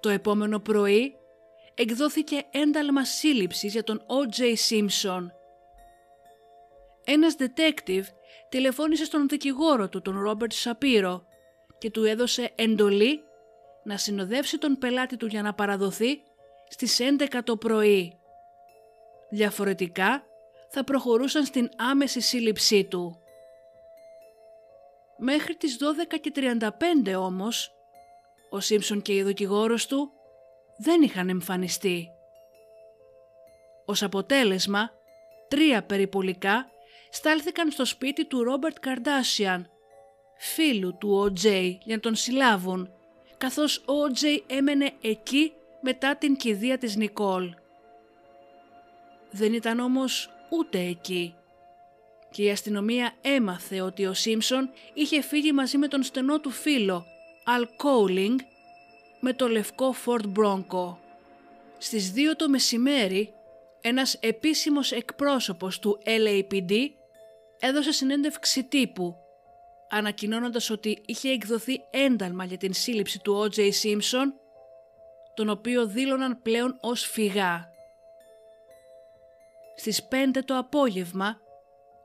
Το 0.00 0.08
επόμενο 0.08 0.60
πρωί 0.60 1.16
εκδόθηκε 1.74 2.44
ένταλμα 2.50 3.04
σύλληψης 3.04 3.72
για 3.72 3.84
τον 3.84 4.02
O.J. 4.06 4.40
Simpson. 4.68 5.26
Ένας 7.04 7.36
detective 7.38 8.04
τηλεφώνησε 8.48 9.04
στον 9.04 9.28
δικηγόρο 9.28 9.88
του, 9.88 10.02
τον 10.02 10.20
Ρόμπερτ 10.20 10.52
Σαπύρο 10.52 11.26
και 11.78 11.90
του 11.90 12.04
έδωσε 12.04 12.52
εντολή 12.54 13.20
να 13.84 13.96
συνοδεύσει 13.96 14.58
τον 14.58 14.78
πελάτη 14.78 15.16
του 15.16 15.26
για 15.26 15.42
να 15.42 15.54
παραδοθεί 15.54 16.22
στις 16.68 17.00
11 17.18 17.40
το 17.44 17.56
πρωί. 17.56 18.18
Διαφορετικά 19.36 20.26
θα 20.68 20.84
προχωρούσαν 20.84 21.44
στην 21.44 21.68
άμεση 21.76 22.20
σύλληψή 22.20 22.84
του. 22.84 23.18
Μέχρι 25.18 25.56
τις 25.56 25.78
12.35 27.04 27.14
όμως, 27.18 27.72
ο 28.50 28.60
Σίμψον 28.60 29.02
και 29.02 29.14
η 29.14 29.22
δικηγόρος 29.22 29.86
του 29.86 30.12
δεν 30.78 31.02
είχαν 31.02 31.28
εμφανιστεί. 31.28 32.08
Ως 33.84 34.02
αποτέλεσμα, 34.02 34.90
τρία 35.48 35.82
περιπολικά 35.82 36.66
στάλθηκαν 37.10 37.70
στο 37.70 37.84
σπίτι 37.84 38.26
του 38.26 38.42
Ρόμπερτ 38.42 38.76
Καρντάσιαν, 38.80 39.70
φίλου 40.36 40.96
του 40.98 41.16
Ο 41.16 41.32
Τζέι, 41.32 41.80
για 41.84 41.94
να 41.94 42.00
τον 42.00 42.14
συλλάβουν, 42.14 42.92
καθώς 43.36 43.82
ο 43.86 44.10
Τζέι 44.10 44.44
έμενε 44.46 44.92
εκεί 45.00 45.52
μετά 45.80 46.16
την 46.16 46.36
κηδεία 46.36 46.78
της 46.78 46.96
Νικόλ. 46.96 47.54
Δεν 49.36 49.52
ήταν 49.52 49.80
όμως 49.80 50.30
ούτε 50.50 50.78
εκεί 50.78 51.34
και 52.30 52.42
η 52.42 52.50
αστυνομία 52.50 53.14
έμαθε 53.20 53.80
ότι 53.80 54.06
ο 54.06 54.14
Σίμψον 54.14 54.70
είχε 54.94 55.22
φύγει 55.22 55.52
μαζί 55.52 55.78
με 55.78 55.88
τον 55.88 56.02
στενό 56.02 56.40
του 56.40 56.50
φίλο, 56.50 57.04
Αλ 57.44 57.66
Κόουλινγκ, 57.76 58.38
με 59.20 59.32
το 59.32 59.48
λευκό 59.48 59.94
Ford 60.04 60.32
Bronco. 60.38 60.96
Στις 61.78 62.12
2 62.14 62.18
το 62.36 62.48
μεσημέρι, 62.48 63.32
ένας 63.80 64.14
επίσημος 64.20 64.92
εκπρόσωπος 64.92 65.78
του 65.78 65.98
LAPD 66.04 66.72
έδωσε 67.58 67.92
συνέντευξη 67.92 68.64
τύπου, 68.64 69.16
ανακοινώνοντας 69.90 70.70
ότι 70.70 71.02
είχε 71.06 71.30
εκδοθεί 71.30 71.80
ένταλμα 71.90 72.44
για 72.44 72.56
την 72.56 72.74
σύλληψη 72.74 73.20
του 73.20 73.48
O.J. 73.48 73.58
Simpson, 73.58 74.26
τον 75.34 75.48
οποίο 75.48 75.86
δήλωναν 75.86 76.42
πλέον 76.42 76.78
ως 76.80 77.06
φυγά. 77.06 77.74
Στις 79.76 80.08
5 80.10 80.42
το 80.44 80.58
απόγευμα, 80.58 81.36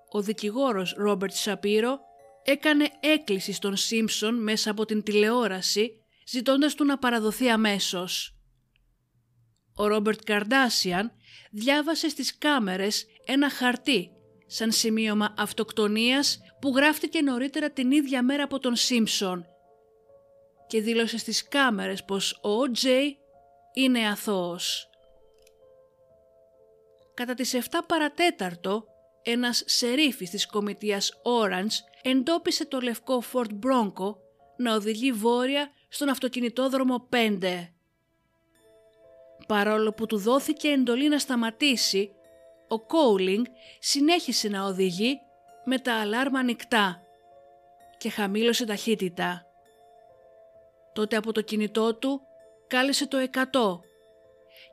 ο 0.10 0.22
δικηγόρος 0.22 0.94
Ρόμπερτ 0.98 1.34
Σαπύρο 1.34 2.00
έκανε 2.44 2.90
έκκληση 3.00 3.52
στον 3.54 3.76
Σίμψον 3.76 4.44
μέσα 4.44 4.72
από 4.72 4.86
την 4.86 5.04
τηλεόραση 5.04 5.92
ζητώντας 6.28 6.76
του 6.76 6.86
να 6.86 6.98
παραδοθεί 6.98 7.50
αμέσως. 7.50 8.36
Ο 9.76 9.88
Ρόμπερτ 9.88 10.20
Καρντάσιαν 10.24 11.12
διάβασε 11.52 12.10
στις 12.10 12.38
κάμερες 12.38 13.06
ένα 13.26 13.50
χαρτί 13.50 14.12
σαν 14.48 14.72
σημείωμα 14.72 15.34
αυτοκτονίας 15.38 16.40
που 16.62 16.74
γράφτηκε 16.76 17.22
νωρίτερα 17.22 17.72
την 17.72 17.92
ίδια 17.92 18.24
μέρα 18.24 18.44
από 18.44 18.60
τον 18.60 18.76
Σίμψον 18.76 19.46
και 20.68 20.82
δήλωσε 20.82 21.18
στις 21.18 21.48
κάμερες 21.48 22.04
πως 22.04 22.40
ο 22.42 22.72
Τζέι 22.72 23.18
είναι 23.74 24.08
αθώος. 24.08 24.91
Κατά 27.14 27.34
τις 27.34 27.54
7 27.54 27.60
παρατέταρτο, 27.88 28.86
ένας 29.22 29.64
σερίφης 29.66 30.30
της 30.30 30.46
κομιτείας 30.46 31.12
Orange 31.24 32.02
εντόπισε 32.02 32.66
το 32.66 32.80
λευκό 32.80 33.24
Ford 33.34 33.50
Bronco 33.66 34.16
να 34.58 34.76
οδηγεί 34.76 35.12
βόρεια 35.12 35.72
στον 35.90 36.10
αυτοκινητόδρομο 36.10 37.08
5. 37.12 37.68
Παρόλο 39.48 39.94
που 39.94 40.06
του 40.06 40.18
δόθηκε 40.18 40.68
εντολή 40.68 41.08
να 41.08 41.20
σταματήσει, 41.20 42.12
ο 42.68 42.80
Κόουλινγκ 42.80 43.46
συνέχισε 43.80 44.48
να 44.48 44.66
οδηγεί 44.66 45.20
με 45.66 45.80
τα 45.80 45.94
αλάρμα 45.94 46.40
ανοιχτά 46.40 47.02
και 47.98 48.10
χαμήλωσε 48.10 48.66
ταχύτητα. 48.66 49.46
Τότε 50.94 51.16
από 51.16 51.32
το 51.32 51.42
κινητό 51.42 51.96
του 51.96 52.22
κάλεσε 52.68 53.08
το 53.08 53.18
100 53.18 53.80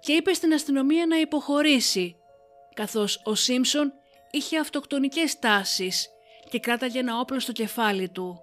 και 0.00 0.12
είπε 0.12 0.32
στην 0.32 0.52
αστυνομία 0.52 1.06
να 1.06 1.16
υποχωρήσει, 1.16 2.16
καθώς 2.78 3.20
ο 3.24 3.34
Σίμψον 3.34 3.92
είχε 4.30 4.58
αυτοκτονικές 4.58 5.38
τάσεις 5.38 6.08
και 6.48 6.58
κράταγε 6.58 6.98
ένα 6.98 7.18
όπλο 7.18 7.40
στο 7.40 7.52
κεφάλι 7.52 8.08
του. 8.08 8.40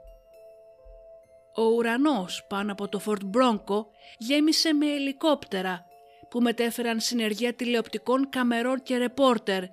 Ο 1.55 1.63
ουρανός 1.63 2.45
πάνω 2.49 2.71
από 2.71 2.87
το 2.87 3.01
Fort 3.05 3.37
Bronco 3.37 3.85
γέμισε 4.17 4.73
με 4.73 4.85
ελικόπτερα 4.85 5.85
που 6.29 6.41
μετέφεραν 6.41 6.99
συνεργεία 6.99 7.53
τηλεοπτικών 7.53 8.29
καμερών 8.29 8.83
και 8.83 8.97
ρεπόρτερ, 8.97 9.63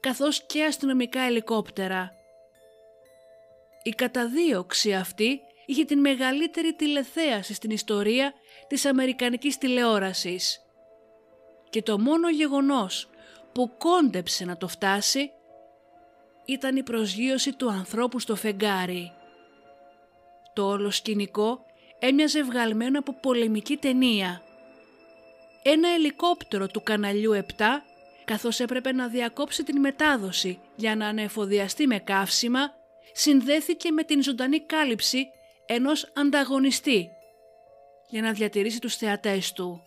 καθώς 0.00 0.46
και 0.46 0.64
αστυνομικά 0.64 1.20
ελικόπτερα. 1.20 2.12
Η 3.82 3.90
καταδίωξη 3.90 4.94
αυτή 4.94 5.40
είχε 5.66 5.84
την 5.84 6.00
μεγαλύτερη 6.00 6.74
τηλεθέαση 6.74 7.54
στην 7.54 7.70
ιστορία 7.70 8.32
της 8.66 8.84
Αμερικανικής 8.84 9.58
τηλεόρασης. 9.58 10.58
Και 11.70 11.82
το 11.82 11.98
μόνο 12.00 12.30
γεγονός 12.30 13.08
που 13.54 13.70
κόντεψε 13.78 14.44
να 14.44 14.56
το 14.56 14.68
φτάσει 14.68 15.30
ήταν 16.44 16.76
η 16.76 16.82
προσγείωση 16.82 17.52
του 17.52 17.70
ανθρώπου 17.70 18.18
στο 18.18 18.36
φεγγάρι. 18.36 19.12
Το 20.52 20.68
όλο 20.68 20.90
σκηνικό 20.90 21.64
έμοιαζε 21.98 22.42
βγαλμένο 22.42 22.98
από 22.98 23.14
πολεμική 23.20 23.76
ταινία. 23.76 24.42
Ένα 25.62 25.88
ελικόπτερο 25.88 26.66
του 26.66 26.82
καναλιού 26.82 27.32
7 27.34 27.42
καθώς 28.24 28.60
έπρεπε 28.60 28.92
να 28.92 29.08
διακόψει 29.08 29.64
την 29.64 29.80
μετάδοση 29.80 30.60
για 30.76 30.96
να 30.96 31.06
ανεφοδιαστεί 31.06 31.86
με 31.86 31.98
καύσιμα, 31.98 32.72
συνδέθηκε 33.12 33.90
με 33.90 34.02
την 34.02 34.22
ζωντανή 34.22 34.60
κάλυψη 34.60 35.26
ενός 35.66 36.12
ανταγωνιστή 36.14 37.10
για 38.08 38.22
να 38.22 38.32
διατηρήσει 38.32 38.78
τους 38.78 38.96
θεατές 38.96 39.52
του. 39.52 39.82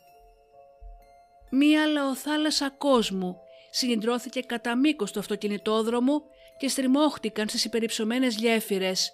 Μία 1.50 1.86
λαοθάλασσα 1.86 2.70
κόσμου 2.70 3.42
συγκεντρώθηκε 3.78 4.42
κατά 4.42 4.76
μήκος 4.76 5.12
του 5.12 5.20
αυτοκινητόδρομου 5.20 6.22
και 6.58 6.68
στριμώχτηκαν 6.68 7.48
στις 7.48 7.66
υπερυψωμένες 7.66 8.36
γέφυρες, 8.36 9.12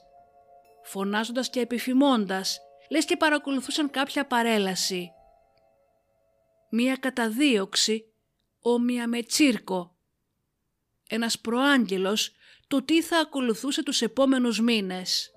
φωνάζοντας 0.84 1.50
και 1.50 1.60
επιφημώντας, 1.60 2.60
λες 2.90 3.06
και 3.06 3.18
παρακολουθούσαν 3.18 3.90
κάποια 3.90 4.26
παρέλαση. 4.26 5.12
Μία 6.70 6.96
καταδίωξη 6.96 8.06
όμοια 8.62 9.08
με 9.08 9.22
τσίρκο. 9.22 9.96
Ένας 11.10 11.40
προάγγελος 11.40 12.32
του 12.68 12.86
τι 12.86 13.02
θα 13.02 13.18
ακολουθούσε 13.18 13.84
τους 13.84 14.02
επόμενους 14.02 14.60
μήνες. 14.60 15.32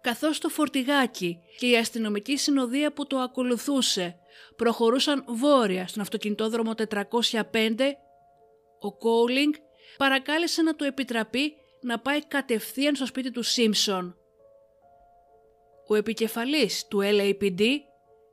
Καθώς 0.00 0.38
το 0.38 0.48
φορτηγάκι 0.48 1.38
και 1.58 1.66
η 1.66 1.76
αστυνομική 1.76 2.36
συνοδεία 2.36 2.92
που 2.92 3.06
το 3.06 3.18
ακολουθούσε 3.18 4.16
προχωρούσαν 4.56 5.24
βόρεια 5.26 5.86
στον 5.86 6.02
αυτοκινητόδρομο 6.02 6.72
405, 6.76 7.42
ο 8.80 8.96
Κόουλινγκ 8.96 9.54
παρακάλεσε 9.96 10.62
να 10.62 10.74
του 10.74 10.84
επιτραπεί 10.84 11.54
να 11.80 11.98
πάει 11.98 12.26
κατευθείαν 12.26 12.94
στο 12.94 13.06
σπίτι 13.06 13.30
του 13.30 13.42
Σίμψον. 13.42 14.16
Ο 15.88 15.94
επικεφαλής 15.94 16.86
του 16.86 17.00
LAPD 17.02 17.62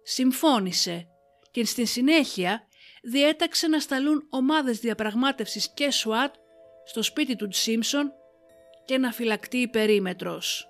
συμφώνησε 0.04 1.08
και 1.52 1.66
στην 1.66 1.86
συνέχεια 1.86 2.64
διέταξε 3.04 3.68
να 3.68 3.80
σταλούν 3.80 4.28
ομάδες 4.30 4.80
διαπραγμάτευσης 4.80 5.74
και 5.74 5.88
SWAT 6.04 6.32
στο 6.86 7.02
σπίτι 7.04 7.36
του 7.36 7.48
Σίμψον 7.52 8.12
και 8.86 8.98
να 8.98 9.12
φυλακτεί 9.12 9.58
η 9.58 9.68
περίμετρος. 9.68 10.70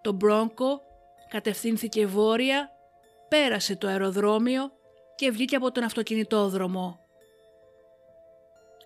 Το 0.00 0.12
Μπρόγκο 0.12 0.82
κατευθύνθηκε 1.28 2.06
βόρεια, 2.06 2.70
πέρασε 3.32 3.76
το 3.76 3.86
αεροδρόμιο 3.86 4.72
και 5.14 5.30
βγήκε 5.30 5.56
από 5.56 5.72
τον 5.72 5.84
αυτοκινητόδρομο. 5.84 6.98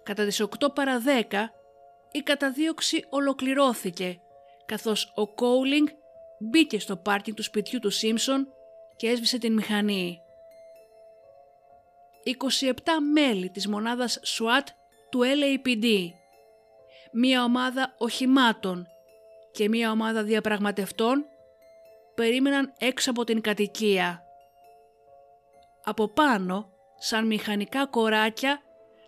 Κατά 0.02 0.24
τις 0.24 0.42
8 0.42 0.74
παρα 0.74 1.02
10 1.30 1.34
η 2.12 2.18
καταδίωξη 2.18 3.04
ολοκληρώθηκε 3.08 4.20
καθώς 4.66 5.12
ο 5.14 5.34
Κόουλινγκ 5.34 5.86
μπήκε 6.38 6.78
στο 6.78 6.96
πάρκινγκ 6.96 7.36
του 7.36 7.42
σπιτιού 7.42 7.78
του 7.78 7.90
Σίμψον 7.90 8.48
και 8.96 9.08
έσβησε 9.08 9.38
την 9.38 9.52
μηχανή. 9.52 10.20
27 12.60 12.72
μέλη 13.12 13.50
της 13.50 13.68
μονάδας 13.68 14.20
SWAT 14.24 14.66
του 15.10 15.20
LAPD, 15.22 16.08
μία 17.12 17.44
ομάδα 17.44 17.94
οχημάτων 17.98 18.86
και 19.52 19.68
μία 19.68 19.90
ομάδα 19.90 20.22
διαπραγματευτών 20.22 21.24
περίμεναν 22.14 22.72
έξω 22.78 23.10
από 23.10 23.24
την 23.24 23.40
κατοικία. 23.40 24.25
Από 25.88 26.08
πάνω, 26.08 26.70
σαν 26.98 27.26
μηχανικά 27.26 27.86
κοράκια, 27.86 28.62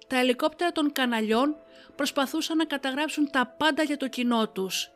τα 0.07 0.19
ελικόπτερα 0.19 0.73
των 0.73 0.93
καναλιών 0.93 1.57
προσπαθούσαν 1.97 2.57
να 2.57 2.65
καταγράψουν 2.65 3.31
τα 3.31 3.55
πάντα 3.57 3.83
για 3.83 3.97
το 3.97 4.09
κοινό 4.09 4.49
τους, 4.49 4.91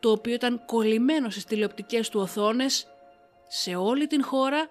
το 0.00 0.10
οποίο 0.10 0.32
ήταν 0.34 0.64
κολλημένο 0.66 1.30
στις 1.30 1.44
τηλεοπτικές 1.44 2.08
του 2.08 2.20
οθόνες 2.20 2.86
σε 3.46 3.74
όλη 3.74 4.06
την 4.06 4.24
χώρα 4.24 4.70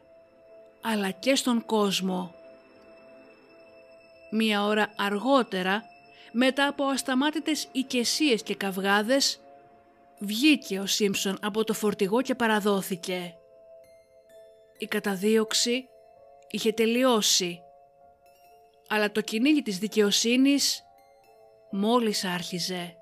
αλλά 0.81 1.11
και 1.11 1.35
στον 1.35 1.65
κόσμο. 1.65 2.33
Μία 4.31 4.63
ώρα 4.63 4.93
αργότερα, 4.97 5.83
μετά 6.31 6.67
από 6.67 6.85
ασταμάτητες 6.85 7.67
οικεσίες 7.71 8.43
και 8.43 8.55
καυγάδες, 8.55 9.39
βγήκε 10.19 10.79
ο 10.79 10.85
Σίμψον 10.85 11.37
από 11.41 11.63
το 11.63 11.73
φορτηγό 11.73 12.21
και 12.21 12.35
παραδόθηκε. 12.35 13.33
Η 14.77 14.85
καταδίωξη 14.85 15.89
είχε 16.49 16.71
τελειώσει, 16.71 17.59
αλλά 18.87 19.11
το 19.11 19.21
κυνήγι 19.21 19.61
της 19.61 19.77
δικαιοσύνης 19.77 20.81
μόλις 21.71 22.23
άρχιζε. 22.23 22.95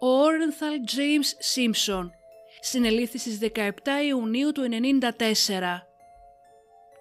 Ο 0.00 0.06
Όρενθαλ 0.06 0.74
James 0.96 1.36
Σίμψον 1.38 2.12
συνελήφθη 2.60 3.18
στις 3.18 3.38
17 3.54 3.70
Ιουνίου 4.06 4.52
του 4.52 4.68
1994 5.00 5.80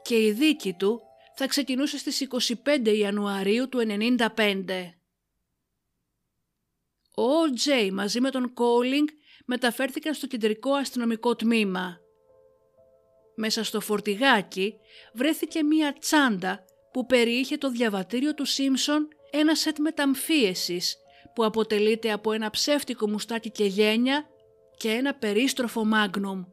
και 0.02 0.24
η 0.24 0.32
δίκη 0.32 0.74
του 0.74 1.02
θα 1.36 1.48
ξεκινούσε 1.48 1.98
στις 1.98 2.28
25 2.66 2.98
Ιανουαρίου 2.98 3.70
του 3.70 3.80
1995. 4.18 4.94
Ο 7.16 7.54
Τζέι 7.54 7.92
μαζί 7.92 8.22
με 8.22 8.30
τον 8.30 8.54
Κόλινγκ 8.54 9.08
μεταφέρθηκαν 9.46 10.14
στο 10.14 10.28
κεντρικό 10.28 10.74
αστυνομικό 10.74 11.36
τμήμα. 11.36 11.98
Μέσα 13.42 13.64
στο 13.64 13.80
φορτηγάκι 13.80 14.76
βρέθηκε 15.14 15.64
μία 15.64 15.96
τσάντα 16.00 16.66
που 16.92 17.06
περιείχε 17.06 17.58
το 17.58 17.70
διαβατήριο 17.70 18.34
του 18.34 18.46
Σίμψον 18.46 19.08
ένα 19.32 19.56
σετ 19.56 19.78
μεταμφίεσης 19.80 20.98
που 21.36 21.46
αποτελείται 21.46 22.12
από 22.12 22.32
ένα 22.32 22.50
ψεύτικο 22.50 23.10
μουστάκι 23.10 23.50
και 23.50 23.66
γένια 23.66 24.26
και 24.78 24.90
ένα 24.90 25.16
περίστροφο 25.16 25.86
μάγνουμ. 25.86 26.44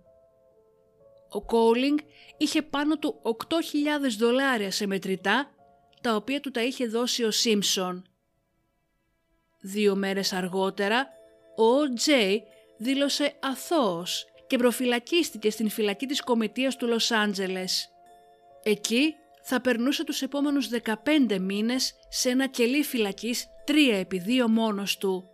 Ο 1.29 1.43
Κόλινγκ 1.43 1.99
είχε 2.37 2.63
πάνω 2.63 2.99
του 2.99 3.21
8.000 3.23 3.31
δολάρια 4.19 4.71
σε 4.71 4.87
μετρητά, 4.87 5.51
τα 6.01 6.15
οποία 6.15 6.41
του 6.41 6.51
τα 6.51 6.63
είχε 6.63 6.87
δώσει 6.87 7.25
ο 7.25 7.31
Σίμψον. 7.31 8.05
Δύο 9.61 9.97
μέρες 9.97 10.33
αργότερα, 10.33 11.09
ο 11.57 11.93
Τζέι 11.95 12.43
δήλωσε 12.79 13.39
αθώος 13.41 14.27
και 14.47 14.57
προφυλακίστηκε 14.57 15.51
στην 15.51 15.69
φυλακή 15.69 16.07
της 16.07 16.23
Κομιτείας 16.23 16.77
του 16.77 16.87
Λος 16.87 17.11
Άντζελες. 17.11 17.91
Εκεί 18.63 19.15
θα 19.43 19.61
περνούσε 19.61 20.05
τους 20.05 20.23
επόμενους 20.23 20.69
15 20.69 21.39
μήνες 21.39 21.95
σε 22.09 22.31
ένα 22.31 22.47
κελί 22.47 22.83
φυλακής 22.83 23.47
3 23.67 23.73
επί 23.93 24.23
2 24.27 24.47
μόνος 24.49 24.97
του. 24.97 25.31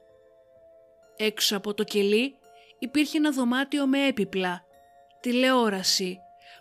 Έξω 1.17 1.57
από 1.57 1.75
το 1.75 1.85
κελί 1.85 2.37
υπήρχε 2.79 3.19
ένα 3.19 3.31
δωμάτιο 3.31 3.87
με 3.87 4.07
έπιπλα, 4.07 4.65
τηλεόραση, 5.21 6.19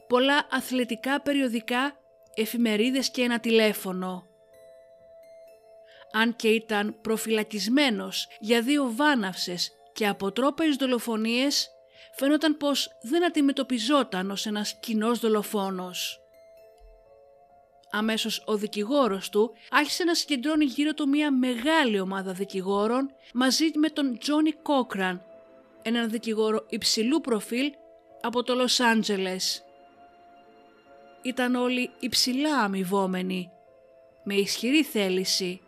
πολλά 0.08 0.48
αθλητικά 0.52 1.22
περιοδικά, 1.22 1.96
εφημερίδες 2.36 3.12
και 3.12 3.22
ένα 3.22 3.40
τηλέφωνο. 3.40 4.26
Αν 6.12 6.36
και 6.36 6.48
ήταν 6.48 7.02
προφυλακισμένος 7.02 8.28
για 8.40 8.62
δύο 8.62 8.92
βάναυσες 8.96 9.72
και 9.94 10.08
αποτρόπες 10.08 10.76
δολοφονίες, 10.76 11.70
φαίνονταν 12.22 12.58
πως 12.58 12.90
δεν 13.02 13.26
αντιμετωπιζόταν 13.26 14.32
ως 14.32 14.46
ένας 14.46 14.80
κοινός 14.80 15.20
δολοφόνος. 15.20 16.20
Αμέσως 17.92 18.44
ο 18.46 18.56
δικηγόρος 18.56 19.30
του 19.30 19.54
άρχισε 19.70 20.04
να 20.04 20.16
συγκεντρώνει 20.16 20.66
γύρω 20.66 20.94
του 20.94 21.10
μια 21.10 21.32
μεγάλη 21.32 22.00
ομάδα 22.00 22.34
δικηγόρων 22.34 23.10
μαζί 23.34 23.72
με 23.76 23.90
τον 23.90 24.18
Τζόνι 24.18 24.52
Κόκραν, 24.52 25.22
έναν 25.82 26.10
δικηγόρο 26.10 26.66
υψηλού 26.70 27.22
προφίλ 27.22 27.72
από 28.22 28.44
το 28.44 28.56
Λος 28.56 28.80
Άντζελες. 28.80 29.64
Ήταν 31.22 31.56
όλοι 31.56 31.92
υψηλά 32.00 32.58
αμοιβόμενοι, 32.58 33.52
με 34.24 34.34
ισχυρή 34.34 34.84
θέληση 34.84 35.62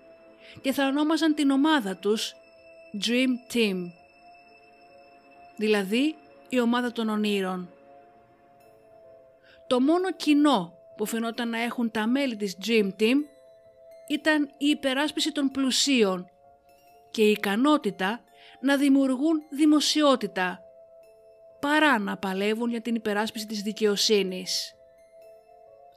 και 0.61 0.71
θα 0.71 0.87
ονόμαζαν 0.87 1.33
την 1.33 1.49
ομάδα 1.49 1.95
τους 1.97 2.33
Dream 3.05 3.53
Team, 3.53 3.77
δηλαδή 5.57 6.15
η 6.53 6.59
ομάδα 6.59 6.91
των 6.91 7.09
ονείρων. 7.09 7.69
Το 9.67 9.79
μόνο 9.79 10.11
κοινό 10.13 10.73
που 10.97 11.05
φαινόταν 11.05 11.49
να 11.49 11.61
έχουν 11.61 11.91
τα 11.91 12.07
μέλη 12.07 12.35
της 12.35 12.57
Dream 12.65 12.89
Team 12.99 13.15
ήταν 14.07 14.43
η 14.57 14.67
υπεράσπιση 14.67 15.31
των 15.31 15.51
πλουσίων 15.51 16.29
και 17.11 17.23
η 17.23 17.31
ικανότητα 17.31 18.23
να 18.61 18.77
δημιουργούν 18.77 19.41
δημοσιότητα 19.49 20.59
παρά 21.59 21.99
να 21.99 22.17
παλεύουν 22.17 22.69
για 22.69 22.81
την 22.81 22.95
υπεράσπιση 22.95 23.45
της 23.45 23.61
δικαιοσύνης. 23.61 24.73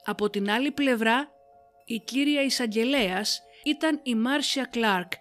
Από 0.04 0.30
την 0.30 0.50
άλλη 0.50 0.70
πλευρά, 0.70 1.30
η 1.84 1.98
κύρια 1.98 2.42
εισαγγελέας 2.42 3.42
ήταν 3.64 4.00
η 4.02 4.14
Μάρσια 4.14 4.64
Κλάρκ, 4.64 5.12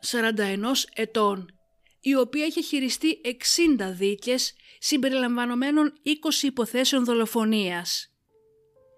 41 0.00 0.84
ετών, 0.94 1.58
η 2.06 2.14
οποία 2.14 2.46
είχε 2.46 2.60
χειριστεί 2.60 3.20
60 3.24 3.92
δίκες 3.92 4.54
συμπεριλαμβανομένων 4.78 5.92
20 6.04 6.42
υποθέσεων 6.42 7.04
δολοφονίας. 7.04 8.08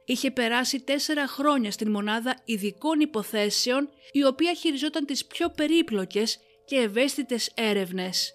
είχε 0.04 0.30
περάσει 0.30 0.80
τέσσερα 0.80 1.26
χρόνια 1.26 1.70
στην 1.70 1.90
μονάδα 1.90 2.42
ειδικών 2.44 3.00
υποθέσεων 3.00 3.88
η 4.12 4.24
οποία 4.24 4.54
χειριζόταν 4.54 5.06
τις 5.06 5.26
πιο 5.26 5.50
περίπλοκες 5.50 6.38
και 6.64 6.76
ευαίσθητες 6.76 7.52
έρευνες. 7.54 8.32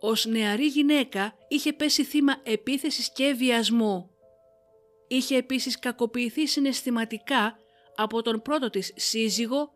Ως 0.00 0.26
νεαρή 0.26 0.66
γυναίκα 0.66 1.34
είχε 1.48 1.72
πέσει 1.72 2.04
θύμα 2.04 2.40
επίθεσης 2.42 3.12
και 3.12 3.32
βιασμού. 3.32 4.10
Είχε 5.08 5.36
επίσης 5.36 5.78
κακοποιηθεί 5.78 6.46
συναισθηματικά 6.46 7.56
από 7.94 8.22
τον 8.22 8.42
πρώτο 8.42 8.70
της 8.70 8.92
σύζυγο 8.96 9.70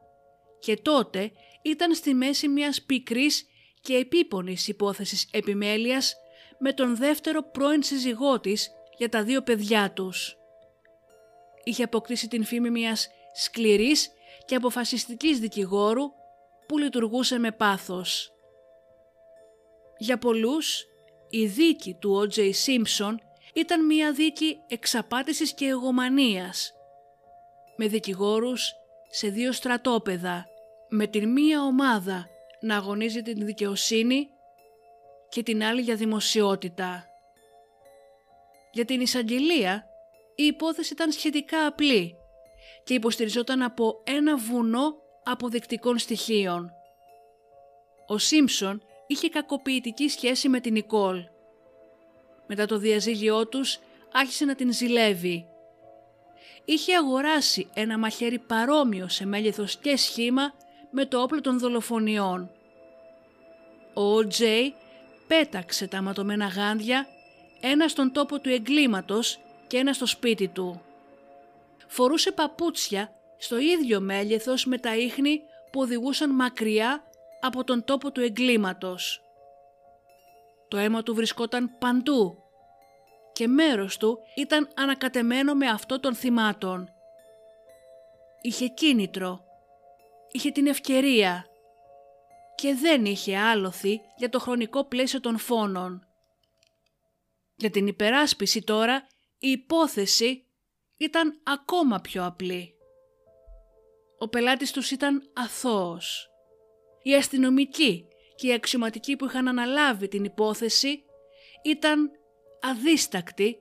και 0.59 0.77
τότε 0.77 1.33
ήταν 1.65 1.95
στη 1.95 2.15
μέση 2.15 2.49
μιας 2.49 2.83
πικρής 2.83 3.47
και 3.81 3.95
επίπονης 3.97 4.69
υπόθεσης 4.69 5.29
επιμέλειας 5.33 6.15
με 6.59 6.73
τον 6.73 6.97
δεύτερο 6.97 7.43
πρώην 7.43 7.83
σύζυγό 7.83 8.41
της 8.41 8.71
για 8.99 9.09
τα 9.09 9.23
δύο 9.23 9.43
παιδιά 9.43 9.93
τους. 9.93 10.37
Είχε 11.65 11.83
αποκτήσει 11.83 12.29
την 12.29 12.45
φήμη 12.45 12.71
μιας 12.71 13.09
σκληρής 13.35 14.11
και 14.45 14.55
αποφασιστικής 14.55 15.39
δικηγόρου 15.39 16.05
που 16.67 16.79
λειτουργούσε 16.79 17.39
με 17.39 17.53
πάθος. 17.53 18.33
Για 19.99 20.19
πολλούς, 20.19 20.85
η 21.31 21.47
δίκη 21.47 21.97
του 22.01 22.13
Ο.Τζ. 22.13 22.39
Σίμψον 22.51 23.21
ήταν 23.55 23.87
μια 23.87 24.13
δίκη 24.13 24.59
εξαπάτησης 24.69 25.55
και 25.55 25.67
εγωμανίας, 25.67 26.73
με 27.77 27.87
δικηγόρους 27.87 28.73
σε 29.11 29.29
δύο 29.29 29.53
στρατόπεδα, 29.53 30.47
με 30.95 31.07
την 31.07 31.33
μία 31.33 31.63
ομάδα 31.63 32.29
να 32.61 32.77
αγωνίζει 32.77 33.23
την 33.23 33.45
δικαιοσύνη 33.45 34.29
και 35.29 35.43
την 35.43 35.65
άλλη 35.65 35.81
για 35.81 35.97
δημοσιότητα. 35.97 37.07
Για 38.73 38.85
την 38.85 39.01
εισαγγελία 39.01 39.87
η 40.35 40.45
υπόθεση 40.45 40.93
ήταν 40.93 41.13
σχετικά 41.13 41.67
απλή 41.67 42.17
και 42.85 42.95
υποστηριζόταν 42.95 43.63
από 43.63 44.03
ένα 44.05 44.37
βουνό 44.37 44.95
αποδεικτικών 45.25 45.99
στοιχείων. 45.99 46.71
Ο 48.07 48.19
Σίμψον 48.19 48.83
είχε 49.07 49.29
κακοποιητική 49.29 50.09
σχέση 50.09 50.49
με 50.49 50.61
την 50.61 50.73
Νικόλ. 50.73 51.25
Μετά 52.47 52.67
το 52.67 52.79
διαζύγιό 52.79 53.49
τους 53.49 53.79
άρχισε 54.13 54.45
να 54.45 54.55
την 54.55 54.73
ζηλεύει. 54.73 55.47
Είχε 56.65 56.97
αγοράσει 56.97 57.71
ένα 57.75 57.99
μαχαίρι 57.99 58.39
παρόμοιο 58.39 59.09
σε 59.09 59.27
μέγεθος 59.27 59.77
και 59.77 59.97
σχήμα 59.97 60.55
με 60.97 61.07
το 61.07 61.23
όπλο 61.23 61.41
των 61.41 61.59
δολοφονιών. 61.59 62.51
Ο 63.95 64.27
Τζέι 64.27 64.75
πέταξε 65.27 65.87
τα 65.87 66.03
ματωμένα 66.03 66.47
γάντια, 66.47 67.07
ένα 67.61 67.89
στον 67.89 68.13
τόπο 68.13 68.41
του 68.41 68.49
εγκλήματος 68.49 69.39
και 69.67 69.77
ένα 69.77 69.93
στο 69.93 70.07
σπίτι 70.07 70.49
του. 70.49 70.83
Φορούσε 71.87 72.33
παπούτσια 72.33 73.13
στο 73.39 73.59
ίδιο 73.59 74.01
μέγεθος 74.01 74.65
με 74.67 74.79
τα 74.79 74.97
ίχνη 74.97 75.41
που 75.73 75.81
οδηγούσαν 75.81 76.31
μακριά 76.31 77.05
από 77.41 77.65
τον 77.65 77.85
τόπο 77.85 78.13
του 78.13 78.21
εγκλήματος. 78.21 79.23
Το 80.69 80.77
αίμα 80.77 81.03
του 81.03 81.15
βρισκόταν 81.15 81.71
παντού 81.79 82.39
και 83.33 83.49
μέρος 83.49 83.97
του 83.97 84.19
ήταν 84.35 84.69
ανακατεμένο 84.77 85.55
με 85.55 85.67
αυτό 85.69 86.01
των 86.01 86.15
θυμάτων. 86.15 86.89
Είχε 88.41 88.67
κίνητρο, 88.67 89.44
είχε 90.35 90.51
την 90.51 90.67
ευκαιρία 90.67 91.47
και 92.55 92.75
δεν 92.75 93.05
είχε 93.05 93.37
άλοθη 93.37 94.01
για 94.17 94.29
το 94.29 94.39
χρονικό 94.39 94.85
πλαίσιο 94.85 95.21
των 95.21 95.39
φόνων. 95.39 96.07
Για 97.57 97.71
την 97.71 97.87
υπεράσπιση 97.87 98.63
τώρα 98.63 99.07
η 99.39 99.51
υπόθεση 99.51 100.47
ήταν 100.97 101.41
ακόμα 101.43 102.01
πιο 102.01 102.25
απλή. 102.25 102.75
Ο 104.19 104.29
πελάτης 104.29 104.73
τους 104.73 104.91
ήταν 104.91 105.31
αθώος. 105.35 106.29
Οι 107.03 107.15
αστυνομικοί 107.15 108.09
και 108.37 108.47
οι 108.47 108.53
αξιωματικοί 108.53 109.17
που 109.17 109.25
είχαν 109.25 109.49
αναλάβει 109.49 110.09
την 110.09 110.25
υπόθεση 110.25 111.05
ήταν 111.65 112.11
αδίστακτοι, 112.61 113.59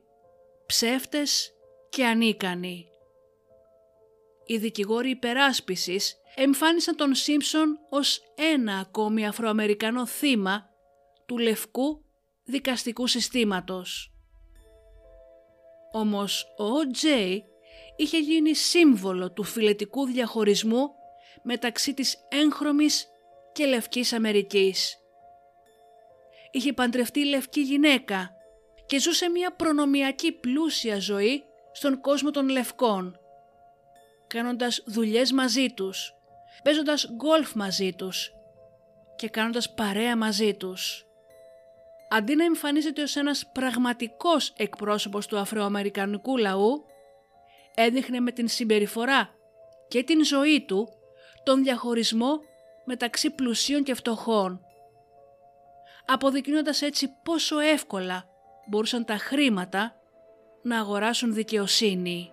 ψεύτες 0.66 1.54
και 1.90 2.06
ανίκανοι. 2.06 2.88
Οι 4.46 4.58
δικηγόροι 4.58 5.10
υπεράσπισης 5.10 6.18
εμφάνισαν 6.36 6.96
τον 6.96 7.16
Σίμψον 7.16 7.80
ως 7.90 8.22
ένα 8.36 8.78
ακόμη 8.78 9.28
Αφροαμερικανό 9.28 10.06
θύμα 10.06 10.70
του 11.26 11.38
λευκού 11.38 12.06
δικαστικού 12.44 13.08
συστήματος. 13.08 14.14
Όμως 15.92 16.46
ο 16.58 16.92
Τζέι 16.92 17.44
είχε 17.96 18.18
γίνει 18.18 18.54
σύμβολο 18.54 19.32
του 19.32 19.44
φιλετικού 19.44 20.06
διαχωρισμού 20.06 20.90
μεταξύ 21.44 21.94
της 21.94 22.18
έγχρωμης 22.30 23.08
και 23.52 23.66
λευκής 23.66 24.14
Αμερικής. 24.14 24.98
Είχε 26.52 26.74
παντρευτεί 26.74 27.26
λευκή 27.26 27.62
γυναίκα 27.62 28.32
και 28.86 29.00
ζούσε 29.00 29.30
μια 29.30 29.56
προνομιακή 29.56 30.32
πλούσια 30.32 31.00
ζωή 31.00 31.44
στον 31.72 32.02
κόσμο 32.02 32.32
των 32.32 32.50
λευκών, 32.50 33.20
κάνοντας 34.28 34.84
δουλειές 34.86 35.32
μαζί 35.32 35.70
τους, 35.70 36.14
παίζοντας 36.64 37.12
γκολφ 37.16 37.54
μαζί 37.56 37.94
τους 37.94 38.34
και 39.16 39.30
κάνοντας 39.30 39.74
παρέα 39.74 40.18
μαζί 40.18 40.54
τους. 40.54 41.06
Αντί 42.10 42.36
να 42.36 42.44
εμφανίζεται 42.44 43.02
ως 43.02 43.16
ένας 43.16 43.50
πραγματικός 43.52 44.54
εκπρόσωπος 44.58 45.28
του 45.28 45.38
αφροαμερικανικού 45.38 46.38
λαού, 46.38 46.86
έδειχνε 47.76 48.20
με 48.20 48.32
την 48.32 48.48
συμπεριφορά 48.48 49.30
και 49.88 50.04
την 50.04 50.26
ζωή 50.26 50.66
του 50.66 50.90
τον 51.44 51.64
διαχωρισμό 51.64 52.40
μεταξύ 52.86 53.30
πλουσίων 53.30 53.84
και 53.84 53.94
φτωχών, 53.94 54.62
αποδεικνύοντας 56.06 56.82
έτσι 56.82 57.10
πόσο 57.24 57.60
εύκολα 57.60 58.26
μπορούσαν 58.70 59.06
τα 59.06 59.18
χρήματα 59.18 59.96
να 60.62 60.80
αγοράσουν 60.80 61.34
δικαιοσύνη. 61.34 62.33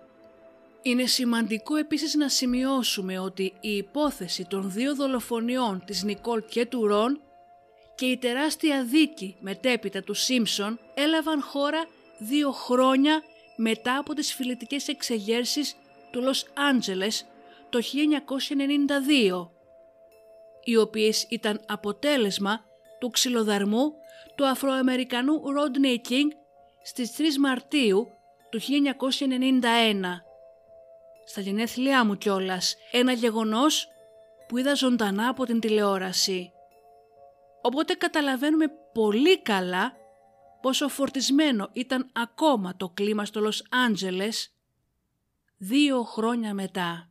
Είναι 0.81 1.05
σημαντικό 1.05 1.75
επίσης 1.75 2.13
να 2.13 2.29
σημειώσουμε 2.29 3.19
ότι 3.19 3.53
η 3.59 3.75
υπόθεση 3.75 4.45
των 4.45 4.71
δύο 4.71 4.95
δολοφονιών 4.95 5.83
της 5.85 6.03
Νικόλ 6.03 6.43
και 6.49 6.65
του 6.65 6.87
Ρον 6.87 7.21
και 7.95 8.05
η 8.05 8.17
τεράστια 8.17 8.83
δίκη 8.83 9.35
μετέπειτα 9.39 10.01
του 10.01 10.13
Σίμψον 10.13 10.79
έλαβαν 10.93 11.41
χώρα 11.41 11.87
δύο 12.17 12.51
χρόνια 12.51 13.23
μετά 13.55 13.97
από 13.97 14.13
τις 14.13 14.33
φιλετικές 14.33 14.87
εξεγέρσεις 14.87 15.75
του 16.11 16.21
Λος 16.21 16.45
Άντζελες 16.53 17.25
το 17.69 17.79
1992, 19.39 19.49
οι 20.63 20.77
οποίες 20.77 21.25
ήταν 21.29 21.61
αποτέλεσμα 21.67 22.65
του 22.99 23.09
ξυλοδαρμού 23.09 23.93
του 24.35 24.47
Αφροαμερικανού 24.47 25.41
Rodney 25.41 26.09
King 26.09 26.27
στις 26.83 27.15
3 27.17 27.21
Μαρτίου 27.39 28.07
του 28.49 28.59
1991. 28.59 30.30
Στα 31.25 31.41
γενέθλιά 31.41 32.05
μου 32.05 32.17
κιόλας, 32.17 32.75
ένα 32.91 33.11
γεγονός 33.11 33.87
που 34.47 34.57
είδα 34.57 34.73
ζωντανά 34.73 35.27
από 35.27 35.45
την 35.45 35.59
τηλεόραση. 35.59 36.51
Οπότε 37.61 37.93
καταλαβαίνουμε 37.93 38.65
πολύ 38.93 39.41
καλά 39.41 39.93
πόσο 40.61 40.87
φορτισμένο 40.87 41.69
ήταν 41.73 42.09
ακόμα 42.13 42.75
το 42.77 42.89
κλίμα 42.89 43.25
στο 43.25 43.39
Λος 43.39 43.63
Άντζελες 43.87 44.53
δύο 45.57 46.03
χρόνια 46.03 46.53
μετά. 46.53 47.09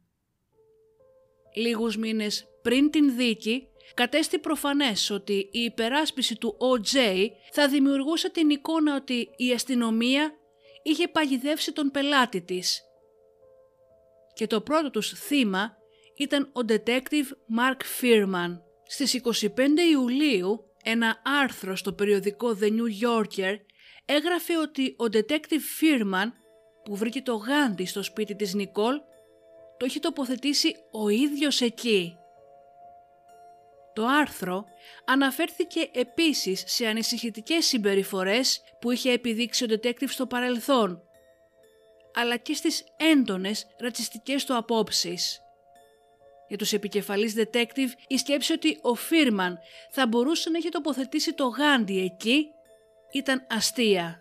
Λίγους 1.55 1.97
μήνες 1.97 2.45
πριν 2.63 2.91
την 2.91 3.17
δίκη 3.17 3.69
κατέστη 3.95 4.39
προφανές 4.39 5.11
ότι 5.11 5.49
η 5.53 5.61
υπεράσπιση 5.61 6.37
του 6.37 6.57
O.J. 6.59 7.27
θα 7.53 7.69
δημιουργούσε 7.69 8.31
την 8.31 8.51
εικόνα 8.51 8.95
ότι 8.95 9.29
η 9.37 9.53
αστυνομία 9.53 10.33
είχε 10.83 11.09
παγιδεύσει 11.09 11.73
τον 11.73 11.91
πελάτη 11.91 12.41
της. 12.41 12.83
Και 14.35 14.47
το 14.47 14.61
πρώτο 14.61 14.91
τους 14.91 15.11
θύμα 15.11 15.77
ήταν 16.17 16.51
ο 16.53 16.61
detective 16.69 17.29
Mark 17.59 17.81
Firman. 18.01 18.61
Στις 18.87 19.21
25 19.47 19.49
Ιουλίου 19.93 20.65
ένα 20.85 21.23
άρθρο 21.43 21.77
στο 21.77 21.93
περιοδικό 21.93 22.59
The 22.61 22.67
New 22.67 23.07
Yorker 23.07 23.57
έγραφε 24.05 24.59
ότι 24.59 24.97
ο 24.99 25.05
detective 25.13 25.63
Firman 25.81 26.27
που 26.85 26.97
βρήκε 26.97 27.23
το 27.23 27.35
γάντι 27.35 27.85
στο 27.87 28.03
σπίτι 28.03 28.37
της 28.37 28.55
Νικόλ 28.55 28.95
το 29.77 29.87
είχε 29.87 30.01
τοποθετήσει 30.01 30.75
ο 30.93 31.09
ίδιος 31.09 31.61
εκεί. 31.61 32.15
Το 33.93 34.07
άρθρο 34.07 34.65
αναφέρθηκε 35.05 35.91
επίσης 35.93 36.65
σε 36.67 36.87
ανησυχητικές 36.87 37.67
συμπεριφορές 37.67 38.61
που 38.81 38.91
είχε 38.91 39.13
επιδείξει 39.13 39.65
ο 39.65 39.67
detective 39.71 40.09
στο 40.09 40.27
παρελθόν, 40.27 41.03
αλλά 42.15 42.37
και 42.37 42.55
στις 42.55 42.85
έντονες 42.97 43.67
ρατσιστικές 43.79 44.45
του 44.45 44.57
απόψεις. 44.57 45.41
Για 46.49 46.59
τους 46.59 46.73
επικεφαλείς 46.73 47.35
detective 47.37 47.91
η 48.07 48.19
σκέψη 48.19 48.53
ότι 48.53 48.79
ο 48.83 48.95
Φίρμαν 48.95 49.59
θα 49.91 50.07
μπορούσε 50.07 50.51
να 50.51 50.57
έχει 50.57 50.69
τοποθετήσει 50.69 51.33
το 51.33 51.47
γάντι 51.47 52.01
εκεί 52.01 52.47
ήταν 53.13 53.47
αστεία. 53.51 54.21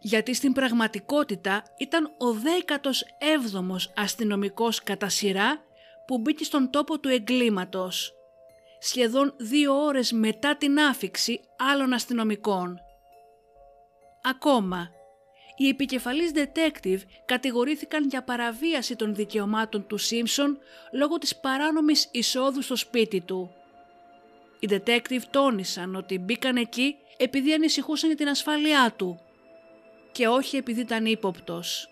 γιατί 0.00 0.34
στην 0.34 0.52
πραγματικότητα 0.52 1.62
ήταν 1.78 2.04
ο 2.04 2.26
17ος 2.66 3.92
αστυνομικός 3.94 4.82
κατά 4.82 5.08
σειρά 5.08 5.64
που 6.06 6.18
μπήκε 6.18 6.44
στον 6.44 6.70
τόπο 6.70 7.00
του 7.00 7.08
εγκλήματος, 7.08 8.14
σχεδόν 8.78 9.34
δύο 9.36 9.84
ώρες 9.84 10.12
μετά 10.12 10.56
την 10.56 10.78
άφηξη 10.78 11.40
άλλων 11.72 11.92
αστυνομικών. 11.92 12.78
Ακόμα, 14.22 14.90
οι 15.60 15.68
επικεφαλής 15.68 16.30
detective 16.34 16.98
κατηγορήθηκαν 17.24 18.08
για 18.08 18.22
παραβίαση 18.22 18.96
των 18.96 19.14
δικαιωμάτων 19.14 19.86
του 19.86 19.98
Σίμψον 19.98 20.58
λόγω 20.92 21.18
της 21.18 21.36
παράνομης 21.36 22.08
εισόδου 22.10 22.62
στο 22.62 22.76
σπίτι 22.76 23.20
του. 23.20 23.54
Οι 24.58 24.68
detective 24.70 25.22
τόνισαν 25.30 25.94
ότι 25.94 26.18
μπήκαν 26.18 26.56
εκεί 26.56 26.96
επειδή 27.16 27.52
ανησυχούσαν 27.52 28.08
για 28.08 28.18
την 28.18 28.28
ασφάλειά 28.28 28.94
του 28.96 29.20
και 30.12 30.28
όχι 30.28 30.56
επειδή 30.56 30.80
ήταν 30.80 31.06
ύποπτος. 31.06 31.88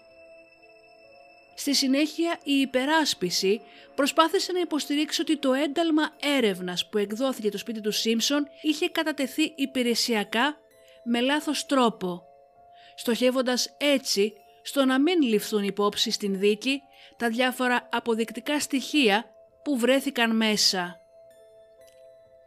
Στη 1.54 1.74
συνέχεια 1.74 2.38
η 2.44 2.52
υπεράσπιση 2.52 3.60
προσπάθησε 3.94 4.52
να 4.52 4.60
υποστηρίξει 4.60 5.20
ότι 5.20 5.36
το 5.36 5.52
ένταλμα 5.52 6.10
έρευνας 6.20 6.88
που 6.88 6.98
εκδόθηκε 6.98 7.50
το 7.50 7.58
σπίτι 7.58 7.80
του 7.80 7.92
Σίμψον 7.92 8.48
είχε 8.62 8.88
κατατεθεί 8.88 9.52
υπηρεσιακά 9.56 10.56
με 11.04 11.20
λάθος 11.20 11.66
τρόπο, 11.66 12.27
στοχεύοντας 12.98 13.74
έτσι 13.76 14.32
στο 14.62 14.84
να 14.84 15.00
μην 15.00 15.22
ληφθούν 15.22 15.62
υπόψη 15.62 16.10
στην 16.10 16.38
δίκη 16.38 16.80
τα 17.16 17.28
διάφορα 17.28 17.88
αποδεικτικά 17.92 18.60
στοιχεία 18.60 19.30
που 19.64 19.78
βρέθηκαν 19.78 20.36
μέσα. 20.36 20.96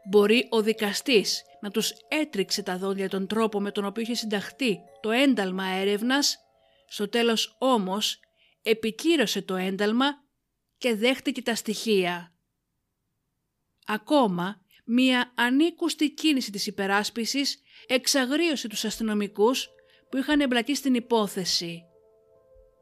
Μπορεί 0.09 0.47
ο 0.49 0.61
δικαστής 0.61 1.43
να 1.61 1.71
τους 1.71 1.93
έτριξε 2.07 2.63
τα 2.63 2.77
δόντια 2.77 3.09
τον 3.09 3.27
τρόπο 3.27 3.59
με 3.61 3.71
τον 3.71 3.85
οποίο 3.85 4.01
είχε 4.01 4.13
συνταχθεί 4.13 4.79
το 5.01 5.11
ένταλμα 5.11 5.65
έρευνας, 5.65 6.37
στο 6.87 7.09
τέλος 7.09 7.55
όμως 7.59 8.19
επικύρωσε 8.61 9.41
το 9.41 9.55
ένταλμα 9.55 10.05
και 10.77 10.95
δέχτηκε 10.95 11.41
τα 11.41 11.55
στοιχεία. 11.55 12.35
Ακόμα, 13.85 14.61
μία 14.85 15.33
ανήκουστη 15.35 16.11
κίνηση 16.13 16.51
της 16.51 16.67
υπεράσπισης 16.67 17.61
εξαγρίωσε 17.87 18.67
τους 18.67 18.85
αστυνομικούς 18.85 19.69
που 20.11 20.17
είχαν 20.17 20.41
εμπλακεί 20.41 20.75
στην 20.75 20.93
υπόθεση. 20.93 21.83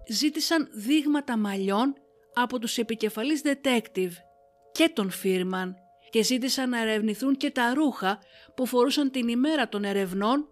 Ζήτησαν 0.09 0.69
δείγματα 0.71 1.37
μαλλιών 1.37 1.93
από 2.33 2.59
τους 2.59 2.77
επικεφαλής 2.77 3.41
detective 3.43 4.11
και 4.71 4.91
τον 4.93 5.09
Φίρμαν 5.09 5.75
και 6.09 6.23
ζήτησαν 6.23 6.69
να 6.69 6.81
ερευνηθούν 6.81 7.37
και 7.37 7.51
τα 7.51 7.73
ρούχα 7.73 8.19
που 8.55 8.65
φορούσαν 8.65 9.11
την 9.11 9.27
ημέρα 9.27 9.69
των 9.69 9.83
ερευνών 9.83 10.47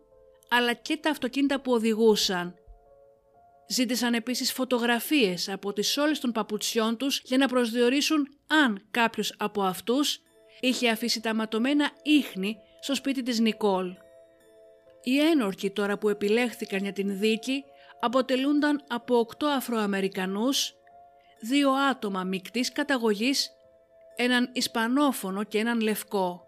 αλλά 0.49 0.73
και 0.73 0.97
τα 0.97 1.09
αυτοκίνητα 1.09 1.61
που 1.61 1.71
οδηγούσαν. 1.71 2.55
Ζήτησαν 3.69 4.13
επίσης 4.13 4.51
φωτογραφίες 4.51 5.49
από 5.49 5.73
τις 5.73 5.97
όλες 5.97 6.19
των 6.19 6.31
παπουτσιών 6.31 6.97
τους 6.97 7.21
για 7.23 7.37
να 7.37 7.47
προσδιορίσουν 7.47 8.27
αν 8.47 8.87
κάποιος 8.91 9.33
από 9.37 9.63
αυτούς 9.63 10.21
είχε 10.59 10.89
αφήσει 10.89 11.21
τα 11.21 11.33
ματωμένα 11.33 11.91
ίχνη 12.03 12.57
στο 12.81 12.95
σπίτι 12.95 13.23
της 13.23 13.39
Νικόλ. 13.39 13.93
Οι 15.03 15.19
ένορκοι 15.19 15.71
τώρα 15.71 15.97
που 15.97 16.09
επιλέχθηκαν 16.09 16.79
για 16.79 16.93
την 16.93 17.19
δίκη 17.19 17.63
αποτελούνταν 17.99 18.83
από 18.87 19.17
οκτώ 19.17 19.47
Αφροαμερικανούς, 19.47 20.75
δύο 21.39 21.71
άτομα 21.71 22.23
μικτής 22.23 22.71
καταγωγής, 22.71 23.51
έναν 24.15 24.49
Ισπανόφωνο 24.53 25.43
και 25.43 25.57
έναν 25.57 25.79
Λευκό. 25.79 26.41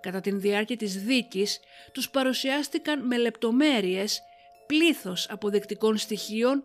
Κατά 0.00 0.20
την 0.20 0.40
διάρκεια 0.40 0.76
της 0.76 1.02
δίκης 1.04 1.60
τους 1.92 2.10
παρουσιάστηκαν 2.10 3.06
με 3.06 3.16
λεπτομέρειες 3.16 4.22
πλήθος 4.66 5.30
αποδεκτικών 5.30 5.96
στοιχείων 5.96 6.64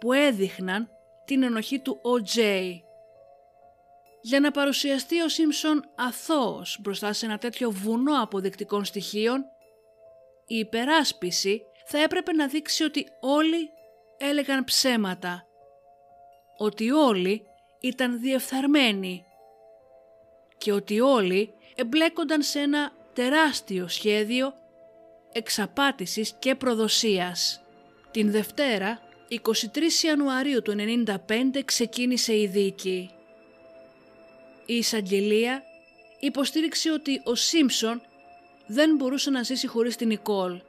που 0.00 0.12
έδειχναν 0.12 0.88
την 1.24 1.42
ενοχή 1.42 1.78
του 1.78 2.00
O.J. 2.02 2.40
Για 4.20 4.40
να 4.40 4.50
παρουσιαστεί 4.50 5.20
ο 5.20 5.28
Σίμψον 5.28 5.84
αθώος 5.94 6.78
μπροστά 6.80 7.12
σε 7.12 7.26
ένα 7.26 7.38
τέτοιο 7.38 7.70
βουνό 7.70 8.22
αποδεκτικών 8.22 8.84
στοιχείων, 8.84 9.44
η 10.52 10.58
υπεράσπιση 10.58 11.62
θα 11.86 11.98
έπρεπε 12.02 12.32
να 12.32 12.46
δείξει 12.46 12.84
ότι 12.84 13.06
όλοι 13.20 13.70
έλεγαν 14.18 14.64
ψέματα, 14.64 15.46
ότι 16.56 16.90
όλοι 16.90 17.42
ήταν 17.80 18.20
διεφθαρμένοι 18.20 19.24
και 20.58 20.72
ότι 20.72 21.00
όλοι 21.00 21.54
εμπλέκονταν 21.74 22.42
σε 22.42 22.60
ένα 22.60 22.92
τεράστιο 23.12 23.88
σχέδιο 23.88 24.54
εξαπάτησης 25.32 26.34
και 26.38 26.54
προδοσίας. 26.54 27.62
Την 28.10 28.30
Δευτέρα, 28.30 29.00
23 29.28 29.38
Ιανουαρίου 30.02 30.62
του 30.62 30.74
1995 31.06 31.62
ξεκίνησε 31.64 32.36
η 32.36 32.46
δίκη. 32.46 33.10
Η 34.66 34.76
εισαγγελία 34.76 35.62
υποστήριξε 36.20 36.90
ότι 36.90 37.20
ο 37.24 37.34
Σίμψον 37.34 38.02
δεν 38.72 38.96
μπορούσε 38.96 39.30
να 39.30 39.42
ζήσει 39.42 39.66
χωρίς 39.66 39.96
την 39.96 40.08
Νικόλ. 40.08 40.60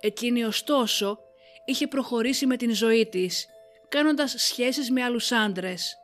Εκείνη 0.00 0.44
ωστόσο 0.44 1.18
είχε 1.64 1.86
προχωρήσει 1.86 2.46
με 2.46 2.56
την 2.56 2.74
ζωή 2.74 3.06
της, 3.06 3.46
κάνοντας 3.88 4.34
σχέσεις 4.36 4.90
με 4.90 5.02
άλλους 5.02 5.32
άντρες. 5.32 5.96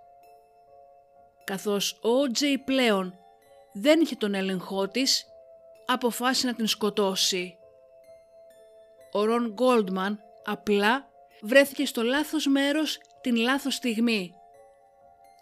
Καθώς 1.44 1.98
ο 2.02 2.30
Τζέι 2.30 2.58
πλέον 2.58 3.18
δεν 3.72 4.00
είχε 4.00 4.14
τον 4.16 4.34
έλεγχό 4.34 4.88
της, 4.88 5.24
αποφάσισε 5.86 6.46
να 6.46 6.54
την 6.54 6.66
σκοτώσει. 6.66 7.56
Ο 9.12 9.24
Ρον 9.24 9.52
Γκόλντμαν 9.52 10.20
απλά 10.44 11.08
βρέθηκε 11.42 11.86
στο 11.86 12.02
λάθος 12.02 12.46
μέρος 12.46 12.98
την 13.20 13.36
λάθος 13.36 13.74
στιγμή, 13.74 14.34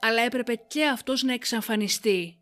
αλλά 0.01 0.23
έπρεπε 0.23 0.55
και 0.55 0.87
αυτός 0.87 1.23
να 1.23 1.33
εξαφανιστεί. 1.33 2.42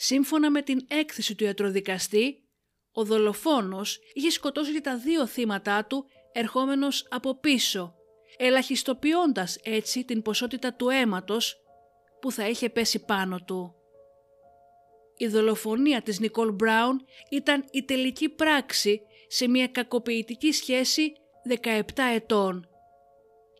Σύμφωνα 0.00 0.50
με 0.50 0.62
την 0.62 0.84
έκθεση 0.88 1.34
του 1.34 1.44
ιατροδικαστή, 1.44 2.42
ο 2.92 3.04
δολοφόνος 3.04 3.98
είχε 4.12 4.30
σκοτώσει 4.30 4.72
και 4.72 4.80
τα 4.80 4.96
δύο 4.96 5.26
θύματά 5.26 5.84
του 5.84 6.06
ερχόμενος 6.32 7.06
από 7.10 7.34
πίσω, 7.40 7.94
ελαχιστοποιώντας 8.36 9.58
έτσι 9.62 10.04
την 10.04 10.22
ποσότητα 10.22 10.74
του 10.74 10.88
αίματος 10.88 11.56
που 12.20 12.32
θα 12.32 12.48
είχε 12.48 12.70
πέσει 12.70 13.04
πάνω 13.04 13.38
του. 13.46 13.74
Η 15.16 15.26
δολοφονία 15.26 16.02
της 16.02 16.20
Νικόλ 16.20 16.52
Μπράουν 16.52 17.04
ήταν 17.30 17.64
η 17.70 17.84
τελική 17.84 18.28
πράξη 18.28 19.00
σε 19.28 19.48
μια 19.48 19.68
κακοποιητική 19.68 20.52
σχέση 20.52 21.12
17 21.62 21.80
ετών 22.14 22.68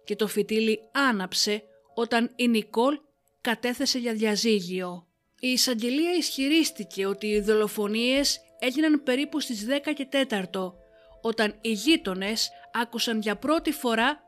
και 0.04 0.16
το 0.16 0.26
φυτίλι 0.26 0.80
άναψε 0.92 1.62
όταν 1.94 2.32
η 2.36 2.48
Νικόλ 2.48 2.98
κατέθεσε 3.40 3.98
για 3.98 4.12
διαζύγιο. 4.12 5.07
Η 5.40 5.48
εισαγγελία 5.48 6.12
ισχυρίστηκε 6.12 7.06
ότι 7.06 7.26
οι 7.26 7.40
δολοφονίες 7.40 8.40
έγιναν 8.58 9.02
περίπου 9.02 9.40
στις 9.40 9.66
10 9.86 9.92
και 9.94 10.08
4 10.28 10.72
όταν 11.20 11.58
οι 11.60 11.72
γείτονες 11.72 12.50
άκουσαν 12.72 13.20
για 13.20 13.36
πρώτη 13.36 13.72
φορά 13.72 14.20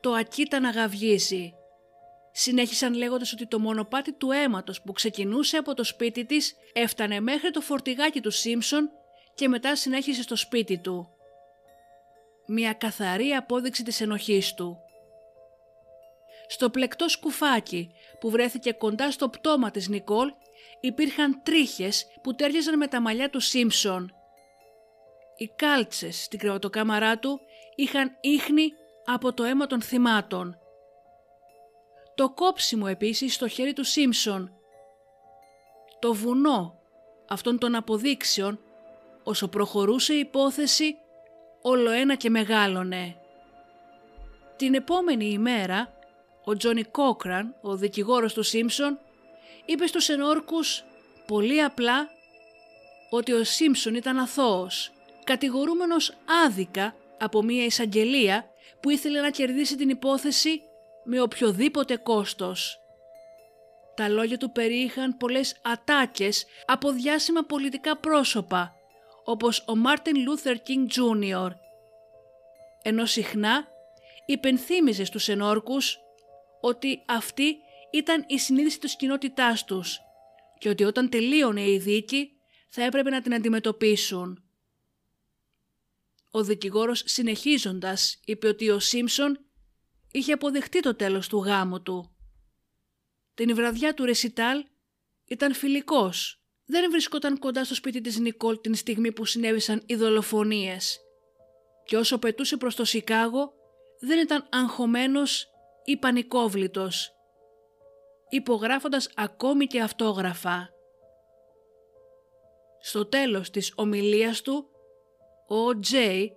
το 0.00 0.12
ακίτα 0.12 0.60
να 0.60 0.70
γαυγίζει. 0.70 1.52
Συνέχισαν 2.32 2.94
λέγοντας 2.94 3.32
ότι 3.32 3.46
το 3.46 3.58
μονοπάτι 3.58 4.12
του 4.12 4.30
αίματος 4.30 4.82
που 4.82 4.92
ξεκινούσε 4.92 5.56
από 5.56 5.74
το 5.74 5.84
σπίτι 5.84 6.24
της 6.24 6.54
έφτανε 6.72 7.20
μέχρι 7.20 7.50
το 7.50 7.60
φορτηγάκι 7.60 8.20
του 8.20 8.30
Σίμψον 8.30 8.90
και 9.34 9.48
μετά 9.48 9.76
συνέχισε 9.76 10.22
στο 10.22 10.36
σπίτι 10.36 10.78
του. 10.78 11.08
Μια 12.46 12.72
καθαρή 12.72 13.30
απόδειξη 13.30 13.82
της 13.82 14.00
ενοχής 14.00 14.54
του. 14.54 14.78
Στο 16.48 16.70
πλεκτό 16.70 17.08
σκουφάκι 17.08 17.90
που 18.20 18.30
βρέθηκε 18.30 18.72
κοντά 18.72 19.10
στο 19.10 19.28
πτώμα 19.28 19.70
της 19.70 19.88
Νικόλ 19.88 20.32
υπήρχαν 20.80 21.42
τρίχες 21.42 22.06
που 22.22 22.34
τέριαζαν 22.34 22.76
με 22.76 22.86
τα 22.86 23.00
μαλλιά 23.00 23.30
του 23.30 23.40
Σίμψον. 23.40 24.12
Οι 25.36 25.50
κάλτσες 25.56 26.22
στην 26.22 26.38
κρεβατοκάμαρά 26.38 27.18
του 27.18 27.40
είχαν 27.74 28.16
ίχνη 28.20 28.72
από 29.04 29.32
το 29.32 29.44
αίμα 29.44 29.66
των 29.66 29.82
θυμάτων. 29.82 30.58
Το 32.14 32.30
κόψιμο 32.30 32.86
επίσης 32.88 33.34
στο 33.34 33.48
χέρι 33.48 33.72
του 33.72 33.84
Σίμψον. 33.84 34.52
Το 35.98 36.14
βουνό 36.14 36.78
αυτών 37.28 37.58
των 37.58 37.74
αποδείξεων 37.74 38.60
όσο 39.22 39.48
προχωρούσε 39.48 40.14
η 40.14 40.18
υπόθεση 40.18 40.96
όλο 41.62 41.90
ένα 41.90 42.14
και 42.14 42.30
μεγάλωνε. 42.30 43.16
Την 44.56 44.74
επόμενη 44.74 45.24
ημέρα 45.24 45.98
ο 46.44 46.56
Τζόνι 46.56 46.82
Κόκραν, 46.82 47.54
ο 47.60 47.76
δικηγόρος 47.76 48.32
του 48.34 48.42
Σίμψον, 48.42 48.98
είπε 49.68 49.86
στους 49.86 50.08
ενόρκους 50.08 50.84
πολύ 51.26 51.62
απλά 51.62 52.08
ότι 53.10 53.32
ο 53.32 53.44
Σίμψον 53.44 53.94
ήταν 53.94 54.18
αθώος, 54.18 54.92
κατηγορούμενος 55.24 56.16
άδικα 56.46 56.94
από 57.18 57.42
μια 57.42 57.64
εισαγγελία 57.64 58.50
που 58.80 58.90
ήθελε 58.90 59.20
να 59.20 59.30
κερδίσει 59.30 59.76
την 59.76 59.88
υπόθεση 59.88 60.62
με 61.04 61.20
οποιοδήποτε 61.20 61.96
κόστος. 61.96 62.78
Τα 63.94 64.08
λόγια 64.08 64.38
του 64.38 64.52
περιείχαν 64.52 65.16
πολλές 65.16 65.56
ατάκες 65.62 66.46
από 66.66 66.90
διάσημα 66.92 67.42
πολιτικά 67.42 67.96
πρόσωπα, 67.96 68.74
όπως 69.24 69.64
ο 69.66 69.76
Μάρτιν 69.76 70.22
Λούθερ 70.22 70.62
Κίνγκ 70.62 70.88
Τζούνιορ, 70.88 71.52
ενώ 72.82 73.06
συχνά 73.06 73.68
υπενθύμιζε 74.26 75.04
στους 75.04 75.28
ενόρκους 75.28 75.98
ότι 76.60 77.02
αυτή 77.06 77.56
ήταν 77.90 78.24
η 78.28 78.38
συνείδηση 78.38 78.78
της 78.78 78.96
κοινότητάς 78.96 79.64
τους 79.64 79.98
και 80.58 80.68
ότι 80.68 80.84
όταν 80.84 81.08
τελείωνε 81.08 81.70
η 81.70 81.78
δίκη 81.78 82.32
θα 82.68 82.82
έπρεπε 82.82 83.10
να 83.10 83.22
την 83.22 83.34
αντιμετωπίσουν. 83.34 84.42
Ο 86.30 86.42
δικηγόρος 86.42 87.02
συνεχίζοντας 87.06 88.20
είπε 88.24 88.48
ότι 88.48 88.70
ο 88.70 88.78
Σίμψον 88.78 89.44
είχε 90.12 90.32
αποδεχτεί 90.32 90.80
το 90.80 90.94
τέλος 90.94 91.28
του 91.28 91.38
γάμου 91.38 91.82
του. 91.82 92.16
Την 93.34 93.54
βραδιά 93.54 93.94
του 93.94 94.04
ρεσιτάλ 94.04 94.64
ήταν 95.24 95.54
φιλικός. 95.54 96.42
Δεν 96.64 96.90
βρισκόταν 96.90 97.38
κοντά 97.38 97.64
στο 97.64 97.74
σπίτι 97.74 98.00
της 98.00 98.18
Νικόλ 98.18 98.60
την 98.60 98.74
στιγμή 98.74 99.12
που 99.12 99.24
συνέβησαν 99.24 99.82
οι 99.86 99.94
δολοφονίες. 99.94 101.00
Και 101.84 101.96
όσο 101.96 102.18
πετούσε 102.18 102.56
προς 102.56 102.74
το 102.74 102.84
Σικάγο 102.84 103.52
δεν 104.00 104.18
ήταν 104.18 104.46
αγχωμένος 104.50 105.46
ή 105.84 105.96
πανικόβλητος, 105.96 107.12
υπογράφοντας 108.28 109.10
ακόμη 109.14 109.66
και 109.66 109.80
αυτόγραφα. 109.80 110.68
Στο 112.80 113.06
τέλος 113.06 113.50
της 113.50 113.72
ομιλίας 113.76 114.42
του, 114.42 114.68
ο 115.46 115.78
Τζέι 115.78 116.32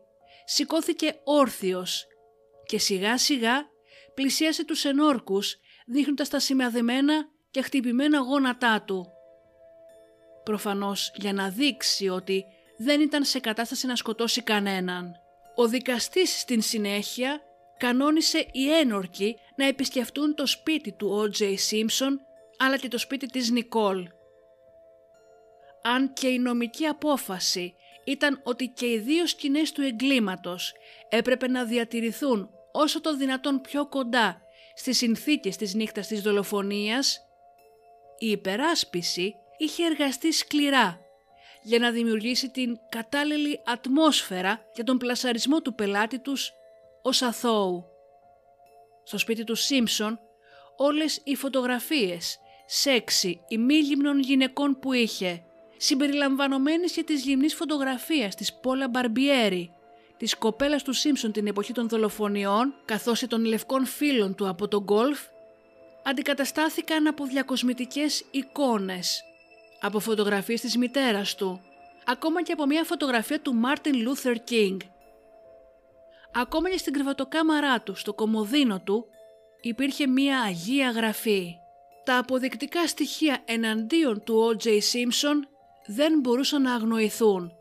σηκώθηκε 0.45 1.19
όρθιος 1.23 2.07
και 2.65 2.79
σιγά 2.79 3.17
σιγά 3.17 3.69
πλησίασε 4.13 4.65
τους 4.65 4.85
ενόρκους 4.85 5.57
δείχνοντας 5.85 6.29
τα 6.29 6.39
σημαδεμένα 6.39 7.29
και 7.51 7.61
χτυπημένα 7.61 8.19
γόνατά 8.19 8.83
του. 8.87 9.07
Προφανώς 10.43 11.11
για 11.15 11.33
να 11.33 11.49
δείξει 11.49 12.07
ότι 12.09 12.45
δεν 12.77 13.01
ήταν 13.01 13.23
σε 13.23 13.39
κατάσταση 13.39 13.87
να 13.87 13.95
σκοτώσει 13.95 14.41
κανέναν. 14.41 15.15
Ο 15.55 15.67
δικαστής 15.67 16.39
στην 16.39 16.61
συνέχεια 16.61 17.41
κανόνισε 17.77 18.47
οι 18.51 18.71
ένορκοι 18.71 19.37
να 19.61 19.67
επισκεφτούν 19.67 20.35
το 20.35 20.45
σπίτι 20.45 20.91
του 20.91 21.23
O.J. 21.23 21.41
Simpson 21.41 22.11
αλλά 22.57 22.77
και 22.77 22.87
το 22.87 22.97
σπίτι 22.97 23.25
της 23.25 23.49
Νικόλ. 23.49 24.07
Αν 25.83 26.13
και 26.13 26.27
η 26.27 26.39
νομική 26.39 26.85
απόφαση 26.85 27.75
ήταν 28.03 28.41
ότι 28.43 28.67
και 28.67 28.85
οι 28.85 28.97
δύο 28.97 29.27
σκηνές 29.27 29.71
του 29.71 29.81
εγκλήματος 29.81 30.73
έπρεπε 31.09 31.47
να 31.47 31.65
διατηρηθούν 31.65 32.49
όσο 32.71 33.01
το 33.01 33.15
δυνατόν 33.15 33.61
πιο 33.61 33.87
κοντά 33.87 34.41
στις 34.75 34.97
συνθήκες 34.97 35.55
της 35.55 35.73
νύχτας 35.73 36.07
της 36.07 36.21
δολοφονίας, 36.21 37.21
η 38.17 38.29
υπεράσπιση 38.29 39.35
είχε 39.57 39.85
εργαστεί 39.85 40.31
σκληρά 40.31 40.99
για 41.63 41.79
να 41.79 41.91
δημιουργήσει 41.91 42.49
την 42.49 42.77
κατάλληλη 42.89 43.61
ατμόσφαιρα 43.65 44.65
για 44.75 44.83
τον 44.83 44.97
πλασαρισμό 44.97 45.61
του 45.61 45.75
πελάτη 45.75 46.19
τους 46.19 46.51
ως 47.01 47.21
αθώου. 47.21 47.90
Στο 49.03 49.17
σπίτι 49.17 49.43
του 49.43 49.55
Σίμψον 49.55 50.19
όλες 50.77 51.21
οι 51.23 51.35
φωτογραφίες 51.35 52.39
σεξι 52.65 53.41
ημίγυμνων 53.47 54.19
γυναικών 54.19 54.79
που 54.79 54.93
είχε, 54.93 55.43
συμπεριλαμβανομένης 55.77 56.91
και 56.91 57.03
της 57.03 57.23
γυμνής 57.23 57.55
φωτογραφίας 57.55 58.35
της 58.35 58.53
Πόλα 58.53 58.87
Μπαρμπιέρη, 58.87 59.71
της 60.17 60.37
κοπέλας 60.37 60.83
του 60.83 60.93
Σίμψον 60.93 61.31
την 61.31 61.47
εποχή 61.47 61.73
των 61.73 61.87
δολοφονιών, 61.87 62.73
καθώς 62.85 63.19
και 63.19 63.27
των 63.27 63.45
λευκών 63.45 63.85
φίλων 63.85 64.35
του 64.35 64.47
από 64.47 64.67
τον 64.67 64.83
γκολφ, 64.83 65.19
αντικαταστάθηκαν 66.03 67.07
από 67.07 67.25
διακοσμητικές 67.25 68.25
εικόνες, 68.31 69.23
από 69.81 69.99
φωτογραφίες 69.99 70.61
της 70.61 70.77
μητέρας 70.77 71.35
του, 71.35 71.61
ακόμα 72.05 72.43
και 72.43 72.51
από 72.51 72.65
μια 72.65 72.83
φωτογραφία 72.83 73.39
του 73.41 73.53
Μάρτιν 73.53 74.01
Λούθερ 74.01 74.43
Κίνγκ. 74.43 74.79
Ακόμα 76.33 76.69
και 76.69 76.77
στην 76.77 76.93
κρεβατοκάμαρά 76.93 77.81
του, 77.81 77.95
στο 77.95 78.13
κομοδίνο 78.13 78.81
του, 78.81 79.05
υπήρχε 79.61 80.07
μια 80.07 80.41
αγία 80.41 80.91
γραφή. 80.91 81.55
Τα 82.03 82.17
αποδεικτικά 82.17 82.87
στοιχεία 82.87 83.41
εναντίον 83.45 84.23
του 84.23 84.57
O.J. 84.57 84.67
Simpson 84.67 85.39
δεν 85.85 86.19
μπορούσαν 86.19 86.61
να 86.61 86.73
αγνοηθούν. 86.73 87.51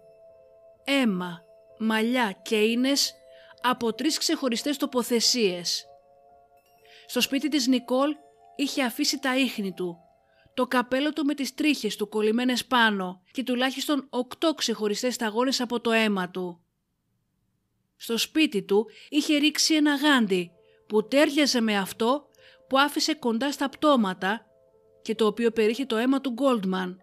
Αίμα, 0.85 1.43
μαλλιά 1.79 2.39
και 2.43 2.57
ίνες 2.57 3.15
από 3.63 3.93
τρεις 3.93 4.19
ξεχωριστές 4.19 4.77
τοποθεσίες. 4.77 5.85
Στο 7.07 7.21
σπίτι 7.21 7.49
της 7.49 7.67
Νικόλ 7.67 8.17
είχε 8.57 8.83
αφήσει 8.83 9.19
τα 9.19 9.37
ίχνη 9.37 9.73
του, 9.73 9.97
το 10.55 10.67
καπέλο 10.67 11.13
του 11.13 11.25
με 11.25 11.35
τις 11.35 11.55
τρίχες 11.55 11.97
του 11.97 12.09
κολλημένες 12.09 12.67
πάνω 12.67 13.23
και 13.33 13.43
τουλάχιστον 13.43 14.07
οκτώ 14.11 14.55
ξεχωριστές 14.55 15.15
σταγόνες 15.15 15.61
από 15.61 15.81
το 15.81 15.91
αίμα 15.91 16.31
του. 16.31 16.61
Στο 18.03 18.19
σπίτι 18.19 18.63
του 18.63 18.87
είχε 19.09 19.37
ρίξει 19.37 19.75
ένα 19.75 19.95
γάντι 19.95 20.53
που 20.87 21.09
τέριαζε 21.09 21.61
με 21.61 21.79
αυτό 21.79 22.27
που 22.69 22.79
άφησε 22.79 23.15
κοντά 23.15 23.53
στα 23.53 23.69
πτώματα 23.69 24.47
και 25.03 25.15
το 25.15 25.27
οποίο 25.27 25.51
περίχε 25.51 25.85
το 25.85 25.97
αίμα 25.97 26.21
του 26.21 26.31
Γκόλτμαν. 26.31 26.99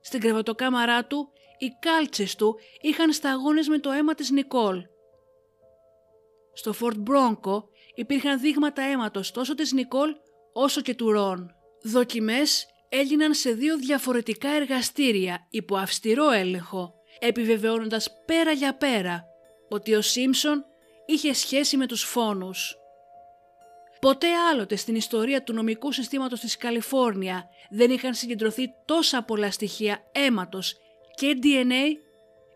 Στην 0.00 0.20
κρεβατοκάμαρά 0.20 1.04
του 1.04 1.28
οι 1.58 1.68
κάλτσες 1.80 2.34
του 2.34 2.58
είχαν 2.80 3.12
σταγόνες 3.12 3.68
με 3.68 3.78
το 3.78 3.90
αίμα 3.90 4.14
της 4.14 4.30
Νικόλ. 4.30 4.82
Στο 6.52 6.72
Φορτ 6.72 6.96
Μπρόγκο 6.96 7.68
υπήρχαν 7.94 8.40
δείγματα 8.40 8.82
αίματος 8.82 9.30
τόσο 9.30 9.54
της 9.54 9.72
Νικόλ 9.72 10.14
όσο 10.52 10.80
και 10.80 10.94
του 10.94 11.10
Ρον. 11.10 11.54
Δοκιμές 11.82 12.66
έγιναν 12.88 13.34
σε 13.34 13.52
δύο 13.52 13.76
διαφορετικά 13.76 14.48
εργαστήρια 14.48 15.46
υπό 15.50 15.76
αυστηρό 15.76 16.30
έλεγχο, 16.30 16.94
επιβεβαιώνοντας 17.18 18.14
πέρα 18.26 18.52
για 18.52 18.76
πέρα 18.76 19.29
ότι 19.70 19.94
ο 19.94 20.00
Σίμψον 20.00 20.64
είχε 21.06 21.32
σχέση 21.32 21.76
με 21.76 21.86
τους 21.86 22.02
φόνους. 22.02 22.78
Ποτέ 24.00 24.26
άλλοτε 24.50 24.76
στην 24.76 24.94
ιστορία 24.94 25.42
του 25.42 25.52
νομικού 25.52 25.92
συστήματος 25.92 26.40
της 26.40 26.56
Καλιφόρνια 26.56 27.48
δεν 27.70 27.90
είχαν 27.90 28.14
συγκεντρωθεί 28.14 28.74
τόσα 28.84 29.22
πολλά 29.22 29.50
στοιχεία 29.50 30.02
αίματος 30.12 30.76
και 31.14 31.38
DNA 31.42 31.96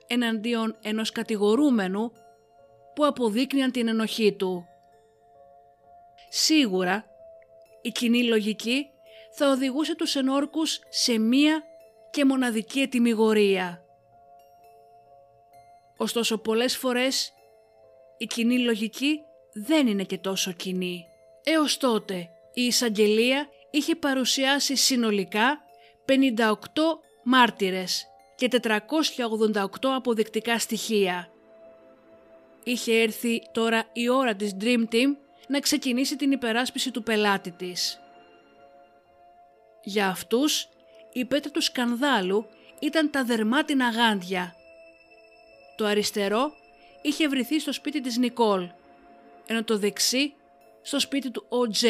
εναντίον 0.06 0.76
ενός 0.82 1.10
κατηγορούμενου 1.10 2.12
που 2.94 3.06
αποδείκνυαν 3.06 3.70
την 3.70 3.88
ενοχή 3.88 4.32
του. 4.32 4.66
Σίγουρα 6.28 7.04
η 7.82 7.90
κοινή 7.90 8.24
λογική 8.24 8.86
θα 9.36 9.50
οδηγούσε 9.50 9.94
τους 9.94 10.14
ενόρκους 10.14 10.80
σε 10.88 11.18
μία 11.18 11.62
και 12.10 12.24
μοναδική 12.24 12.80
ετοιμιγορία. 12.80 13.83
Ωστόσο 15.96 16.38
πολλές 16.38 16.76
φορές 16.76 17.32
η 18.18 18.26
κοινή 18.26 18.58
λογική 18.58 19.20
δεν 19.52 19.86
είναι 19.86 20.04
και 20.04 20.18
τόσο 20.18 20.52
κοινή. 20.52 21.04
Έως 21.44 21.76
τότε 21.76 22.28
η 22.54 22.62
εισαγγελία 22.62 23.48
είχε 23.70 23.94
παρουσιάσει 23.94 24.76
συνολικά 24.76 25.60
58 26.06 26.48
μάρτυρες 27.24 28.06
και 28.36 28.48
488 28.62 29.66
αποδεικτικά 29.82 30.58
στοιχεία. 30.58 31.28
Είχε 32.64 33.00
έρθει 33.00 33.42
τώρα 33.52 33.84
η 33.92 34.08
ώρα 34.08 34.34
της 34.34 34.56
Dream 34.60 34.84
Team 34.92 35.16
να 35.48 35.60
ξεκινήσει 35.60 36.16
την 36.16 36.32
υπεράσπιση 36.32 36.90
του 36.90 37.02
πελάτη 37.02 37.50
της. 37.50 38.00
Για 39.82 40.08
αυτούς 40.08 40.68
η 41.12 41.24
πέτρα 41.24 41.50
του 41.50 41.60
σκανδάλου 41.60 42.46
ήταν 42.80 43.10
τα 43.10 43.24
δερμάτινα 43.24 43.88
γάντια. 43.88 44.54
Το 45.76 45.84
αριστερό 45.84 46.52
είχε 47.02 47.28
βρεθεί 47.28 47.60
στο 47.60 47.72
σπίτι 47.72 48.00
της 48.00 48.16
Νικόλ, 48.16 48.68
ενώ 49.46 49.64
το 49.64 49.78
δεξί 49.78 50.34
στο 50.82 51.00
σπίτι 51.00 51.30
του 51.30 51.46
O.J. 51.48 51.88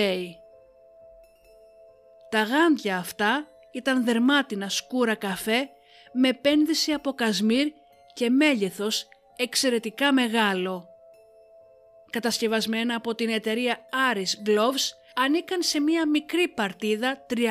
Τα 2.31 2.43
γάντια 2.43 2.97
αυτά 2.97 3.49
ήταν 3.73 4.05
δερμάτινα 4.05 4.69
σκούρα 4.69 5.15
καφέ 5.15 5.69
με 6.13 6.29
επένδυση 6.29 6.93
από 6.93 7.13
κασμίρ 7.13 7.73
και 8.15 8.31
μέγεθος 8.31 9.09
εξαιρετικά 9.37 10.13
μεγάλο. 10.13 10.89
Κατασκευασμένα 12.11 12.95
από 12.95 13.15
την 13.15 13.29
εταιρεία 13.29 13.79
Aris 14.13 14.49
Gloves 14.49 14.89
ανήκαν 15.15 15.63
σε 15.63 15.81
μία 15.81 16.09
μικρή 16.09 16.49
παρτίδα 16.49 17.27
300 17.35 17.47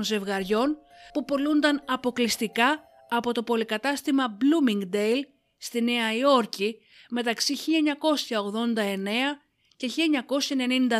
ζευγαριών 0.00 0.78
που 1.12 1.24
πολλούνταν 1.24 1.82
αποκλειστικά 1.84 2.82
από 3.08 3.32
το 3.32 3.42
πολυκατάστημα 3.42 4.36
Bloomingdale 4.36 5.22
στη 5.64 5.82
Νέα 5.82 6.14
Υόρκη 6.14 6.78
μεταξύ 7.10 7.54
1989 7.56 8.78
και 9.76 9.90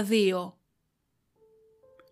1992. 0.01 0.53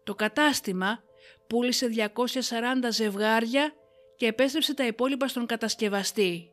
Το 0.04 0.14
κατάστημα 0.14 1.02
πούλησε 1.46 2.10
240 2.14 2.88
ζευγάρια 2.90 3.74
και 4.16 4.26
επέστρεψε 4.26 4.74
τα 4.74 4.86
υπόλοιπα 4.86 5.28
στον 5.28 5.46
κατασκευαστή. 5.46 6.50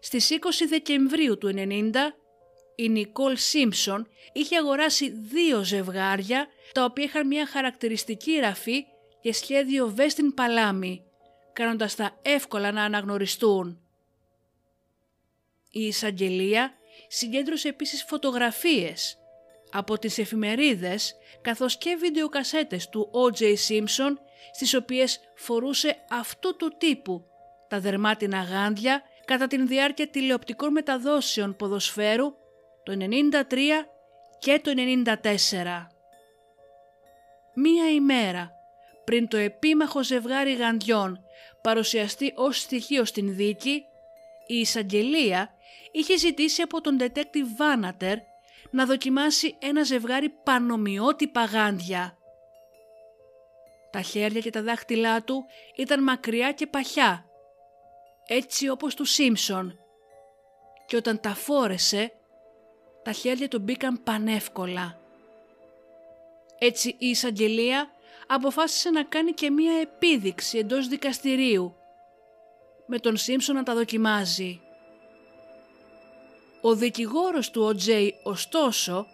Στις 0.00 0.28
20 0.30 0.36
Δεκεμβρίου 0.68 1.38
του 1.38 1.52
1990, 1.54 1.92
η 2.76 2.88
Νικόλ 2.88 3.36
Σίμψον 3.36 4.08
είχε 4.32 4.56
αγοράσει 4.56 5.10
δύο 5.10 5.64
ζευγάρια 5.64 6.46
τα 6.72 6.84
οποία 6.84 7.04
είχαν 7.04 7.26
μια 7.26 7.46
χαρακτηριστική 7.46 8.38
ραφή 8.38 8.84
και 9.20 9.32
σχέδιο 9.32 9.88
βέστιν 9.88 10.34
παλάμη, 10.34 11.04
κάνοντας 11.52 11.94
τα 11.94 12.18
εύκολα 12.22 12.72
να 12.72 12.82
αναγνωριστούν. 12.82 13.82
Η 15.78 15.86
εισαγγελία 15.86 16.72
συγκέντρωσε 17.08 17.68
επίσης 17.68 18.04
φωτογραφίες 18.04 19.18
από 19.70 19.98
τις 19.98 20.18
εφημερίδες 20.18 21.16
καθώς 21.40 21.78
και 21.78 21.96
βιντεοκασέτες 22.00 22.88
του 22.88 23.10
O.J. 23.12 23.42
Simpson 23.42 24.12
στις 24.52 24.74
οποίες 24.74 25.20
φορούσε 25.34 25.96
αυτού 26.10 26.56
του 26.56 26.74
τύπου 26.78 27.24
τα 27.68 27.80
δερμάτινα 27.80 28.42
γάντια 28.42 29.02
κατά 29.24 29.46
την 29.46 29.66
διάρκεια 29.66 30.08
τηλεοπτικών 30.08 30.72
μεταδόσεων 30.72 31.56
ποδοσφαίρου 31.56 32.34
το 32.82 32.96
93 33.50 33.56
και 34.38 34.60
το 34.62 34.72
94. 34.76 35.22
Μία 37.54 37.90
ημέρα 37.90 38.52
πριν 39.04 39.28
το 39.28 39.36
επίμαχο 39.36 40.04
ζευγάρι 40.04 40.54
γαντιών 40.54 41.20
παρουσιαστεί 41.62 42.32
ως 42.36 42.60
στοιχείο 42.60 43.04
στην 43.04 43.34
δίκη, 43.34 43.82
η 44.46 44.54
εισαγγελία 44.54 45.52
είχε 45.92 46.16
ζητήσει 46.16 46.62
από 46.62 46.80
τον 46.80 46.98
detective 47.00 47.48
Βάνατερ 47.56 48.18
να 48.70 48.86
δοκιμάσει 48.86 49.56
ένα 49.58 49.82
ζευγάρι 49.82 50.28
πανομοιότυπα 50.28 51.44
γάντια. 51.44 52.18
Τα 53.90 54.00
χέρια 54.00 54.40
και 54.40 54.50
τα 54.50 54.62
δάχτυλά 54.62 55.22
του 55.22 55.44
ήταν 55.76 56.02
μακριά 56.02 56.52
και 56.52 56.66
παχιά, 56.66 57.24
έτσι 58.26 58.68
όπως 58.68 58.94
του 58.94 59.04
Σίμψον. 59.04 59.78
Και 60.86 60.96
όταν 60.96 61.20
τα 61.20 61.34
φόρεσε, 61.34 62.12
τα 63.02 63.12
χέρια 63.12 63.48
του 63.48 63.58
μπήκαν 63.58 64.02
πανεύκολα. 64.02 65.00
Έτσι 66.58 66.96
η 66.98 67.08
εισαγγελία 67.08 67.90
αποφάσισε 68.26 68.90
να 68.90 69.02
κάνει 69.04 69.32
και 69.32 69.50
μία 69.50 69.80
επίδειξη 69.80 70.58
εντός 70.58 70.88
δικαστηρίου, 70.88 71.76
με 72.86 72.98
τον 72.98 73.16
Σίμψον 73.16 73.54
να 73.54 73.62
τα 73.62 73.74
δοκιμάζει. 73.74 74.60
Ο 76.60 76.74
δικηγόρος 76.74 77.50
του 77.50 77.62
Ο.Τζέι 77.62 78.14
ωστόσο 78.22 79.06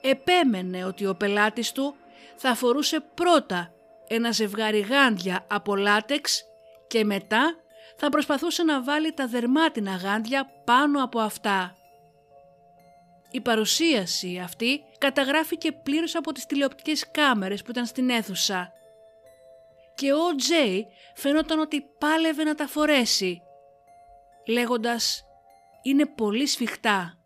επέμενε 0.00 0.84
ότι 0.84 1.06
ο 1.06 1.14
πελάτης 1.14 1.72
του 1.72 1.94
θα 2.36 2.54
φορούσε 2.54 3.00
πρώτα 3.14 3.72
ένα 4.08 4.30
ζευγάρι 4.30 4.80
γάντια 4.80 5.46
από 5.48 5.76
λάτεξ 5.76 6.44
και 6.86 7.04
μετά 7.04 7.56
θα 7.96 8.08
προσπαθούσε 8.08 8.62
να 8.62 8.82
βάλει 8.82 9.12
τα 9.12 9.26
δερμάτινα 9.26 9.96
γάντια 9.96 10.50
πάνω 10.64 11.04
από 11.04 11.20
αυτά. 11.20 11.76
Η 13.30 13.40
παρουσίαση 13.40 14.40
αυτή 14.44 14.80
καταγράφηκε 14.98 15.72
πλήρως 15.72 16.14
από 16.14 16.32
τις 16.32 16.46
τηλεοπτικές 16.46 17.10
κάμερες 17.10 17.62
που 17.62 17.70
ήταν 17.70 17.86
στην 17.86 18.10
αίθουσα 18.10 18.72
και 19.94 20.12
ο 20.12 20.34
Τζέι 20.36 20.86
φαινόταν 21.14 21.58
ότι 21.58 21.86
πάλευε 21.98 22.44
να 22.44 22.54
τα 22.54 22.66
φορέσει 22.66 23.42
λέγοντας 24.46 25.24
«είναι 25.86 26.06
πολύ 26.06 26.46
σφιχτά». 26.46 27.18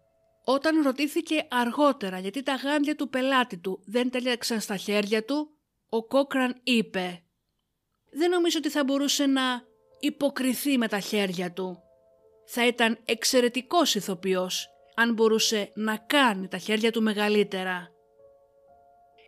Όταν 0.44 0.82
ρωτήθηκε 0.82 1.46
αργότερα 1.50 2.18
γιατί 2.18 2.42
τα 2.42 2.54
γάντια 2.54 2.96
του 2.96 3.08
πελάτη 3.08 3.58
του 3.58 3.80
δεν 3.84 4.10
τέλειαξαν 4.10 4.60
στα 4.60 4.76
χέρια 4.76 5.24
του, 5.24 5.50
ο 5.88 6.04
Κόκραν 6.04 6.60
είπε 6.62 7.22
«Δεν 8.10 8.30
νομίζω 8.30 8.58
ότι 8.58 8.70
θα 8.70 8.84
μπορούσε 8.84 9.26
να 9.26 9.62
υποκριθεί 9.98 10.78
με 10.78 10.88
τα 10.88 10.98
χέρια 10.98 11.52
του. 11.52 11.82
Θα 12.46 12.66
ήταν 12.66 12.98
εξαιρετικός 13.04 13.94
ηθοποιός 13.94 14.68
αν 14.94 15.12
μπορούσε 15.12 15.72
να 15.74 15.96
κάνει 15.96 16.48
τα 16.48 16.58
χέρια 16.58 16.92
του 16.92 17.02
μεγαλύτερα». 17.02 17.88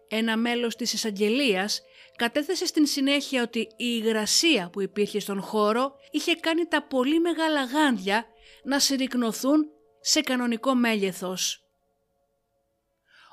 Ένα 0.09 0.37
μέλος 0.37 0.77
της 0.77 0.93
εισαγγελίας 0.93 1.83
κατέθεσε 2.17 2.67
στην 2.67 2.87
συνέχεια 2.87 3.43
ότι 3.43 3.59
η 3.59 3.75
υγρασία 3.77 4.71
που 4.73 4.81
υπήρχε 4.81 5.21
στον 5.21 5.41
χώρο 5.41 5.95
είχε 6.11 6.35
κάνει 6.35 6.67
τα 6.67 6.83
πολύ 6.83 7.21
μεγάλα 7.21 7.65
γάντια 7.65 8.27
να 8.65 8.79
συρρυκνωθούν 8.79 9.71
σε 10.01 10.21
κανονικό 10.21 10.75
μέγεθος. 10.75 11.65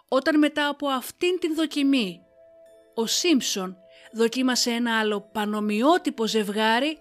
Όταν 0.08 0.38
μετά 0.38 0.68
από 0.68 0.88
αυτήν 0.88 1.40
την 1.40 1.56
δοκιμή 1.56 2.22
ο 2.96 3.06
Σίμψον 3.06 3.78
δοκίμασε 4.12 4.72
ένα 4.72 5.00
άλλο 5.00 5.22
πανομοιότυπο 5.22 6.28
ζευγάρι, 6.28 6.98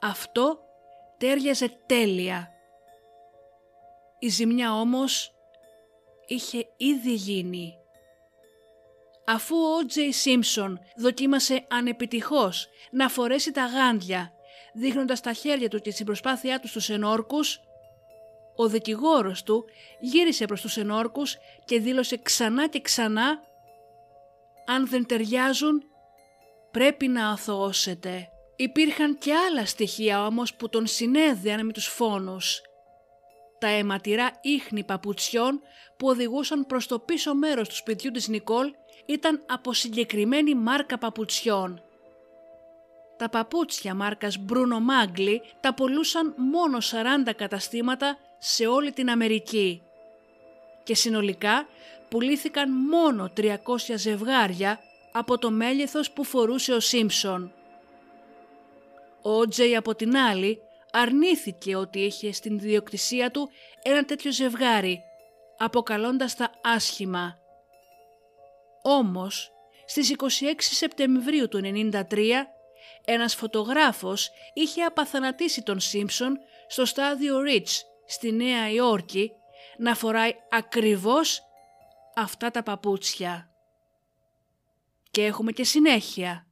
αυτό 0.00 0.58
τέριαζε 1.18 1.78
τέλεια. 1.86 2.48
Η 4.18 4.28
ζημιά 4.28 4.74
όμως 4.74 5.34
είχε 6.26 6.66
ήδη 6.76 7.14
γίνει. 7.14 7.78
Αφού 9.26 9.56
ο 9.56 9.86
Τζέι 9.86 10.12
Σίμψον 10.12 10.80
δοκίμασε 10.96 11.66
ανεπιτυχώς 11.70 12.68
να 12.90 13.08
φορέσει 13.08 13.52
τα 13.52 13.64
γάντια 13.64 14.33
δείχνοντας 14.74 15.20
τα 15.20 15.32
χέρια 15.32 15.68
του 15.68 15.78
και 15.78 15.92
την 15.92 16.06
προσπάθειά 16.06 16.60
του 16.60 16.68
στους 16.68 16.88
ενόρκους, 16.88 17.60
ο 18.56 18.68
δικηγόρος 18.68 19.42
του 19.42 19.64
γύρισε 20.00 20.44
προς 20.44 20.60
τους 20.60 20.76
ενόρκους 20.76 21.36
και 21.64 21.80
δήλωσε 21.80 22.16
ξανά 22.16 22.68
και 22.68 22.80
ξανά 22.80 23.40
«Αν 24.66 24.88
δεν 24.88 25.06
ταιριάζουν, 25.06 25.82
πρέπει 26.70 27.08
να 27.08 27.28
αθωώσετε». 27.28 28.28
Υπήρχαν 28.56 29.18
και 29.18 29.32
άλλα 29.34 29.66
στοιχεία 29.66 30.26
όμως 30.26 30.54
που 30.54 30.68
τον 30.68 30.86
συνέδεαν 30.86 31.66
με 31.66 31.72
τους 31.72 31.86
φόνους. 31.86 32.62
Τα 33.58 33.66
αιματηρά 33.66 34.30
ίχνη 34.42 34.84
παπουτσιών 34.84 35.60
που 35.96 36.08
οδηγούσαν 36.08 36.66
προς 36.66 36.86
το 36.86 36.98
πίσω 36.98 37.34
μέρος 37.34 37.68
του 37.68 37.74
σπιτιού 37.74 38.10
της 38.10 38.28
Νικόλ 38.28 38.72
ήταν 39.06 39.44
από 39.48 39.72
συγκεκριμένη 39.72 40.54
μάρκα 40.54 40.98
παπουτσιών. 40.98 41.83
Τα 43.16 43.28
παπούτσια 43.28 43.94
μάρκας 43.94 44.38
Bruno 44.48 44.78
Magli 44.90 45.36
τα 45.60 45.74
πολλούσαν 45.74 46.34
μόνο 46.36 46.78
40 47.26 47.32
καταστήματα 47.36 48.18
σε 48.38 48.66
όλη 48.66 48.92
την 48.92 49.10
Αμερική 49.10 49.82
και 50.82 50.94
συνολικά 50.94 51.66
πουλήθηκαν 52.08 52.70
μόνο 52.72 53.32
300 53.36 53.56
ζευγάρια 53.96 54.78
από 55.12 55.38
το 55.38 55.50
μέγεθος 55.50 56.10
που 56.10 56.24
φορούσε 56.24 56.72
ο 56.72 56.80
Σίμψον. 56.80 57.52
Ο 59.22 59.48
Τζέι 59.48 59.76
από 59.76 59.94
την 59.94 60.16
άλλη 60.16 60.60
αρνήθηκε 60.92 61.76
ότι 61.76 61.98
είχε 61.98 62.32
στην 62.32 62.54
ιδιοκτησία 62.54 63.30
του 63.30 63.50
ένα 63.82 64.04
τέτοιο 64.04 64.32
ζευγάρι, 64.32 65.00
αποκαλώντας 65.58 66.36
τα 66.36 66.50
άσχημα. 66.62 67.38
Όμως, 68.82 69.52
στις 69.86 70.10
26 70.10 70.54
Σεπτεμβρίου 70.58 71.48
του 71.48 71.60
1993 71.62 72.53
ένας 73.04 73.34
φωτογράφος 73.34 74.30
είχε 74.54 74.82
απαθανατήσει 74.82 75.62
τον 75.62 75.80
Σίμψον 75.80 76.38
στο 76.68 76.84
στάδιο 76.84 77.40
Ρίτς 77.40 77.84
στη 78.06 78.32
Νέα 78.32 78.70
Υόρκη 78.70 79.30
να 79.78 79.94
φοράει 79.94 80.32
ακριβώς 80.50 81.42
αυτά 82.14 82.50
τα 82.50 82.62
παπούτσια. 82.62 83.48
Και 85.10 85.24
έχουμε 85.24 85.52
και 85.52 85.64
συνέχεια. 85.64 86.46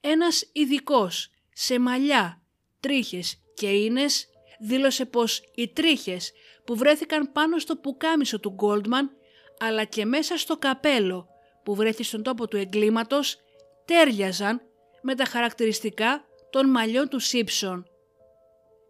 Ένας 0.00 0.50
ειδικός 0.52 1.30
σε 1.52 1.78
μαλλιά, 1.78 2.42
τρίχες 2.80 3.42
και 3.54 3.70
ίνες 3.70 4.28
δήλωσε 4.58 5.04
πως 5.04 5.42
οι 5.54 5.68
τρίχες 5.68 6.32
που 6.64 6.76
βρέθηκαν 6.76 7.32
πάνω 7.32 7.58
στο 7.58 7.76
πουκάμισο 7.76 8.40
του 8.40 8.50
Γκόλτμαν 8.50 9.10
αλλά 9.58 9.84
και 9.84 10.04
μέσα 10.04 10.36
στο 10.36 10.56
καπέλο 10.56 11.28
που 11.62 11.74
βρέθη 11.74 12.02
στον 12.02 12.22
τόπο 12.22 12.48
του 12.48 12.56
εγκλήματος 12.56 13.36
τέριαζαν 13.84 14.62
με 15.06 15.14
τα 15.14 15.24
χαρακτηριστικά 15.24 16.24
των 16.50 16.70
μαλλιών 16.70 17.08
του 17.08 17.18
Σίψον. 17.18 17.86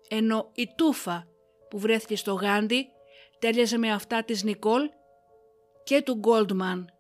Ενώ 0.09 0.51
η 0.55 0.69
τούφα 0.77 1.27
που 1.71 1.79
βρέθηκε 1.79 2.17
στο 2.17 2.33
γάντι 2.33 2.89
τέριαζε 3.39 3.79
με 3.79 3.93
αυτά 3.93 4.25
της 4.25 4.43
Νικόλ 4.43 4.91
και 5.85 6.03
του 6.03 6.15
Γκόλτμαν. 6.15 6.93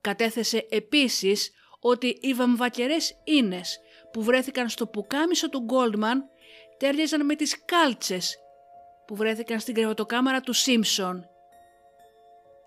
Κατέθεσε 0.00 0.66
επίσης 0.70 1.50
ότι 1.80 2.18
οι 2.20 2.34
βαμβακερές 2.34 3.20
ίνες 3.24 3.80
που 4.12 4.22
βρέθηκαν 4.22 4.68
στο 4.68 4.86
πουκάμισο 4.86 5.48
του 5.48 5.60
Γκόλτμαν 5.60 6.24
τέριαζαν 6.76 7.24
με 7.24 7.34
τις 7.34 7.64
κάλτσες 7.64 8.38
που 9.06 9.16
βρέθηκαν 9.16 9.60
στην 9.60 9.74
κρεβατοκάμαρα 9.74 10.40
του 10.40 10.52
Σίμψον. 10.52 11.28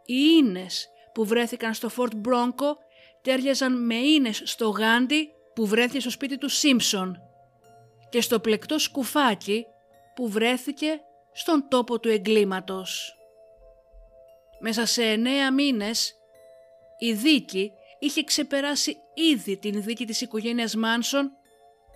Οι 0.05 0.15
ίνες 0.37 0.89
που 1.13 1.25
βρέθηκαν 1.25 1.73
στο 1.73 1.89
Φόρτ 1.89 2.15
Μπρόγκο 2.15 2.77
τέριαζαν 3.21 3.85
με 3.85 3.95
ίνες 3.95 4.41
στο 4.45 4.69
γάντι 4.69 5.29
που 5.53 5.67
βρέθηκε 5.67 5.99
στο 5.99 6.09
σπίτι 6.09 6.37
του 6.37 6.49
Σίμψον 6.49 7.21
και 8.09 8.21
στο 8.21 8.39
πλεκτό 8.39 8.79
σκουφάκι 8.79 9.65
που 10.15 10.29
βρέθηκε 10.29 11.01
στον 11.31 11.67
τόπο 11.69 11.99
του 11.99 12.09
εγκλήματος. 12.09 13.13
Μέσα 14.59 14.85
σε 14.85 15.03
εννέα 15.03 15.53
μήνες 15.53 16.13
η 16.97 17.13
δίκη 17.13 17.71
είχε 17.99 18.23
ξεπεράσει 18.23 18.97
ήδη 19.13 19.57
την 19.57 19.83
δίκη 19.83 20.05
της 20.05 20.21
οικογένειας 20.21 20.75
Μάνσον 20.75 21.31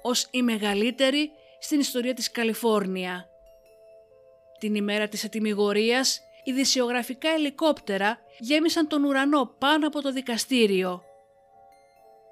ως 0.02 0.28
η 0.32 0.41
μεγαλύτερη 0.41 1.32
στην 1.60 1.80
ιστορία 1.80 2.14
της 2.14 2.32
Καλιφόρνια. 2.32 3.28
Την 4.60 4.76
ημέρα 4.76 5.08
της 5.08 5.24
ατιμιγορίας, 5.24 6.22
οι 6.44 6.52
δυσιογραφικά 6.52 7.30
ελικόπτερα 7.30 8.20
γέμισαν 8.40 8.88
τον 8.88 9.04
ουρανό 9.04 9.56
πάνω 9.58 9.88
από 9.88 10.02
το 10.02 10.12
δικαστήριο 10.12 11.04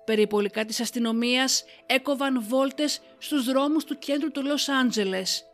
Περιπολικά 0.05 0.65
της 0.65 0.79
αστυνομίας 0.79 1.63
έκοβαν 1.85 2.43
βόλτες 2.43 3.01
στους 3.17 3.45
δρόμους 3.45 3.83
του 3.83 3.97
κέντρου 3.97 4.31
του 4.31 4.45
Λος 4.45 4.69
Άντζελες 4.69 5.45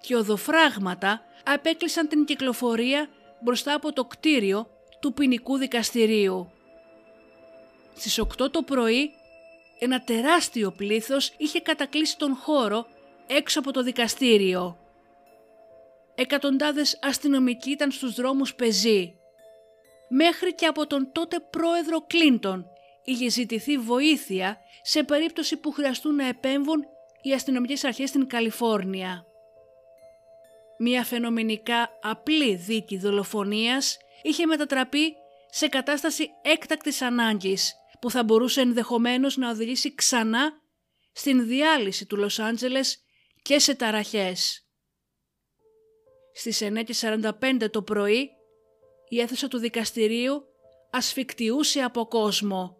και 0.00 0.16
οδοφράγματα 0.16 1.20
απέκλεισαν 1.44 2.08
την 2.08 2.24
κυκλοφορία 2.24 3.08
μπροστά 3.40 3.74
από 3.74 3.92
το 3.92 4.04
κτίριο 4.04 4.68
του 5.00 5.12
ποινικού 5.12 5.56
δικαστηρίου. 5.56 6.50
Στις 7.94 8.20
8 8.20 8.50
το 8.50 8.62
πρωί 8.62 9.10
ένα 9.78 10.00
τεράστιο 10.00 10.70
πλήθος 10.70 11.32
είχε 11.36 11.60
κατακλείσει 11.60 12.18
τον 12.18 12.34
χώρο 12.34 12.86
έξω 13.26 13.58
από 13.58 13.72
το 13.72 13.82
δικαστήριο. 13.82 14.78
Εκατοντάδες 16.14 16.98
αστυνομικοί 17.02 17.70
ήταν 17.70 17.90
στους 17.90 18.14
δρόμους 18.14 18.54
πεζοί. 18.54 19.14
Μέχρι 20.08 20.54
και 20.54 20.66
από 20.66 20.86
τον 20.86 21.12
τότε 21.12 21.40
πρόεδρο 21.50 22.00
Κλίντον 22.06 22.66
είχε 23.06 23.28
ζητηθεί 23.28 23.78
βοήθεια 23.78 24.58
σε 24.82 25.02
περίπτωση 25.02 25.56
που 25.56 25.70
χρειαστούν 25.70 26.14
να 26.14 26.26
επέμβουν 26.26 26.84
οι 27.22 27.32
αστυνομικές 27.32 27.84
αρχές 27.84 28.08
στην 28.08 28.26
Καλιφόρνια. 28.26 29.26
Μια 30.78 31.04
φαινομενικά 31.04 31.98
απλή 32.02 32.54
δίκη 32.54 32.98
δολοφονίας 32.98 33.96
είχε 34.22 34.46
μετατραπεί 34.46 35.14
σε 35.50 35.68
κατάσταση 35.68 36.30
έκτακτης 36.42 37.02
ανάγκης 37.02 37.74
που 38.00 38.10
θα 38.10 38.24
μπορούσε 38.24 38.60
ενδεχομένως 38.60 39.36
να 39.36 39.50
οδηγήσει 39.50 39.94
ξανά 39.94 40.52
στην 41.12 41.46
διάλυση 41.46 42.06
του 42.06 42.16
Λος 42.16 42.38
Άντζελες 42.38 42.98
και 43.42 43.58
σε 43.58 43.74
ταραχές. 43.74 44.66
Στις 46.34 46.62
9.45 47.00 47.70
το 47.70 47.82
πρωί 47.82 48.30
η 49.08 49.20
αίθουσα 49.20 49.48
του 49.48 49.58
δικαστηρίου 49.58 50.42
ασφικτιούσε 50.90 51.80
από 51.80 52.06
κόσμο. 52.06 52.76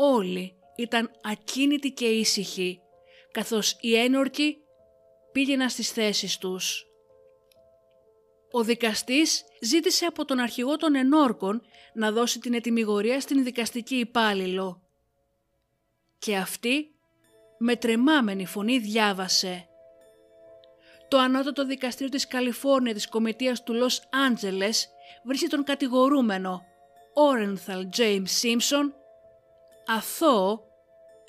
Όλοι 0.00 0.54
ήταν 0.76 1.10
ακίνητοι 1.22 1.90
και 1.90 2.06
ήσυχοι, 2.06 2.80
καθώς 3.30 3.76
οι 3.80 3.96
ένορκοι 3.96 4.56
πήγαιναν 5.32 5.68
στις 5.68 5.90
θέσεις 5.90 6.38
τους. 6.38 6.86
Ο 8.50 8.62
δικαστής 8.62 9.44
ζήτησε 9.60 10.04
από 10.04 10.24
τον 10.24 10.38
αρχηγό 10.38 10.76
των 10.76 10.94
ενόρκων 10.94 11.62
να 11.94 12.12
δώσει 12.12 12.38
την 12.38 12.54
ετοιμιγορία 12.54 13.20
στην 13.20 13.44
δικαστική 13.44 13.94
υπάλληλο. 13.96 14.82
Και 16.18 16.36
αυτή 16.36 16.94
με 17.58 17.76
τρεμάμενη 17.76 18.46
φωνή 18.46 18.78
διάβασε. 18.78 19.68
Το 21.08 21.18
ανώτατο 21.18 21.64
δικαστήριο 21.64 22.08
της 22.08 22.26
Καλιφόρνια 22.26 22.94
της 22.94 23.08
Κομιτείας 23.08 23.62
του 23.62 23.74
Λος 23.74 24.08
Άντζελες 24.26 24.88
βρίσκει 25.24 25.46
τον 25.46 25.64
κατηγορούμενο 25.64 26.62
Όρενθαλ 27.14 27.88
James 27.96 28.22
Σίμψον 28.24 28.94
αθώο 29.88 30.60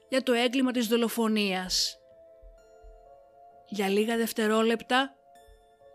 για 0.10 0.24
το 0.24 0.34
έγκλημα 0.34 0.72
της 0.72 0.88
δολοφονίας. 0.88 2.00
Για 3.68 3.90
λίγα 3.90 4.18
δευτερόλεπτα 4.18 5.16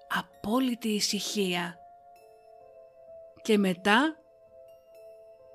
απόλυτη 0.08 0.88
ησυχία 0.88 1.78
και 3.42 3.58
μετά 3.58 4.16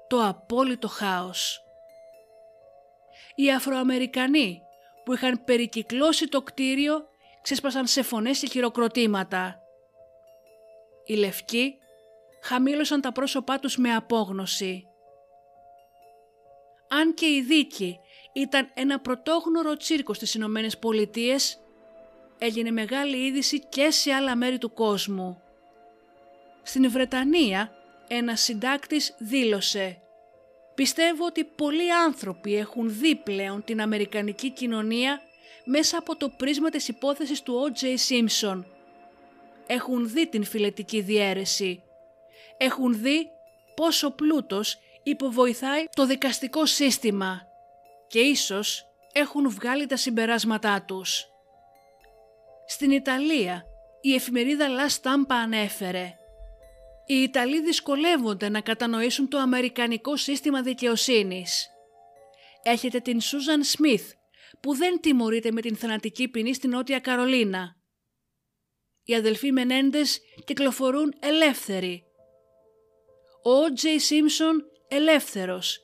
το 0.07 0.23
απόλυτο 0.25 0.87
χάος. 0.87 1.63
Οι 3.35 3.53
Αφροαμερικανοί 3.53 4.61
που 5.03 5.13
είχαν 5.13 5.43
περικυκλώσει 5.43 6.27
το 6.27 6.41
κτίριο 6.41 7.07
ξέσπασαν 7.41 7.87
σε 7.87 8.01
φωνές 8.01 8.39
και 8.39 8.47
χειροκροτήματα. 8.47 9.59
Οι 11.05 11.13
λευκοί 11.13 11.77
χαμήλωσαν 12.41 13.01
τα 13.01 13.11
πρόσωπά 13.11 13.59
τους 13.59 13.77
με 13.77 13.93
απόγνωση. 13.93 14.88
Αν 16.91 17.13
και 17.13 17.25
η 17.25 17.41
δίκη 17.41 17.99
ήταν 18.33 18.71
ένα 18.73 18.99
πρωτόγνωρο 18.99 19.77
τσίρκο 19.77 20.13
στις 20.13 20.33
Ηνωμένες 20.33 20.77
Πολιτείες, 20.77 21.59
έγινε 22.37 22.71
μεγάλη 22.71 23.17
είδηση 23.25 23.59
και 23.59 23.89
σε 23.89 24.11
άλλα 24.11 24.35
μέρη 24.35 24.57
του 24.57 24.73
κόσμου. 24.73 25.41
Στην 26.63 26.91
Βρετανία 26.91 27.71
ένας 28.07 28.41
συντάκτης 28.41 29.15
δήλωσε 29.19 30.01
«Πιστεύω 30.75 31.25
ότι 31.25 31.43
πολλοί 31.43 31.93
άνθρωποι 31.93 32.55
έχουν 32.55 32.99
δει 32.99 33.15
πλέον 33.15 33.63
την 33.63 33.81
Αμερικανική 33.81 34.51
κοινωνία 34.51 35.21
μέσα 35.65 35.97
από 35.97 36.15
το 36.15 36.29
πρίσμα 36.29 36.69
της 36.69 36.87
υπόθεσης 36.87 37.41
του 37.41 37.71
O.J. 37.73 37.85
Simpson. 37.85 38.63
Έχουν 39.67 40.09
δει 40.09 40.27
την 40.27 40.43
φιλετική 40.43 41.01
διαίρεση. 41.01 41.83
Έχουν 42.57 43.01
δει 43.01 43.27
πόσο 43.75 44.11
πλούτος 44.11 44.79
υποβοηθάει 45.03 45.85
το 45.95 46.05
δικαστικό 46.05 46.65
σύστημα 46.65 47.41
και 48.07 48.19
ίσως 48.19 48.83
έχουν 49.13 49.49
βγάλει 49.49 49.85
τα 49.85 49.95
συμπεράσματά 49.95 50.83
τους. 50.87 51.25
Στην 52.67 52.91
Ιταλία 52.91 53.63
η 54.01 54.13
εφημερίδα 54.13 54.67
La 54.67 55.01
Stampa 55.01 55.35
ανέφερε 55.43 56.13
«Οι 57.05 57.21
Ιταλοί 57.21 57.61
δυσκολεύονται 57.61 58.49
να 58.49 58.61
κατανοήσουν 58.61 59.29
το 59.29 59.37
αμερικανικό 59.37 60.15
σύστημα 60.15 60.61
δικαιοσύνης. 60.61 61.69
Έχετε 62.63 62.99
την 62.99 63.21
Σούζαν 63.21 63.63
Σμιθ 63.63 64.11
που 64.59 64.75
δεν 64.75 64.99
τιμωρείται 64.99 65.51
με 65.51 65.61
την 65.61 65.75
θανατική 65.75 66.27
ποινή 66.27 66.53
στην 66.53 66.69
Νότια 66.69 66.99
Καρολίνα. 66.99 67.75
Οι 69.03 69.15
αδελφοί 69.15 69.51
Μενέντες 69.51 70.19
κυκλοφορούν 70.45 71.13
ελεύθεροι. 71.19 72.03
Ο 73.43 73.73
Τζέι 73.73 73.99
Σίμψον 73.99 74.68
ελεύθερος. 74.89 75.83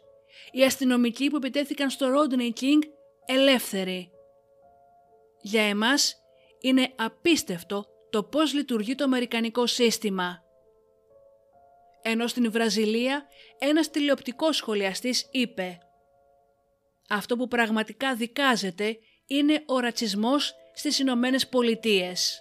Οι 0.51 0.63
αστυνομικοί 0.63 1.29
που 1.29 1.35
επιτέθηκαν 1.35 1.89
στο 1.89 2.07
Ρόντνεϊ 2.07 2.53
Κίνγκ 2.53 2.81
ελεύθεροι. 3.25 4.11
Για 5.41 5.61
εμάς 5.61 6.15
είναι 6.61 6.93
απίστευτο 6.95 7.85
το 8.09 8.23
πώς 8.23 8.53
λειτουργεί 8.53 8.95
το 8.95 9.03
αμερικανικό 9.03 9.65
σύστημα. 9.65 10.43
Ενώ 12.01 12.27
στην 12.27 12.51
Βραζιλία 12.51 13.25
ένας 13.59 13.89
τηλεοπτικός 13.89 14.55
σχολιαστής 14.55 15.27
είπε 15.31 15.77
«Αυτό 17.09 17.35
που 17.35 17.47
πραγματικά 17.47 18.15
δικάζεται 18.15 18.97
είναι 19.25 19.63
ο 19.65 19.79
ρατσισμός 19.79 20.55
στις 20.73 20.99
Ηνωμένες 20.99 21.47
Πολιτείες». 21.47 22.39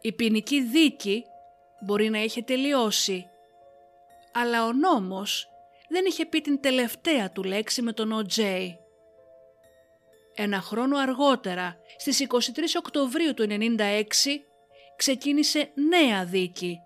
Η 0.00 0.12
ποινική 0.12 0.62
δίκη 0.62 1.24
μπορεί 1.86 2.10
να 2.10 2.22
είχε 2.22 2.42
τελειώσει, 2.42 3.26
αλλά 4.38 4.64
ο 4.64 4.72
νόμος 4.72 5.48
δεν 5.88 6.04
είχε 6.06 6.26
πει 6.26 6.40
την 6.40 6.60
τελευταία 6.60 7.30
του 7.30 7.42
λέξη 7.42 7.82
με 7.82 7.92
τον 7.92 8.10
O.J. 8.12 8.42
Ένα 10.34 10.60
χρόνο 10.60 10.98
αργότερα, 10.98 11.76
στις 11.96 12.26
23 12.28 12.36
Οκτωβρίου 12.78 13.34
του 13.34 13.46
1996, 13.78 14.02
ξεκίνησε 14.96 15.70
νέα 15.74 16.24
δίκη 16.24 16.78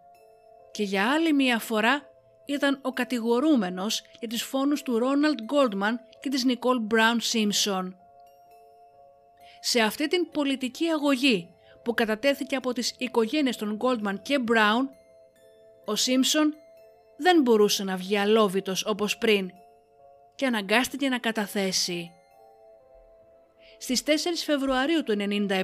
και 0.71 0.83
για 0.83 1.11
άλλη 1.13 1.33
μία 1.33 1.59
φορά 1.59 2.03
ήταν 2.47 2.79
ο 2.83 2.93
κατηγορούμενος 2.93 4.03
για 4.19 4.29
τις 4.29 4.43
φόνους 4.43 4.83
του 4.83 4.99
Ρόναλντ 4.99 5.41
Γκόλτμαν 5.43 6.01
και 6.21 6.29
της 6.29 6.45
Νικόλ 6.45 6.79
Μπράουν 6.81 7.21
Σίμψον. 7.21 7.97
Σε 9.61 9.81
αυτή 9.81 10.09
την 10.09 10.31
πολιτική 10.31 10.89
αγωγή 10.89 11.55
που 11.85 11.95
κατατέθηκε 11.95 12.57
από 12.57 12.73
τις 12.73 12.95
οικογένειες 12.99 13.57
των 13.57 13.75
Γκόλτμαν 13.75 14.23
και 14.23 14.39
Μπράουν, 14.39 14.91
ο 15.85 15.95
Σίμψον 15.95 16.55
δεν 17.21 17.43
μπορούσε 17.43 17.85
να 17.85 17.97
βγει 17.97 18.19
αλόβητος 18.19 18.85
όπως 18.87 19.19
πριν 19.19 19.51
και 20.35 20.47
αναγκάστηκε 20.47 21.09
να 21.09 21.19
καταθέσει. 21.19 22.11
Στις 23.79 24.03
4 24.07 24.11
Φεβρουαρίου 24.45 25.03
του 25.03 25.17
1997 25.49 25.63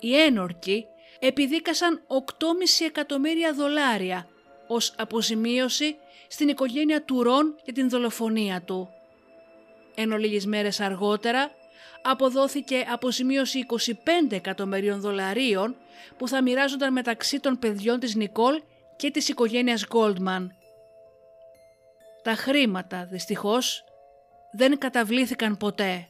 οι 0.00 0.16
ένορκοι 0.16 0.86
επιδίκασαν 1.18 2.02
8,5 2.08 2.86
εκατομμύρια 2.86 3.52
δολάρια 3.52 4.28
ως 4.66 4.94
αποζημίωση 4.96 5.96
στην 6.28 6.48
οικογένεια 6.48 7.02
του 7.02 7.22
Ρον 7.22 7.56
για 7.64 7.72
την 7.72 7.88
δολοφονία 7.88 8.62
του. 8.62 8.88
Ενώ 9.94 10.16
λίγες 10.16 10.46
μέρες 10.46 10.80
αργότερα 10.80 11.50
αποδόθηκε 12.02 12.86
αποζημίωση 12.92 13.66
25 13.68 14.32
εκατομμυρίων 14.32 15.00
δολαρίων 15.00 15.76
που 16.16 16.28
θα 16.28 16.42
μοιράζονταν 16.42 16.92
μεταξύ 16.92 17.40
των 17.40 17.58
παιδιών 17.58 18.00
της 18.00 18.14
Νικόλ 18.14 18.62
και 19.00 19.10
της 19.10 19.28
οικογένειας 19.28 19.86
Γκόλτμαν. 19.86 20.52
Τα 22.22 22.34
χρήματα, 22.34 23.04
δυστυχώς, 23.10 23.84
δεν 24.52 24.78
καταβλήθηκαν 24.78 25.56
ποτέ. 25.56 26.08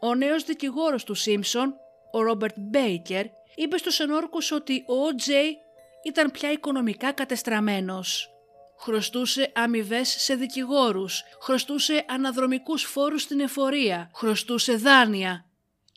Ο 0.00 0.14
νέος 0.14 0.44
δικηγόρος 0.44 1.04
του 1.04 1.14
Σίμψον, 1.14 1.74
ο 2.12 2.22
Ρόμπερτ 2.22 2.54
Μπέικερ, 2.58 3.26
είπε 3.54 3.78
στους 3.78 4.00
ενόρκους 4.00 4.50
ότι 4.50 4.84
ο 4.86 5.14
Τζέι 5.14 5.58
ήταν 6.04 6.30
πια 6.30 6.52
οικονομικά 6.52 7.12
κατεστραμμένος. 7.12 8.30
Χρωστούσε 8.78 9.52
αμοιβές 9.54 10.08
σε 10.08 10.34
δικηγόρους, 10.34 11.22
χρωστούσε 11.40 12.04
αναδρομικούς 12.08 12.82
φόρους 12.84 13.22
στην 13.22 13.40
εφορία, 13.40 14.10
χρωστούσε 14.14 14.76
δάνεια 14.76 15.44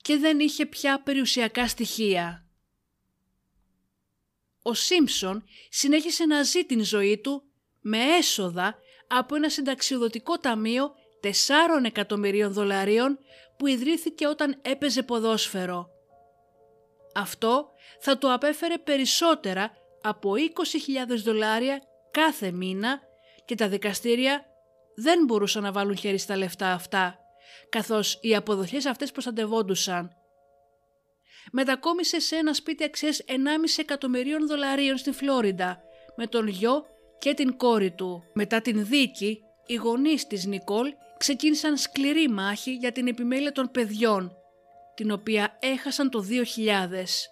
και 0.02 0.18
δεν 0.18 0.40
είχε 0.40 0.66
πια 0.66 1.02
περιουσιακά 1.04 1.68
στοιχεία. 1.68 2.45
Ο 4.68 4.74
Σίμψον 4.74 5.44
συνέχισε 5.70 6.26
να 6.26 6.44
ζει 6.44 6.66
την 6.66 6.84
ζωή 6.84 7.18
του 7.18 7.44
με 7.82 7.98
έσοδα 7.98 8.76
από 9.08 9.36
ένα 9.36 9.50
συνταξιοδοτικό 9.50 10.38
ταμείο 10.38 10.92
4 11.24 11.28
εκατομμυρίων 11.86 12.54
δολαρίων 12.54 13.20
που 13.58 13.68
ιδρύθηκε 13.68 14.28
όταν 14.28 14.60
έπαιζε 14.62 15.04
ποδόσφαιρο. 15.04 15.90
Αυτό 17.16 17.70
θα 18.00 18.18
του 18.18 18.34
απέφερε 18.34 18.78
περισσότερα 18.78 19.72
από 20.02 20.32
20.000 21.10 21.18
δολάρια 21.24 21.82
κάθε 22.12 22.52
μήνα 22.52 23.02
και 23.46 23.56
τα 23.56 23.68
δικαστήρια 23.68 24.46
δεν 24.96 25.24
μπορούσαν 25.26 25.64
να 25.64 25.72
βάλουν 25.72 25.98
χέρι 25.98 26.18
στα 26.18 26.38
λεφτά 26.38 26.72
αυτά, 26.72 27.20
καθώς 27.70 28.20
οι 28.22 28.36
αποδοχές 28.36 28.86
αυτές 28.86 29.12
προστατευόντουσαν. 29.12 30.16
Μετακόμισε 31.52 32.20
σε 32.20 32.36
ένα 32.36 32.54
σπίτι 32.54 32.84
αξίας 32.84 33.22
1,5 33.28 33.34
εκατομμυρίων 33.78 34.48
δολαρίων 34.48 34.98
στη 34.98 35.12
Φλόριντα, 35.12 35.82
με 36.16 36.28
τον 36.28 36.48
γιο 36.48 36.86
και 37.18 37.34
την 37.34 37.58
κόρη 37.58 37.92
του. 37.92 38.24
Μετά 38.34 38.62
την 38.62 38.86
δίκη, 38.86 39.44
οι 39.66 39.76
γονείς 39.76 40.28
της 40.28 40.46
Νικόλ 40.46 40.94
ξεκίνησαν 41.18 41.78
σκληρή 41.78 42.30
μάχη 42.30 42.72
για 42.72 42.92
την 42.92 43.08
επιμέλεια 43.08 43.52
των 43.52 43.72
παιδιών, 43.72 44.32
την 44.96 45.12
οποία 45.12 45.58
έχασαν 45.60 46.10
το 46.10 46.22
2000. 46.22 47.30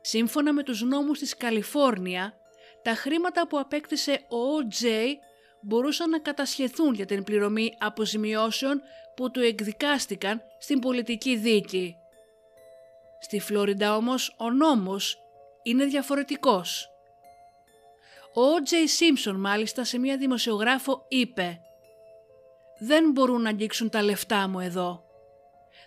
Σύμφωνα 0.00 0.52
με 0.52 0.62
τους 0.62 0.82
νόμους 0.82 1.18
της 1.18 1.36
Καλιφόρνια, 1.36 2.34
τα 2.82 2.94
χρήματα 2.94 3.46
που 3.46 3.58
απέκτησε 3.58 4.12
ο 4.12 4.36
O.J. 4.58 4.86
μπορούσαν 5.62 6.10
να 6.10 6.18
κατασχεθούν 6.18 6.94
για 6.94 7.06
την 7.06 7.24
πληρωμή 7.24 7.74
αποζημιώσεων 7.78 8.80
που 9.16 9.30
του 9.30 9.40
εκδικάστηκαν 9.40 10.42
στην 10.58 10.78
πολιτική 10.78 11.36
δίκη. 11.36 11.94
Στη 13.20 13.40
Φλόριντα 13.40 13.96
όμως 13.96 14.34
ο 14.38 14.50
νόμος 14.50 15.18
είναι 15.62 15.84
διαφορετικός. 15.84 16.90
Ο 18.34 18.40
O.J. 18.40 18.72
Simpson 18.72 19.34
μάλιστα 19.36 19.84
σε 19.84 19.98
μία 19.98 20.16
δημοσιογράφο 20.16 21.04
είπε 21.08 21.60
«Δεν 22.78 23.10
μπορούν 23.10 23.42
να 23.42 23.48
αγγίξουν 23.48 23.90
τα 23.90 24.02
λεφτά 24.02 24.48
μου 24.48 24.60
εδώ. 24.60 25.04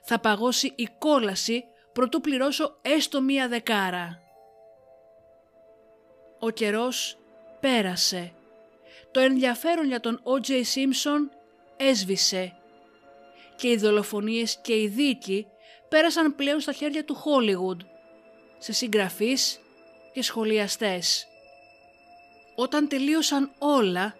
Θα 0.03 0.19
παγώσει 0.19 0.73
η 0.75 0.89
κόλαση 0.97 1.63
προτού 1.93 2.21
πληρώσω 2.21 2.77
έστω 2.81 3.21
μία 3.21 3.47
δεκάρα». 3.47 4.19
Ο 6.39 6.49
καιρός 6.49 7.17
πέρασε. 7.59 8.31
Το 9.11 9.19
ενδιαφέρον 9.19 9.87
για 9.87 9.99
τον 9.99 10.21
O.J. 10.23 10.49
Simpson 10.49 11.37
έσβησε 11.77 12.57
και 13.55 13.69
οι 13.69 13.77
δολοφονίες 13.77 14.59
και 14.61 14.81
οι 14.81 14.87
δίκη 14.87 15.47
πέρασαν 15.93 16.35
πλέον 16.35 16.59
στα 16.59 16.71
χέρια 16.71 17.05
του 17.05 17.15
Hollywood, 17.15 17.85
σε 18.57 18.71
συγγραφείς 18.71 19.59
και 20.13 20.21
σχολιαστές. 20.21 21.27
Όταν 22.55 22.87
τελείωσαν 22.87 23.51
όλα, 23.57 24.15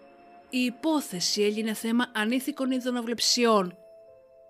η 0.50 0.58
υπόθεση 0.58 1.42
έγινε 1.42 1.74
θέμα 1.74 2.10
ανήθικων 2.14 2.70
ειδωνοβλεψιών 2.70 3.76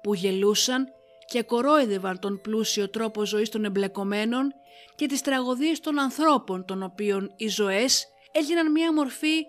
που 0.03 0.15
γελούσαν 0.15 0.89
και 1.27 1.43
κορόιδευαν 1.43 2.19
τον 2.19 2.41
πλούσιο 2.41 2.91
τρόπο 2.91 3.25
ζωής 3.25 3.49
των 3.49 3.65
εμπλεκομένων 3.65 4.53
και 4.95 5.07
τις 5.07 5.21
τραγωδίες 5.21 5.81
των 5.81 5.99
ανθρώπων 5.99 6.65
των 6.65 6.83
οποίων 6.83 7.33
οι 7.37 7.49
ζωές 7.49 8.07
έγιναν 8.33 8.71
μία 8.71 8.93
μορφή 8.93 9.45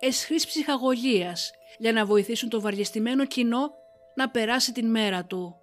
εσχρής 0.00 0.46
ψυχαγωγίας 0.46 1.50
για 1.78 1.92
να 1.92 2.04
βοηθήσουν 2.04 2.48
το 2.48 2.60
βαριεστημένο 2.60 3.24
κοινό 3.24 3.70
να 4.14 4.30
περάσει 4.30 4.72
την 4.72 4.90
μέρα 4.90 5.24
του. 5.24 5.59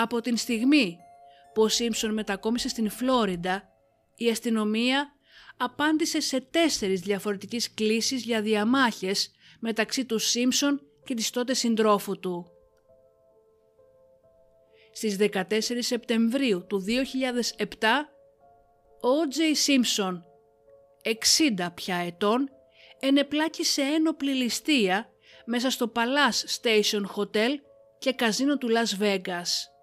Από 0.00 0.20
την 0.20 0.36
στιγμή 0.36 0.98
που 1.54 1.62
ο 1.62 1.68
Σίμψον 1.68 2.12
μετακόμισε 2.12 2.68
στην 2.68 2.90
Φλόριντα, 2.90 3.68
η 4.16 4.28
αστυνομία 4.30 5.12
απάντησε 5.56 6.20
σε 6.20 6.40
τέσσερις 6.40 7.00
διαφορετικές 7.00 7.74
κλήσεις 7.74 8.24
για 8.24 8.42
διαμάχες 8.42 9.30
μεταξύ 9.60 10.04
του 10.04 10.18
Σίμψον 10.18 10.80
και 11.04 11.14
της 11.14 11.30
τότε 11.30 11.54
συντρόφου 11.54 12.18
του. 12.18 12.46
Στις 14.92 15.16
14 15.20 15.42
Σεπτεμβρίου 15.78 16.66
του 16.66 16.84
2007, 17.58 17.64
ο 19.00 19.28
Τζέι 19.28 19.54
Σίμψον, 19.54 20.24
60 21.56 21.68
πια 21.74 21.96
ετών, 21.96 22.48
ενεπλάκη 23.00 23.64
σε 23.64 23.82
ένοπλη 23.82 24.32
ληστεία 24.32 25.08
μέσα 25.44 25.70
στο 25.70 25.92
Palace 25.94 26.60
Station 26.60 27.02
Hotel 27.16 27.50
και 27.98 28.12
καζίνο 28.12 28.58
του 28.58 28.68
Las 28.68 29.02
Vegas. 29.02 29.77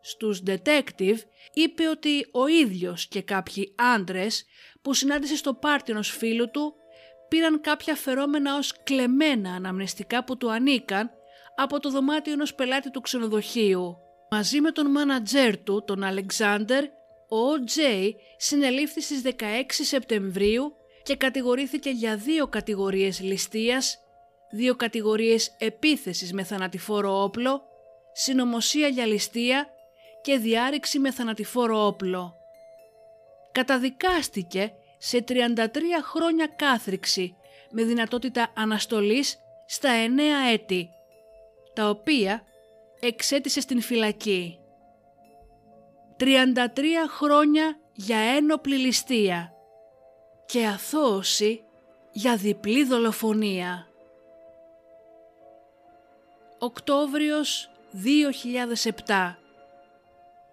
Στους 0.00 0.42
detective 0.46 1.18
είπε 1.52 1.88
ότι 1.88 2.26
ο 2.32 2.46
ίδιος 2.46 3.08
και 3.08 3.22
κάποιοι 3.22 3.74
άντρες 3.94 4.44
που 4.82 4.94
συνάντησε 4.94 5.36
στο 5.36 5.54
πάρτι 5.54 5.92
ενός 5.92 6.10
φίλου 6.10 6.50
του 6.50 6.74
πήραν 7.28 7.60
κάποια 7.60 7.94
φερόμενα 7.94 8.56
ως 8.56 8.74
κλεμμένα 8.82 9.50
αναμνηστικά 9.54 10.24
που 10.24 10.36
του 10.36 10.52
ανήκαν 10.52 11.10
από 11.56 11.80
το 11.80 11.90
δωμάτιο 11.90 12.32
ενός 12.32 12.54
πελάτη 12.54 12.90
του 12.90 13.00
ξενοδοχείου. 13.00 13.96
Μαζί 14.30 14.60
με 14.60 14.70
τον 14.70 14.90
μάνατζέρ 14.90 15.58
του, 15.58 15.84
τον 15.86 16.02
Αλεξάνδερ, 16.02 16.84
ο 17.28 17.64
Τζέι 17.64 18.16
συνελήφθη 18.36 19.00
στις 19.00 19.22
16 19.24 19.34
Σεπτεμβρίου 19.68 20.74
και 21.02 21.16
κατηγορήθηκε 21.16 21.90
για 21.90 22.16
δύο 22.16 22.46
κατηγορίες 22.46 23.20
ληστείας, 23.20 23.98
δύο 24.50 24.76
κατηγορίες 24.76 25.56
επίθεσης 25.58 26.32
με 26.32 26.42
θανατηφόρο 26.42 27.22
όπλο, 27.22 27.62
συνωμοσία 28.12 28.88
για 28.88 29.06
ληστεία 29.06 29.68
και 30.22 30.38
διάρρηξη 30.38 30.98
με 30.98 31.10
θανατηφόρο 31.10 31.86
όπλο. 31.86 32.34
Καταδικάστηκε 33.52 34.72
σε 34.98 35.24
33 35.28 35.34
χρόνια 36.02 36.46
κάθριξη 36.46 37.36
με 37.70 37.82
δυνατότητα 37.82 38.52
αναστολής 38.56 39.38
στα 39.66 39.90
9 40.48 40.52
έτη 40.52 40.88
τα 41.72 41.88
οποία 41.88 42.42
εξέτησε 43.00 43.60
στην 43.60 43.80
φυλακή. 43.80 44.58
33 46.18 46.24
χρόνια 47.08 47.80
για 47.92 48.18
ένοπλη 48.18 48.76
ληστεία 48.76 49.52
και 50.46 50.66
αθώωση 50.66 51.64
για 52.12 52.36
διπλή 52.36 52.84
δολοφονία. 52.84 53.86
Οκτώβριος 56.58 57.70
2007 59.06 59.39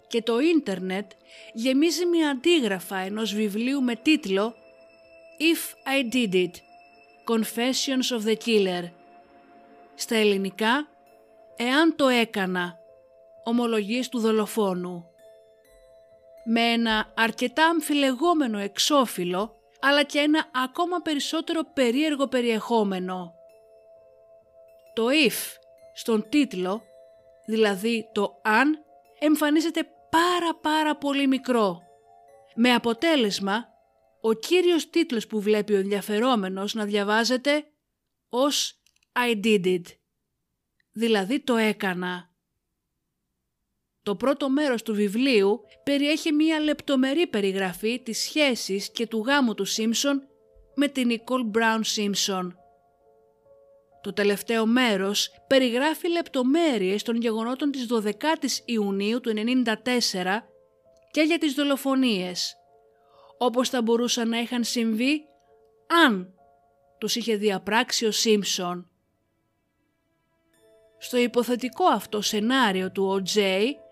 και 0.07 0.21
το 0.21 0.39
ίντερνετ 0.39 1.11
γεμίζει 1.53 2.05
με 2.05 2.27
αντίγραφα 2.27 2.97
ενός 2.97 3.33
βιβλίου 3.33 3.81
με 3.81 3.95
τίτλο 3.95 4.55
«If 5.39 5.89
I 5.89 6.13
Did 6.13 6.33
It– 6.33 6.51
Confessions 7.31 8.17
of 8.17 8.27
the 8.27 8.35
Killer» 8.45 8.91
στα 9.95 10.15
ελληνικά 10.15 10.87
«Εάν 11.55 11.95
το 11.95 12.07
έκανα» 12.07 12.79
ομολογίες 13.43 14.09
του 14.09 14.19
δολοφόνου. 14.19 15.05
Με 16.45 16.61
ένα 16.61 17.11
αρκετά 17.15 17.65
αμφιλεγόμενο 17.65 18.57
εξώφυλλο, 18.57 19.55
αλλά 19.79 20.03
και 20.03 20.19
ένα 20.19 20.49
ακόμα 20.65 20.99
περισσότερο 20.99 21.61
περίεργο 21.73 22.27
περιεχόμενο. 22.27 23.33
Το 24.93 25.05
«if» 25.27 25.57
στον 25.93 26.29
τίτλο, 26.29 26.83
δηλαδή 27.45 28.09
το 28.11 28.39
«αν», 28.41 28.85
εμφανίζεται 29.19 29.87
πάρα 30.09 30.55
πάρα 30.61 30.97
πολύ 30.97 31.27
μικρό. 31.27 31.81
Με 32.55 32.73
αποτέλεσμα, 32.73 33.65
ο 34.21 34.33
κύριος 34.33 34.89
τίτλος 34.89 35.27
που 35.27 35.41
βλέπει 35.41 35.73
ο 35.73 35.77
ενδιαφερόμενος 35.77 36.73
να 36.73 36.85
διαβάζεται 36.85 37.65
ως 38.29 38.81
«I 39.13 39.45
did 39.45 39.65
it» 39.65 39.81
δηλαδή 40.97 41.39
το 41.39 41.55
έκανα. 41.55 42.35
Το 44.01 44.15
πρώτο 44.15 44.49
μέρος 44.49 44.83
του 44.83 44.93
βιβλίου 44.93 45.59
περιέχει 45.83 46.31
μία 46.31 46.59
λεπτομερή 46.59 47.27
περιγραφή 47.27 47.99
της 47.99 48.19
σχέσης 48.19 48.91
και 48.91 49.07
του 49.07 49.23
γάμου 49.27 49.53
του 49.53 49.65
Σίμψον 49.65 50.27
με 50.75 50.87
την 50.87 51.07
Νικόλ 51.07 51.43
Μπράουν 51.43 51.83
Σίμψον. 51.83 52.57
Το 54.01 54.13
τελευταίο 54.13 54.65
μέρος 54.65 55.29
περιγράφει 55.47 56.09
λεπτομέρειες 56.09 57.03
των 57.03 57.15
γεγονότων 57.15 57.71
της 57.71 57.87
12ης 57.93 58.61
Ιουνίου 58.65 59.19
του 59.21 59.33
1994 59.35 60.43
και 61.11 61.21
για 61.21 61.37
τις 61.37 61.53
δολοφονίες, 61.53 62.55
όπως 63.37 63.69
θα 63.69 63.81
μπορούσαν 63.81 64.29
να 64.29 64.39
είχαν 64.39 64.63
συμβεί 64.63 65.25
αν 66.05 66.33
τους 66.97 67.15
είχε 67.15 67.35
διαπράξει 67.35 68.05
ο 68.05 68.11
Σίμψον. 68.11 68.89
Στο 70.97 71.17
υποθετικό 71.17 71.85
αυτό 71.85 72.21
σενάριο 72.21 72.91
του 72.91 73.23
O.J. 73.23 73.39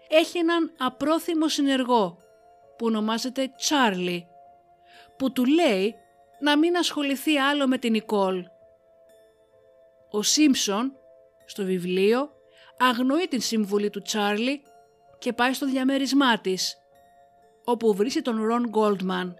έχει 0.10 0.38
έναν 0.38 0.73
απρόθυμο 0.77 1.48
συνεργό 1.49 2.18
που 2.77 2.86
ονομάζεται 2.86 3.52
Charlie 3.69 4.22
που 5.18 5.32
του 5.32 5.45
λέει 5.45 5.95
να 6.40 6.57
μην 6.57 6.77
ασχοληθεί 6.77 7.38
άλλο 7.38 7.68
με 7.68 7.77
την 7.77 7.91
Νικόλ. 7.91 8.45
Ο 10.16 10.22
Σίμψον 10.22 10.94
στο 11.46 11.64
βιβλίο 11.64 12.30
αγνοεί 12.78 13.28
την 13.28 13.42
συμβουλή 13.42 13.90
του 13.90 14.02
Τσάρλι 14.02 14.62
και 15.18 15.34
πάει 15.34 15.54
στο 15.54 15.66
διαμέρισμά 15.66 16.40
της, 16.40 16.78
όπου 17.66 17.94
βρίσκει 17.94 18.22
τον 18.22 18.46
Ρον 18.46 18.68
Γκόλτμαν. 18.70 19.36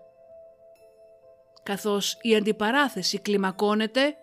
Καθώς 1.64 2.18
η 2.22 2.36
αντιπαράθεση 2.36 3.20
κλιμακώνεται, 3.20 4.16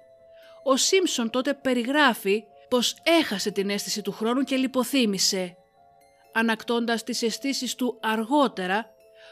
ο 0.62 0.76
Σίμψον 0.76 1.30
τότε 1.30 1.54
περιγράφει 1.54 2.44
πως 2.68 2.96
έχασε 3.02 3.50
την 3.50 3.70
αίσθηση 3.70 4.02
του 4.02 4.12
χρόνου 4.12 4.42
και 4.42 4.56
λιποθύμησε, 4.56 5.56
ανακτώντας 6.32 7.02
τις 7.02 7.22
αισθήσεις 7.22 7.74
του 7.74 7.98
αργότερα, 8.02 8.90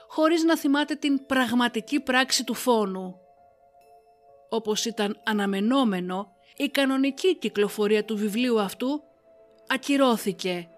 χωρίς 0.09 0.42
να 0.42 0.56
θυμάται 0.56 0.94
την 0.94 1.26
πραγματική 1.26 2.01
πράξη 2.01 2.44
του 2.44 2.55
φόνου. 2.55 3.20
Όπως 4.48 4.84
ήταν 4.84 5.20
αναμενόμενο, 5.24 6.38
η 6.60 6.68
κανονική 6.68 7.36
κυκλοφορία 7.36 8.04
του 8.04 8.16
βιβλίου 8.16 8.60
αυτού 8.60 9.02
ακυρώθηκε. 9.66 10.68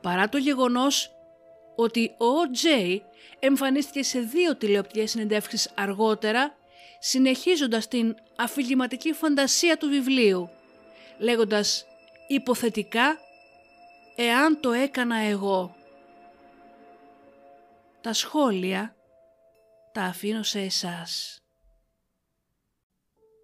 Παρά 0.00 0.28
το 0.28 0.38
γεγονός 0.38 1.10
ότι 1.76 2.14
ο 2.18 2.50
Τζέι 2.50 3.02
εμφανίστηκε 3.38 4.02
σε 4.02 4.20
δύο 4.20 4.56
τηλεοπτικές 4.56 5.10
συνεντεύξεις 5.10 5.70
αργότερα, 5.74 6.54
συνεχίζοντας 6.98 7.88
την 7.88 8.14
αφηγηματική 8.36 9.12
φαντασία 9.12 9.76
του 9.76 9.88
βιβλίου, 9.88 10.50
λέγοντας 11.18 11.86
υποθετικά 12.28 13.18
«εάν 14.16 14.60
το 14.60 14.72
έκανα 14.72 15.16
εγώ». 15.16 15.74
Τα 18.00 18.12
σχόλια 18.12 18.94
τα 19.92 20.02
αφήνω 20.02 20.42
σε 20.42 20.60
εσάς. 20.60 21.42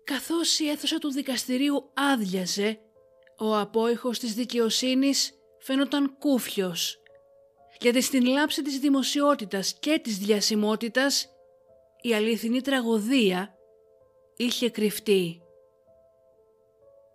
Καθώς 0.06 0.58
η 0.58 0.68
αίθουσα 0.68 0.98
του 0.98 1.12
δικαστηρίου 1.12 1.90
άδειαζε, 1.94 2.78
ο 3.38 3.56
απόϊχος 3.56 4.18
της 4.18 4.34
δικαιοσύνης 4.34 5.32
φαίνονταν 5.58 6.16
κούφιος, 6.18 6.98
γιατί 7.80 8.00
στην 8.00 8.26
λάψη 8.26 8.62
της 8.62 8.78
δημοσιότητας 8.78 9.78
και 9.80 10.00
της 10.02 10.18
διασημότητας 10.18 11.28
η 12.00 12.14
αληθινή 12.14 12.60
τραγωδία 12.60 13.54
είχε 14.36 14.70
κρυφτεί. 14.70 15.40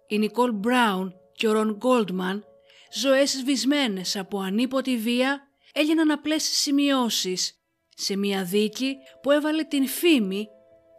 Η 0.08 0.18
Νικόλ 0.18 0.52
Μπράουν 0.52 1.14
και 1.32 1.48
ο 1.48 1.52
Ρον 1.52 1.76
Γκόλντμαν, 1.76 2.46
ζωές 2.94 3.32
σβησμένες 3.32 4.16
από 4.16 4.40
ανίποτη 4.40 4.98
βία, 4.98 5.42
έγιναν 5.74 6.12
απλές 6.12 6.44
σημειώσεις 6.44 7.62
σε 7.90 8.16
μια 8.18 8.44
δίκη 8.44 8.96
που 9.22 9.32
έβαλε 9.32 9.64
την 9.64 9.88
φήμη 9.88 10.48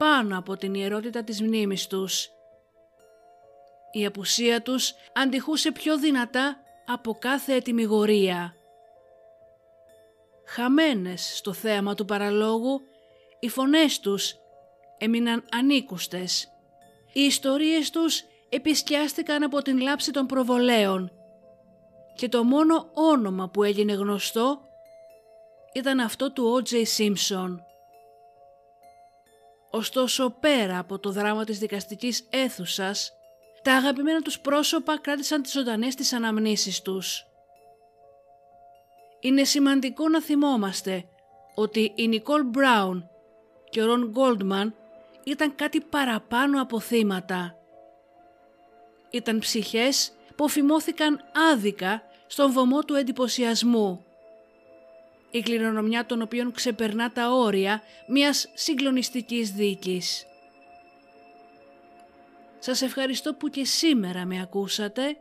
πάνω 0.02 0.38
από 0.38 0.56
την 0.56 0.74
ιερότητα 0.74 1.24
της 1.24 1.42
μνήμης 1.42 1.86
τους. 1.86 2.28
Η 3.92 4.06
απουσία 4.06 4.62
τους 4.62 4.94
αντιχούσε 5.14 5.72
πιο 5.72 5.98
δυνατά 5.98 6.56
από 6.86 7.16
κάθε 7.18 7.54
ετοιμιγορία. 7.54 8.54
Χαμένες 10.46 11.36
στο 11.36 11.52
θέαμα 11.52 11.94
του 11.94 12.04
παραλόγου, 12.04 12.80
οι 13.40 13.48
φωνές 13.48 14.00
τους 14.00 14.34
έμειναν 14.98 15.44
ανήκουστες. 15.52 16.48
Οι 17.12 17.20
ιστορίες 17.20 17.90
τους 17.90 18.22
επισκιάστηκαν 18.48 19.42
από 19.42 19.62
την 19.62 19.80
λάψη 19.80 20.10
των 20.10 20.26
προβολέων 20.26 21.12
και 22.14 22.28
το 22.28 22.44
μόνο 22.44 22.90
όνομα 22.94 23.48
που 23.48 23.62
έγινε 23.62 23.92
γνωστό 23.92 24.60
ήταν 25.72 26.00
αυτό 26.00 26.32
του 26.32 26.62
O.J. 26.62 26.72
Simpson. 26.96 27.71
Ωστόσο 29.74 30.30
πέρα 30.40 30.78
από 30.78 30.98
το 30.98 31.10
δράμα 31.10 31.44
της 31.44 31.58
δικαστικής 31.58 32.26
αίθουσας, 32.30 33.12
τα 33.62 33.72
αγαπημένα 33.74 34.20
τους 34.20 34.40
πρόσωπα 34.40 34.98
κράτησαν 34.98 35.42
τις 35.42 35.52
ζωντανές 35.52 35.94
τις 35.94 36.12
αναμνήσεις 36.12 36.82
τους. 36.82 37.26
Είναι 39.20 39.44
σημαντικό 39.44 40.08
να 40.08 40.22
θυμόμαστε 40.22 41.04
ότι 41.54 41.92
η 41.94 42.08
Νικόλ 42.08 42.44
Μπράουν 42.44 43.08
και 43.70 43.82
ο 43.82 43.86
Ρον 43.86 44.08
Γκόλντμαν 44.10 44.74
ήταν 45.24 45.54
κάτι 45.54 45.80
παραπάνω 45.80 46.62
από 46.62 46.80
θύματα. 46.80 47.56
Ήταν 49.10 49.38
ψυχές 49.38 50.12
που 50.36 50.48
φημώθηκαν 50.48 51.20
άδικα 51.52 52.02
στον 52.26 52.52
βωμό 52.52 52.82
του 52.82 52.94
εντυπωσιασμού. 52.94 54.04
Η 55.34 55.40
κληρονομιά 55.40 56.06
των 56.06 56.22
οποίων 56.22 56.52
ξεπερνά 56.52 57.12
τα 57.12 57.30
όρια 57.30 57.82
μιας 58.06 58.50
συγκλονιστικής 58.54 59.50
δίκης. 59.50 60.26
Σας 62.58 62.82
ευχαριστώ 62.82 63.34
που 63.34 63.48
και 63.48 63.64
σήμερα 63.64 64.24
με 64.24 64.40
ακούσατε. 64.40 65.16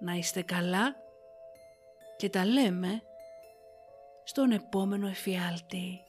Να 0.00 0.12
είστε 0.12 0.42
καλά 0.42 0.96
και 2.16 2.28
τα 2.28 2.46
λέμε 2.46 3.02
στον 4.24 4.50
επόμενο 4.50 5.08
εφιάλτη. 5.08 6.00